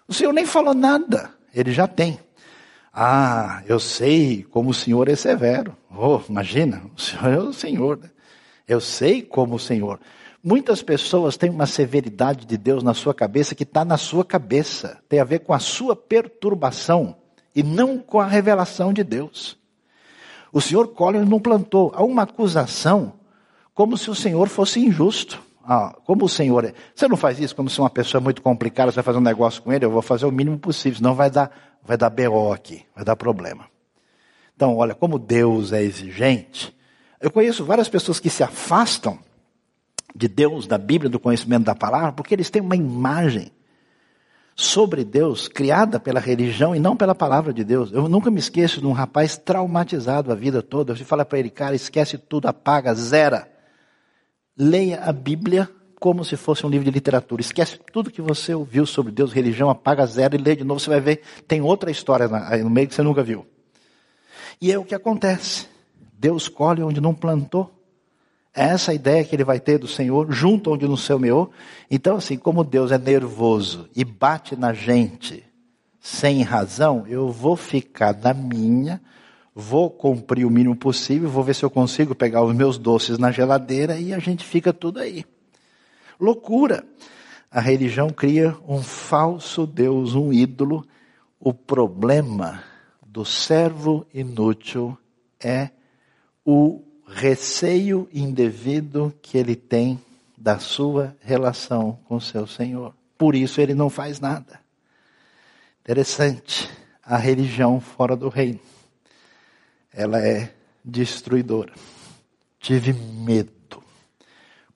O 0.08 0.14
Senhor 0.14 0.34
nem 0.34 0.46
falou 0.46 0.74
nada, 0.74 1.32
ele 1.54 1.72
já 1.72 1.88
tem. 1.88 2.18
Ah, 2.94 3.62
eu 3.68 3.78
sei 3.78 4.44
como 4.44 4.70
o 4.70 4.74
Senhor 4.74 5.10
é 5.10 5.16
severo. 5.16 5.76
Oh, 5.94 6.22
imagina, 6.30 6.82
o 6.96 7.00
Senhor 7.00 7.34
é 7.34 7.40
o 7.40 7.54
Senhor. 7.54 7.98
Né? 7.98 8.10
Eu 8.66 8.80
sei 8.80 9.22
como 9.22 9.56
o 9.56 9.60
Senhor. 9.60 10.00
Muitas 10.42 10.82
pessoas 10.82 11.36
têm 11.36 11.50
uma 11.50 11.66
severidade 11.66 12.46
de 12.46 12.58
Deus 12.58 12.84
na 12.84 12.94
sua 12.94 13.14
cabeça 13.14 13.54
que 13.54 13.64
está 13.64 13.84
na 13.84 13.98
sua 13.98 14.24
cabeça. 14.24 14.98
Tem 15.10 15.20
a 15.20 15.26
ver 15.26 15.40
com 15.40 15.54
a 15.54 15.60
sua 15.60 15.96
perturbação 15.96 17.18
e 17.54 17.62
não 17.62 17.98
com 17.98 18.20
a 18.20 18.28
revelação 18.28 18.94
de 18.94 19.04
Deus. 19.04 19.58
O 20.54 20.62
Senhor 20.62 20.88
Collins 20.90 21.28
não 21.28 21.40
plantou. 21.40 21.92
Há 21.94 22.04
uma 22.04 22.22
acusação 22.22 23.14
como 23.76 23.98
se 23.98 24.10
o 24.10 24.16
Senhor 24.16 24.48
fosse 24.48 24.80
injusto. 24.80 25.44
Ah, 25.68 25.94
como 26.06 26.26
o 26.26 26.30
Senhor 26.30 26.64
é. 26.64 26.74
Você 26.96 27.08
não 27.08 27.18
faz 27.18 27.40
isso 27.40 27.56
como 27.56 27.70
se 27.70 27.80
uma 27.80 27.90
pessoa 27.90 28.22
é 28.22 28.24
muito 28.24 28.42
complicada, 28.42 28.92
você 28.92 28.96
vai 28.96 29.04
fazer 29.04 29.18
um 29.18 29.22
negócio 29.22 29.62
com 29.62 29.74
ele, 29.74 29.84
eu 29.84 29.92
vou 29.92 30.02
fazer 30.02 30.26
o 30.26 30.32
mínimo 30.32 30.58
possível, 30.58 30.98
senão 30.98 31.14
vai 31.14 31.30
dar, 31.30 31.52
vai 31.84 31.98
dar 31.98 32.10
BO 32.10 32.54
aqui, 32.54 32.86
vai 32.96 33.04
dar 33.04 33.16
problema. 33.16 33.66
Então, 34.56 34.78
olha, 34.78 34.96
como 34.96 35.20
Deus 35.20 35.74
é 35.74 35.84
exigente. 35.84 36.74
Eu 37.20 37.30
conheço 37.30 37.66
várias 37.66 37.90
pessoas 37.90 38.20
que 38.20 38.30
se 38.30 38.44
afastam 38.44 39.20
de 40.16 40.28
Deus, 40.28 40.68
da 40.68 40.78
Bíblia, 40.78 41.10
do 41.10 41.20
conhecimento 41.20 41.66
da 41.66 41.76
palavra, 41.76 42.14
porque 42.14 42.34
eles 42.34 42.50
têm 42.50 42.62
uma 42.62 42.76
imagem 42.76 43.52
sobre 44.56 45.04
Deus 45.04 45.50
criada 45.50 46.00
pela 46.00 46.20
religião 46.22 46.74
e 46.74 46.80
não 46.80 46.96
pela 46.96 47.14
palavra 47.14 47.52
de 47.52 47.64
Deus. 47.64 47.92
Eu 47.92 48.08
nunca 48.08 48.32
me 48.32 48.40
esqueço 48.40 48.80
de 48.80 48.88
um 48.88 48.94
rapaz 48.94 49.36
traumatizado 49.36 50.32
a 50.32 50.36
vida 50.36 50.62
toda. 50.62 50.94
Eu 50.94 50.98
falo 50.98 51.26
para 51.26 51.40
ele, 51.40 51.50
cara, 51.50 51.76
esquece 51.76 52.18
tudo, 52.18 52.48
apaga, 52.48 52.94
zera 52.94 53.55
leia 54.58 55.02
a 55.04 55.12
Bíblia 55.12 55.70
como 56.00 56.24
se 56.24 56.38
fosse 56.38 56.66
um 56.66 56.70
livro 56.70 56.86
de 56.86 56.92
literatura. 56.92 57.42
Esquece 57.42 57.80
tudo 57.92 58.12
que 58.12 58.22
você 58.22 58.54
ouviu 58.54 58.86
sobre 58.86 59.12
Deus, 59.12 59.34
religião, 59.34 59.70
apaga 59.70 60.06
zero 60.06 60.36
e 60.36 60.38
lê 60.38 60.56
de 60.56 60.64
novo. 60.64 60.80
Você 60.80 60.90
vai 60.90 61.00
ver, 61.00 61.22
tem 61.48 61.62
outra 61.62 61.90
história 61.90 62.28
no 62.28 62.70
meio 62.70 62.88
que 62.88 62.94
você 62.94 63.02
nunca 63.02 63.24
viu. 63.24 63.46
E 64.62 64.72
é 64.72 64.78
o 64.78 64.86
que 64.86 64.96
acontece. 64.96 65.68
Deus 66.18 66.48
colhe 66.48 66.84
onde 66.84 67.02
não 67.02 67.14
plantou. 67.14 67.72
É 68.54 68.66
essa 68.66 68.92
a 68.92 68.94
ideia 68.94 69.24
que 69.24 69.36
ele 69.36 69.44
vai 69.44 69.60
ter 69.60 69.78
do 69.78 69.88
Senhor, 69.88 70.32
junto 70.32 70.72
onde 70.72 70.88
não 70.88 70.96
semeou. 70.96 71.52
Então, 71.92 72.16
assim, 72.16 72.38
como 72.38 72.64
Deus 72.64 72.92
é 72.92 72.98
nervoso 72.98 73.90
e 73.96 74.06
bate 74.06 74.56
na 74.56 74.72
gente 74.74 75.44
sem 76.00 76.44
razão, 76.44 77.04
eu 77.08 77.32
vou 77.32 77.56
ficar 77.56 78.16
na 78.16 78.34
minha, 78.34 79.02
vou 79.56 79.90
cumprir 79.90 80.46
o 80.46 80.50
mínimo 80.50 80.76
possível, 80.76 81.30
vou 81.30 81.42
ver 81.42 81.56
se 81.56 81.64
eu 81.64 81.70
consigo 81.70 82.14
pegar 82.14 82.44
os 82.44 82.54
meus 82.54 82.78
doces 82.78 83.18
na 83.18 83.32
geladeira 83.32 83.98
e 83.98 84.14
a 84.14 84.20
gente 84.20 84.44
fica 84.44 84.74
tudo 84.74 85.00
aí. 85.00 85.26
Loucura! 86.20 86.84
A 87.50 87.62
religião 87.62 88.10
cria 88.10 88.58
um 88.68 88.84
falso 88.84 89.66
Deus, 89.66 90.14
um 90.14 90.34
ídolo. 90.34 90.86
O 91.40 91.54
problema 91.54 92.62
do 93.06 93.24
servo 93.24 94.06
inútil 94.14 94.98
é 95.40 95.70
o 96.44 96.82
receio 97.08 98.10
indevido 98.14 99.14
que 99.22 99.38
ele 99.38 99.56
tem 99.56 99.98
da 100.38 100.60
sua 100.60 101.16
relação 101.22 101.98
com 102.06 102.20
seu 102.20 102.46
Senhor. 102.46 102.94
Por 103.18 103.36
isso 103.36 103.62
ele 103.62 103.74
não 103.74 103.90
faz 103.90 104.20
nada. 104.20 104.60
Interessante, 105.80 106.70
a 107.02 107.16
religião 107.16 107.80
fora 107.80 108.18
do 108.18 108.28
reino 108.28 108.60
ela 109.96 110.20
é 110.20 110.54
destruidora. 110.84 111.74
Tive 112.60 112.94
medo. 112.94 113.82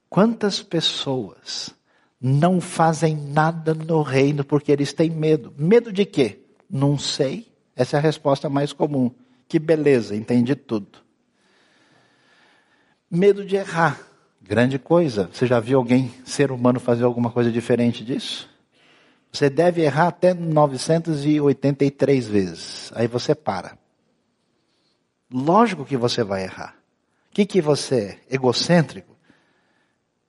Quantas 0.10 0.64
pessoas 0.64 1.72
não 2.20 2.60
fazem 2.60 3.16
nada 3.16 3.74
no 3.74 4.02
reino 4.02 4.44
porque 4.44 4.72
eles 4.72 4.94
têm 4.94 5.10
medo? 5.10 5.54
Medo 5.58 5.92
de 5.92 6.06
quê? 6.06 6.40
Não 6.70 6.98
sei. 6.98 7.48
Essa 7.76 7.98
é 7.98 8.00
a 8.00 8.02
resposta 8.02 8.50
mais 8.50 8.74
comum. 8.74 9.12
Que 9.48 9.60
beleza, 9.60 10.16
entendi 10.16 10.56
tudo. 10.56 11.00
Medo 13.10 13.46
de 13.46 13.56
errar. 13.56 14.00
Grande 14.42 14.80
coisa. 14.80 15.30
Você 15.32 15.46
já 15.46 15.60
viu 15.60 15.78
alguém, 15.78 16.12
ser 16.26 16.52
humano, 16.52 16.80
fazer 16.80 17.04
alguma 17.04 17.32
coisa 17.32 17.52
diferente 17.52 18.04
disso? 18.04 18.50
Você 19.32 19.50
deve 19.50 19.82
errar 19.82 20.08
até 20.08 20.34
983 20.34 22.28
vezes. 22.28 22.92
Aí 22.96 23.08
você 23.08 23.36
para. 23.36 23.79
Lógico 25.32 25.86
que 25.86 25.96
você 25.96 26.24
vai 26.24 26.44
errar. 26.44 26.76
O 27.30 27.34
que, 27.34 27.46
que 27.46 27.62
você 27.62 28.20
é? 28.30 28.36
Egocêntrico? 28.36 29.16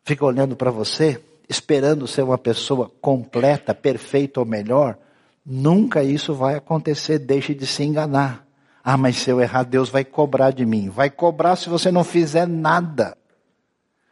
Fica 0.05 0.25
olhando 0.25 0.55
para 0.57 0.71
você, 0.71 1.21
esperando 1.49 2.07
ser 2.07 2.23
uma 2.23 2.39
pessoa 2.39 2.91
completa, 3.01 3.75
perfeita 3.75 4.41
ou 4.41 4.47
melhor? 4.47 4.99
Nunca 5.45 6.03
isso 6.03 6.35
vai 6.35 6.55
acontecer, 6.55 7.19
deixe 7.19 7.55
de 7.55 7.67
se 7.67 7.83
enganar. 7.83 8.47
Ah, 8.85 8.97
mas 8.97 9.17
se 9.17 9.31
eu 9.31 9.41
errar, 9.41 9.65
Deus 9.65 9.89
vai 9.89 10.05
cobrar 10.05 10.51
de 10.51 10.65
mim. 10.65 10.89
Vai 10.89 11.11
cobrar 11.11 11.57
se 11.57 11.69
você 11.69 11.91
não 11.91 12.05
fizer 12.05 12.47
nada. 12.47 13.17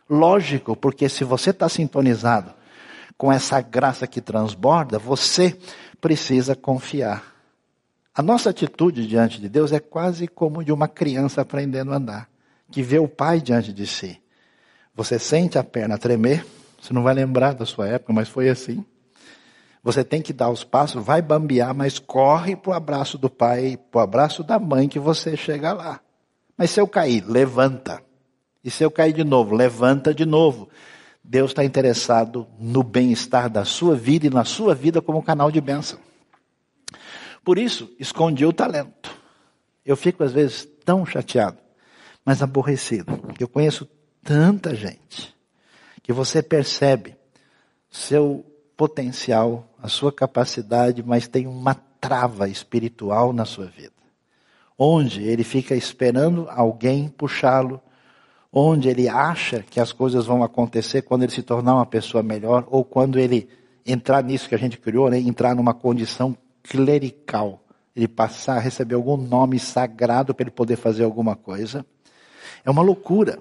Lógico, 0.08 0.74
porque 0.74 1.08
se 1.08 1.24
você 1.24 1.50
está 1.50 1.68
sintonizado 1.68 2.54
com 3.16 3.32
essa 3.32 3.60
graça 3.60 4.06
que 4.06 4.20
transborda, 4.20 4.98
você 4.98 5.58
precisa 6.00 6.54
confiar. 6.54 7.37
A 8.18 8.22
nossa 8.22 8.50
atitude 8.50 9.06
diante 9.06 9.40
de 9.40 9.48
Deus 9.48 9.70
é 9.70 9.78
quase 9.78 10.26
como 10.26 10.64
de 10.64 10.72
uma 10.72 10.88
criança 10.88 11.40
aprendendo 11.40 11.92
a 11.92 11.98
andar, 11.98 12.28
que 12.68 12.82
vê 12.82 12.98
o 12.98 13.06
pai 13.06 13.40
diante 13.40 13.72
de 13.72 13.86
si. 13.86 14.20
Você 14.92 15.20
sente 15.20 15.56
a 15.56 15.62
perna 15.62 15.96
tremer, 15.96 16.44
você 16.82 16.92
não 16.92 17.04
vai 17.04 17.14
lembrar 17.14 17.54
da 17.54 17.64
sua 17.64 17.86
época, 17.86 18.12
mas 18.12 18.28
foi 18.28 18.48
assim. 18.48 18.84
Você 19.84 20.02
tem 20.02 20.20
que 20.20 20.32
dar 20.32 20.50
os 20.50 20.64
passos, 20.64 21.00
vai 21.00 21.22
bambear, 21.22 21.72
mas 21.72 22.00
corre 22.00 22.56
para 22.56 22.72
o 22.72 22.74
abraço 22.74 23.16
do 23.16 23.30
pai, 23.30 23.78
para 23.88 24.00
o 24.00 24.02
abraço 24.02 24.42
da 24.42 24.58
mãe 24.58 24.88
que 24.88 24.98
você 24.98 25.36
chega 25.36 25.72
lá. 25.72 26.00
Mas 26.56 26.70
se 26.70 26.80
eu 26.80 26.88
cair, 26.88 27.24
levanta. 27.24 28.02
E 28.64 28.68
se 28.68 28.82
eu 28.82 28.90
cair 28.90 29.12
de 29.12 29.22
novo, 29.22 29.54
levanta 29.54 30.12
de 30.12 30.26
novo. 30.26 30.68
Deus 31.22 31.52
está 31.52 31.64
interessado 31.64 32.48
no 32.58 32.82
bem-estar 32.82 33.48
da 33.48 33.64
sua 33.64 33.94
vida 33.94 34.26
e 34.26 34.30
na 34.30 34.44
sua 34.44 34.74
vida 34.74 35.00
como 35.00 35.22
canal 35.22 35.52
de 35.52 35.60
bênção. 35.60 36.00
Por 37.48 37.58
isso, 37.58 37.90
escondi 37.98 38.44
o 38.44 38.52
talento. 38.52 39.10
Eu 39.82 39.96
fico 39.96 40.22
às 40.22 40.32
vezes 40.32 40.68
tão 40.84 41.06
chateado, 41.06 41.56
mas 42.22 42.42
aborrecido. 42.42 43.18
Eu 43.40 43.48
conheço 43.48 43.88
tanta 44.22 44.74
gente 44.74 45.34
que 46.02 46.12
você 46.12 46.42
percebe 46.42 47.16
seu 47.88 48.44
potencial, 48.76 49.66
a 49.82 49.88
sua 49.88 50.12
capacidade, 50.12 51.02
mas 51.02 51.26
tem 51.26 51.46
uma 51.46 51.74
trava 51.74 52.50
espiritual 52.50 53.32
na 53.32 53.46
sua 53.46 53.64
vida. 53.64 53.94
Onde 54.76 55.22
ele 55.22 55.42
fica 55.42 55.74
esperando 55.74 56.46
alguém 56.50 57.08
puxá-lo, 57.08 57.80
onde 58.52 58.90
ele 58.90 59.08
acha 59.08 59.62
que 59.62 59.80
as 59.80 59.90
coisas 59.90 60.26
vão 60.26 60.44
acontecer 60.44 61.00
quando 61.00 61.22
ele 61.22 61.32
se 61.32 61.42
tornar 61.42 61.76
uma 61.76 61.86
pessoa 61.86 62.22
melhor, 62.22 62.66
ou 62.68 62.84
quando 62.84 63.18
ele 63.18 63.48
entrar 63.86 64.22
nisso 64.22 64.50
que 64.50 64.54
a 64.54 64.58
gente 64.58 64.76
criou, 64.76 65.08
né, 65.08 65.18
entrar 65.18 65.54
numa 65.54 65.72
condição 65.72 66.36
clerical, 66.68 67.62
ele 67.96 68.06
passar 68.06 68.56
a 68.56 68.60
receber 68.60 68.94
algum 68.94 69.16
nome 69.16 69.58
sagrado 69.58 70.34
para 70.34 70.44
ele 70.44 70.50
poder 70.50 70.76
fazer 70.76 71.04
alguma 71.04 71.34
coisa. 71.34 71.84
É 72.64 72.70
uma 72.70 72.82
loucura. 72.82 73.38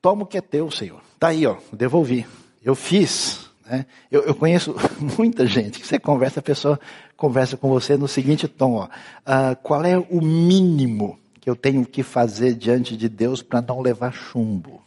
Toma 0.00 0.22
o 0.22 0.26
que 0.26 0.38
é 0.38 0.40
teu, 0.40 0.70
Senhor. 0.70 1.02
Tá 1.18 1.28
aí, 1.28 1.46
ó, 1.46 1.56
devolvi. 1.72 2.26
Eu 2.62 2.74
fiz. 2.74 3.50
Né? 3.66 3.84
Eu, 4.10 4.22
eu, 4.22 4.34
conheço 4.34 4.74
muita 5.18 5.46
gente 5.46 5.80
que 5.80 5.86
você 5.86 5.98
conversa, 5.98 6.40
a 6.40 6.42
pessoa 6.42 6.80
conversa 7.16 7.56
com 7.56 7.68
você 7.68 7.96
no 7.96 8.06
seguinte 8.06 8.46
tom: 8.46 8.74
ó, 8.74 8.84
uh, 8.84 9.56
qual 9.62 9.84
é 9.84 9.98
o 9.98 10.22
mínimo 10.22 11.18
que 11.40 11.50
eu 11.50 11.56
tenho 11.56 11.84
que 11.84 12.02
fazer 12.02 12.54
diante 12.54 12.96
de 12.96 13.08
Deus 13.08 13.42
para 13.42 13.60
não 13.60 13.80
levar 13.80 14.12
chumbo? 14.12 14.85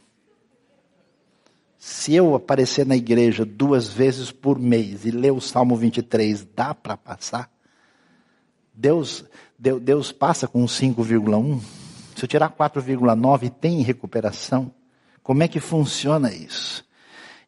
Se 1.82 2.14
eu 2.14 2.36
aparecer 2.36 2.86
na 2.86 2.98
igreja 2.98 3.46
duas 3.46 3.88
vezes 3.88 4.34
por 4.34 4.60
mês 4.60 5.06
e 5.06 5.12
ler 5.12 5.32
o 5.32 5.40
Salmo 5.40 5.78
23, 5.78 6.46
dá 6.54 6.76
para 6.76 6.98
passar? 6.98 7.50
Deus, 8.74 9.24
Deus, 9.58 9.82
Deus 9.82 10.12
passa 10.12 10.46
com 10.46 10.66
5,1? 10.66 11.62
Se 12.18 12.26
eu 12.26 12.28
tirar 12.28 12.50
4,9, 12.50 13.50
tem 13.50 13.82
recuperação? 13.82 14.74
Como 15.24 15.42
é 15.42 15.48
que 15.48 15.62
funciona 15.62 16.34
isso? 16.34 16.86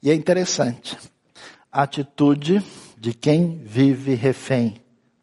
E 0.01 0.09
é 0.09 0.15
interessante. 0.15 0.97
A 1.69 1.83
atitude 1.83 2.63
de 2.97 3.13
quem 3.13 3.57
vive 3.65 4.13
refém 4.13 4.77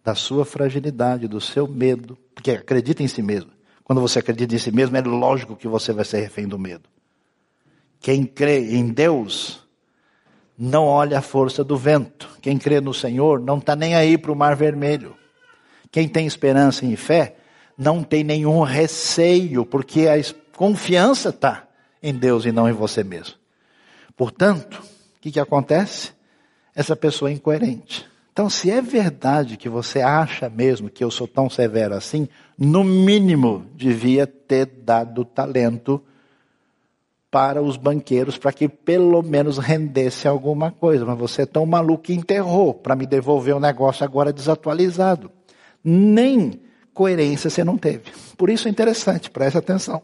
da 0.04 0.14
sua 0.14 0.44
fragilidade, 0.44 1.26
do 1.26 1.40
seu 1.40 1.66
medo, 1.66 2.18
porque 2.34 2.50
acredita 2.50 3.02
em 3.02 3.08
si 3.08 3.22
mesmo. 3.22 3.52
Quando 3.82 4.02
você 4.02 4.18
acredita 4.18 4.54
em 4.54 4.58
si 4.58 4.70
mesmo, 4.70 4.98
é 4.98 5.00
lógico 5.00 5.56
que 5.56 5.66
você 5.66 5.94
vai 5.94 6.04
ser 6.04 6.20
refém 6.20 6.46
do 6.46 6.58
medo. 6.58 6.90
Quem 8.00 8.24
crê 8.24 8.74
em 8.74 8.88
Deus 8.88 9.66
não 10.58 10.84
olha 10.84 11.18
a 11.18 11.22
força 11.22 11.62
do 11.62 11.76
vento. 11.76 12.28
Quem 12.40 12.58
crê 12.58 12.80
no 12.80 12.92
Senhor 12.92 13.40
não 13.40 13.58
está 13.58 13.76
nem 13.76 13.94
aí 13.94 14.18
para 14.18 14.32
o 14.32 14.36
mar 14.36 14.56
vermelho. 14.56 15.16
Quem 15.90 16.08
tem 16.08 16.26
esperança 16.26 16.84
e 16.84 16.96
fé 16.96 17.36
não 17.76 18.02
tem 18.02 18.24
nenhum 18.24 18.62
receio, 18.62 19.64
porque 19.64 20.08
a 20.08 20.20
confiança 20.56 21.28
está 21.28 21.68
em 22.02 22.12
Deus 22.12 22.44
e 22.44 22.52
não 22.52 22.68
em 22.68 22.72
você 22.72 23.04
mesmo. 23.04 23.34
Portanto, 24.16 24.82
o 24.82 25.20
que, 25.20 25.30
que 25.30 25.40
acontece? 25.40 26.12
Essa 26.74 26.96
pessoa 26.96 27.30
é 27.30 27.34
incoerente. 27.34 28.06
Então, 28.32 28.50
se 28.50 28.70
é 28.70 28.80
verdade 28.80 29.56
que 29.56 29.68
você 29.68 30.00
acha 30.00 30.48
mesmo 30.48 30.88
que 30.88 31.02
eu 31.02 31.10
sou 31.10 31.26
tão 31.26 31.50
severo 31.50 31.94
assim, 31.94 32.28
no 32.56 32.84
mínimo 32.84 33.66
devia 33.74 34.26
ter 34.26 34.66
dado 34.66 35.24
talento 35.24 36.02
para 37.30 37.62
os 37.62 37.76
banqueiros 37.76 38.38
para 38.38 38.52
que 38.52 38.68
pelo 38.68 39.22
menos 39.22 39.58
rendesse 39.58 40.26
alguma 40.26 40.70
coisa. 40.70 41.04
Mas 41.04 41.18
você 41.18 41.42
é 41.42 41.46
tão 41.46 41.66
maluco 41.66 42.04
que 42.04 42.14
enterrou 42.14 42.72
para 42.72 42.96
me 42.96 43.06
devolver 43.06 43.54
o 43.54 43.58
um 43.58 43.60
negócio 43.60 44.04
agora 44.04 44.32
desatualizado. 44.32 45.30
Nem 45.84 46.60
coerência 46.94 47.50
você 47.50 47.62
não 47.62 47.76
teve. 47.76 48.10
Por 48.36 48.50
isso 48.50 48.68
é 48.68 48.70
interessante, 48.70 49.30
preste 49.30 49.58
atenção. 49.58 50.02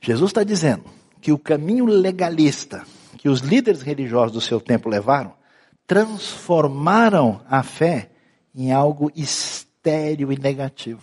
Jesus 0.00 0.30
está 0.30 0.44
dizendo 0.44 0.84
que 1.20 1.32
o 1.32 1.38
caminho 1.38 1.86
legalista 1.86 2.84
que 3.20 3.28
os 3.28 3.40
líderes 3.40 3.82
religiosos 3.82 4.32
do 4.32 4.40
seu 4.40 4.58
tempo 4.58 4.88
levaram 4.88 5.34
transformaram 5.86 7.42
a 7.46 7.62
fé 7.62 8.08
em 8.54 8.72
algo 8.72 9.12
estéril 9.14 10.32
e 10.32 10.38
negativo. 10.38 11.02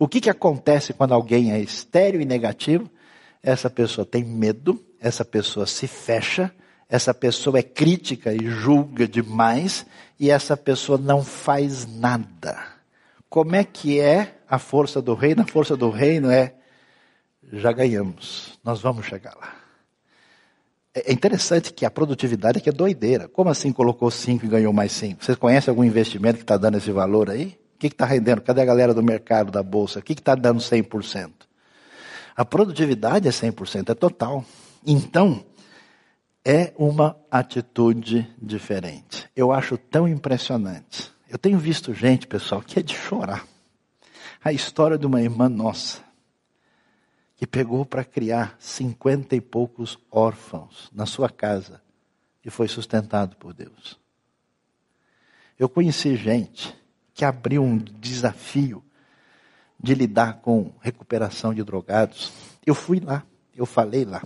O 0.00 0.08
que, 0.08 0.20
que 0.20 0.28
acontece 0.28 0.92
quando 0.92 1.14
alguém 1.14 1.52
é 1.52 1.60
estéril 1.60 2.20
e 2.20 2.24
negativo? 2.24 2.90
Essa 3.42 3.68
pessoa 3.68 4.04
tem 4.04 4.24
medo, 4.24 4.82
essa 5.00 5.24
pessoa 5.24 5.66
se 5.66 5.86
fecha, 5.88 6.52
essa 6.88 7.12
pessoa 7.12 7.58
é 7.58 7.62
crítica 7.62 8.32
e 8.32 8.48
julga 8.48 9.08
demais, 9.08 9.84
e 10.20 10.30
essa 10.30 10.56
pessoa 10.56 10.98
não 10.98 11.24
faz 11.24 11.86
nada. 11.86 12.56
Como 13.28 13.56
é 13.56 13.64
que 13.64 13.98
é 13.98 14.36
a 14.48 14.58
força 14.58 15.02
do 15.02 15.14
reino? 15.14 15.42
A 15.42 15.46
força 15.46 15.76
do 15.76 15.90
reino 15.90 16.30
é: 16.30 16.54
já 17.52 17.72
ganhamos, 17.72 18.58
nós 18.62 18.80
vamos 18.80 19.06
chegar 19.06 19.34
lá. 19.34 19.54
É, 20.94 21.10
é 21.10 21.12
interessante 21.12 21.72
que 21.72 21.84
a 21.84 21.90
produtividade 21.90 22.58
aqui 22.58 22.68
é 22.68 22.72
doideira. 22.72 23.26
Como 23.28 23.50
assim 23.50 23.72
colocou 23.72 24.10
5 24.10 24.44
e 24.44 24.48
ganhou 24.48 24.72
mais 24.72 24.92
5? 24.92 25.24
Vocês 25.24 25.38
conhecem 25.38 25.70
algum 25.70 25.82
investimento 25.82 26.36
que 26.36 26.44
está 26.44 26.56
dando 26.56 26.76
esse 26.76 26.92
valor 26.92 27.30
aí? 27.30 27.58
O 27.74 27.78
que 27.78 27.88
está 27.88 28.04
rendendo? 28.04 28.42
Cadê 28.42 28.60
a 28.60 28.66
galera 28.66 28.94
do 28.94 29.02
mercado, 29.02 29.50
da 29.50 29.62
bolsa? 29.62 29.98
O 29.98 30.02
que 30.02 30.12
está 30.12 30.34
dando 30.34 30.60
100%? 30.60 31.32
A 32.34 32.44
produtividade 32.44 33.28
é 33.28 33.30
100%, 33.30 33.90
é 33.90 33.94
total. 33.94 34.44
Então, 34.86 35.44
é 36.44 36.72
uma 36.76 37.16
atitude 37.30 38.28
diferente. 38.40 39.28
Eu 39.36 39.52
acho 39.52 39.76
tão 39.76 40.08
impressionante. 40.08 41.12
Eu 41.28 41.38
tenho 41.38 41.58
visto 41.58 41.94
gente, 41.94 42.26
pessoal, 42.26 42.60
que 42.60 42.78
é 42.78 42.82
de 42.82 42.94
chorar. 42.94 43.46
A 44.44 44.52
história 44.52 44.98
de 44.98 45.06
uma 45.06 45.22
irmã 45.22 45.48
nossa, 45.48 46.02
que 47.36 47.46
pegou 47.46 47.86
para 47.86 48.04
criar 48.04 48.56
cinquenta 48.58 49.36
e 49.36 49.40
poucos 49.40 49.98
órfãos 50.10 50.90
na 50.92 51.06
sua 51.06 51.28
casa 51.28 51.80
e 52.44 52.50
foi 52.50 52.66
sustentado 52.68 53.36
por 53.36 53.54
Deus. 53.54 53.98
Eu 55.58 55.68
conheci 55.68 56.16
gente 56.16 56.74
que 57.14 57.24
abriu 57.24 57.62
um 57.62 57.78
desafio 57.78 58.82
de 59.82 59.94
lidar 59.94 60.40
com 60.40 60.70
recuperação 60.80 61.52
de 61.52 61.62
drogados. 61.64 62.32
Eu 62.64 62.74
fui 62.74 63.00
lá, 63.00 63.24
eu 63.56 63.66
falei 63.66 64.04
lá. 64.04 64.22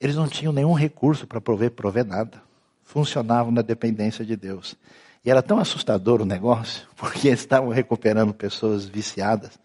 Eles 0.00 0.16
não 0.16 0.26
tinham 0.26 0.52
nenhum 0.52 0.72
recurso 0.72 1.26
para 1.26 1.40
prover, 1.40 1.72
prover 1.72 2.06
nada. 2.06 2.42
Funcionavam 2.82 3.52
na 3.52 3.60
dependência 3.60 4.24
de 4.24 4.34
Deus. 4.34 4.74
E 5.22 5.30
era 5.30 5.42
tão 5.42 5.58
assustador 5.58 6.22
o 6.22 6.24
negócio, 6.24 6.88
porque 6.96 7.28
eles 7.28 7.40
estavam 7.40 7.68
recuperando 7.68 8.32
pessoas 8.32 8.86
viciadas. 8.86 9.58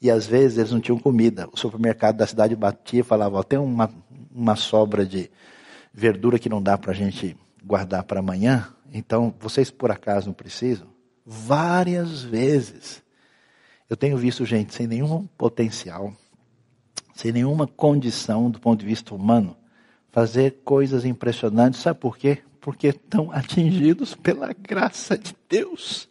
E 0.00 0.10
às 0.10 0.26
vezes 0.26 0.58
eles 0.58 0.70
não 0.70 0.80
tinham 0.80 0.98
comida. 0.98 1.48
O 1.52 1.56
supermercado 1.58 2.16
da 2.16 2.26
cidade 2.26 2.54
batia 2.54 3.00
e 3.00 3.04
falava: 3.04 3.42
tem 3.42 3.58
uma, 3.58 3.90
uma 4.30 4.56
sobra 4.56 5.06
de 5.06 5.30
verdura 5.94 6.38
que 6.38 6.48
não 6.48 6.60
dá 6.60 6.76
para 6.76 6.90
a 6.90 6.94
gente 6.94 7.36
guardar 7.64 8.02
para 8.02 8.20
amanhã. 8.20 8.68
Então, 8.92 9.34
vocês 9.40 9.70
por 9.70 9.90
acaso 9.90 10.26
não 10.26 10.34
precisam? 10.34 10.86
Várias 11.24 12.22
vezes 12.22 13.01
eu 13.88 13.96
tenho 13.96 14.16
visto 14.16 14.44
gente 14.44 14.74
sem 14.74 14.86
nenhum 14.86 15.26
potencial, 15.36 16.12
sem 17.14 17.32
nenhuma 17.32 17.66
condição 17.66 18.50
do 18.50 18.58
ponto 18.58 18.80
de 18.80 18.86
vista 18.86 19.14
humano, 19.14 19.56
fazer 20.10 20.60
coisas 20.64 21.04
impressionantes. 21.04 21.80
Sabe 21.80 22.00
por 22.00 22.16
quê? 22.16 22.38
Porque 22.60 22.88
estão 22.88 23.30
atingidos 23.32 24.14
pela 24.14 24.52
graça 24.52 25.18
de 25.18 25.34
Deus, 25.48 26.08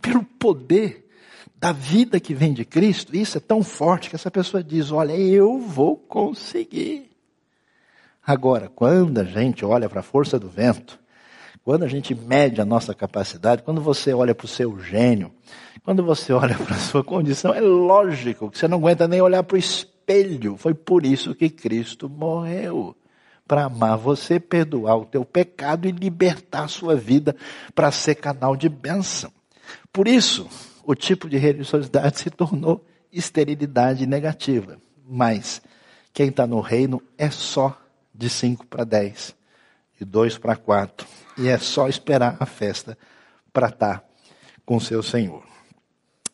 pelo 0.00 0.22
poder 0.22 1.08
da 1.56 1.72
vida 1.72 2.20
que 2.20 2.34
vem 2.34 2.52
de 2.52 2.64
Cristo. 2.64 3.16
Isso 3.16 3.38
é 3.38 3.40
tão 3.40 3.62
forte 3.62 4.08
que 4.08 4.16
essa 4.16 4.30
pessoa 4.30 4.62
diz: 4.62 4.92
Olha, 4.92 5.12
eu 5.12 5.58
vou 5.58 5.96
conseguir. 5.96 7.10
Agora, 8.24 8.68
quando 8.68 9.18
a 9.18 9.24
gente 9.24 9.64
olha 9.64 9.88
para 9.88 10.00
a 10.00 10.04
força 10.04 10.38
do 10.38 10.48
vento, 10.48 10.99
quando 11.70 11.84
a 11.84 11.88
gente 11.88 12.16
mede 12.16 12.60
a 12.60 12.64
nossa 12.64 12.92
capacidade, 12.92 13.62
quando 13.62 13.80
você 13.80 14.12
olha 14.12 14.34
para 14.34 14.44
o 14.44 14.48
seu 14.48 14.76
gênio, 14.80 15.30
quando 15.84 16.02
você 16.02 16.32
olha 16.32 16.56
para 16.58 16.74
a 16.74 16.80
sua 16.80 17.04
condição, 17.04 17.54
é 17.54 17.60
lógico 17.60 18.50
que 18.50 18.58
você 18.58 18.66
não 18.66 18.78
aguenta 18.78 19.06
nem 19.06 19.20
olhar 19.20 19.44
para 19.44 19.54
o 19.54 19.56
espelho. 19.56 20.56
Foi 20.56 20.74
por 20.74 21.06
isso 21.06 21.32
que 21.32 21.48
Cristo 21.48 22.08
morreu. 22.08 22.96
Para 23.46 23.66
amar 23.66 23.96
você, 23.96 24.40
perdoar 24.40 24.96
o 24.96 25.04
teu 25.04 25.24
pecado 25.24 25.86
e 25.86 25.92
libertar 25.92 26.64
a 26.64 26.68
sua 26.68 26.96
vida 26.96 27.36
para 27.72 27.92
ser 27.92 28.16
canal 28.16 28.56
de 28.56 28.68
bênção. 28.68 29.30
Por 29.92 30.08
isso, 30.08 30.48
o 30.82 30.96
tipo 30.96 31.28
de 31.28 31.36
religiosidade 31.36 32.18
se 32.18 32.30
tornou 32.30 32.84
esterilidade 33.12 34.06
negativa. 34.06 34.76
Mas 35.08 35.62
quem 36.12 36.30
está 36.30 36.48
no 36.48 36.58
reino 36.58 37.00
é 37.16 37.30
só 37.30 37.80
de 38.12 38.28
5 38.28 38.66
para 38.66 38.82
10. 38.82 39.36
e 40.00 40.04
dois 40.04 40.36
para 40.36 40.56
quatro. 40.56 41.06
E 41.36 41.48
é 41.48 41.58
só 41.58 41.88
esperar 41.88 42.36
a 42.38 42.46
festa 42.46 42.96
para 43.52 43.68
estar 43.68 43.98
tá 43.98 44.04
com 44.64 44.78
seu 44.78 45.02
Senhor. 45.02 45.42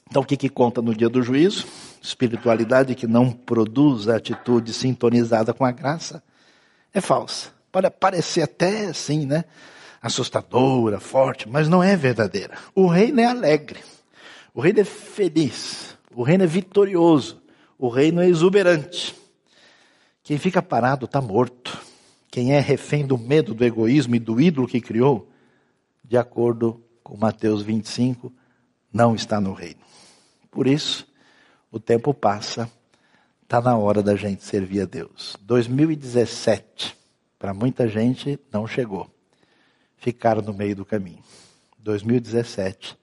Então, 0.08 0.22
o 0.22 0.24
que, 0.24 0.36
que 0.36 0.48
conta 0.48 0.80
no 0.80 0.94
dia 0.94 1.08
do 1.08 1.22
juízo? 1.22 1.66
Espiritualidade 2.00 2.94
que 2.94 3.06
não 3.06 3.30
produz 3.30 4.08
atitude 4.08 4.72
sintonizada 4.72 5.52
com 5.52 5.64
a 5.64 5.72
graça 5.72 6.22
é 6.94 7.00
falsa. 7.00 7.50
Pode 7.72 7.90
parecer 7.90 8.42
até 8.42 8.86
assim, 8.86 9.26
né? 9.26 9.44
Assustadora, 10.00 11.00
forte, 11.00 11.48
mas 11.48 11.68
não 11.68 11.82
é 11.82 11.96
verdadeira. 11.96 12.56
O 12.74 12.86
reino 12.86 13.20
é 13.20 13.24
alegre. 13.24 13.80
O 14.54 14.60
reino 14.60 14.80
é 14.80 14.84
feliz. 14.84 15.96
O 16.14 16.22
reino 16.22 16.44
é 16.44 16.46
vitorioso. 16.46 17.42
O 17.78 17.88
reino 17.88 18.22
é 18.22 18.28
exuberante. 18.28 19.14
Quem 20.22 20.38
fica 20.38 20.62
parado 20.62 21.04
está 21.06 21.20
morto. 21.20 21.78
Quem 22.36 22.52
é 22.52 22.60
refém 22.60 23.06
do 23.06 23.16
medo, 23.16 23.54
do 23.54 23.64
egoísmo 23.64 24.14
e 24.14 24.18
do 24.18 24.38
ídolo 24.38 24.68
que 24.68 24.78
criou, 24.78 25.26
de 26.04 26.18
acordo 26.18 26.84
com 27.02 27.16
Mateus 27.16 27.62
25, 27.62 28.30
não 28.92 29.14
está 29.14 29.40
no 29.40 29.54
reino. 29.54 29.80
Por 30.50 30.66
isso, 30.66 31.08
o 31.72 31.80
tempo 31.80 32.12
passa, 32.12 32.70
está 33.42 33.58
na 33.58 33.74
hora 33.78 34.02
da 34.02 34.16
gente 34.16 34.44
servir 34.44 34.82
a 34.82 34.84
Deus. 34.84 35.34
2017, 35.40 36.94
para 37.38 37.54
muita 37.54 37.88
gente, 37.88 38.38
não 38.52 38.66
chegou. 38.66 39.10
Ficaram 39.96 40.42
no 40.42 40.52
meio 40.52 40.76
do 40.76 40.84
caminho. 40.84 41.24
2017 41.78 42.98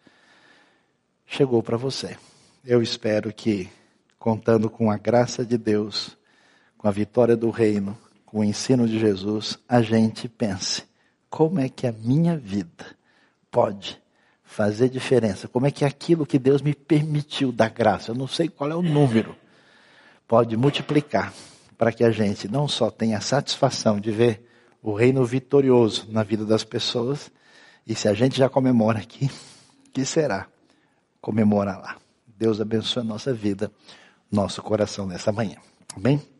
chegou 1.25 1.63
para 1.63 1.75
você. 1.75 2.19
Eu 2.63 2.83
espero 2.83 3.33
que, 3.33 3.67
contando 4.19 4.69
com 4.69 4.91
a 4.91 4.97
graça 4.99 5.43
de 5.43 5.57
Deus, 5.57 6.15
com 6.77 6.87
a 6.87 6.91
vitória 6.91 7.35
do 7.35 7.49
reino, 7.49 7.97
o 8.33 8.43
ensino 8.43 8.87
de 8.87 8.99
Jesus, 8.99 9.59
a 9.69 9.83
gente 9.83 10.27
pense: 10.27 10.83
como 11.29 11.59
é 11.59 11.69
que 11.69 11.85
a 11.85 11.91
minha 11.91 12.35
vida 12.35 12.83
pode 13.51 14.01
fazer 14.43 14.89
diferença? 14.89 15.47
Como 15.47 15.67
é 15.67 15.71
que 15.71 15.85
aquilo 15.85 16.25
que 16.25 16.39
Deus 16.39 16.59
me 16.59 16.73
permitiu 16.73 17.51
dar 17.51 17.69
graça, 17.69 18.09
eu 18.09 18.15
não 18.15 18.27
sei 18.27 18.49
qual 18.49 18.71
é 18.71 18.75
o 18.75 18.81
número, 18.81 19.35
pode 20.27 20.57
multiplicar 20.57 21.31
para 21.77 21.91
que 21.91 22.03
a 22.03 22.09
gente 22.09 22.47
não 22.47 22.67
só 22.67 22.89
tenha 22.89 23.19
a 23.19 23.21
satisfação 23.21 23.99
de 23.99 24.09
ver 24.09 24.49
o 24.81 24.93
reino 24.93 25.23
vitorioso 25.23 26.07
na 26.09 26.23
vida 26.23 26.43
das 26.43 26.63
pessoas, 26.63 27.31
e 27.85 27.93
se 27.93 28.07
a 28.07 28.13
gente 28.15 28.37
já 28.37 28.49
comemora 28.49 28.97
aqui, 28.97 29.29
que 29.93 30.03
será 30.03 30.47
comemorar 31.21 31.79
lá? 31.79 31.97
Deus 32.35 32.59
abençoe 32.59 33.01
a 33.01 33.05
nossa 33.05 33.31
vida, 33.31 33.71
nosso 34.31 34.61
coração 34.63 35.05
nessa 35.05 35.31
manhã. 35.31 35.57
Amém? 35.95 36.32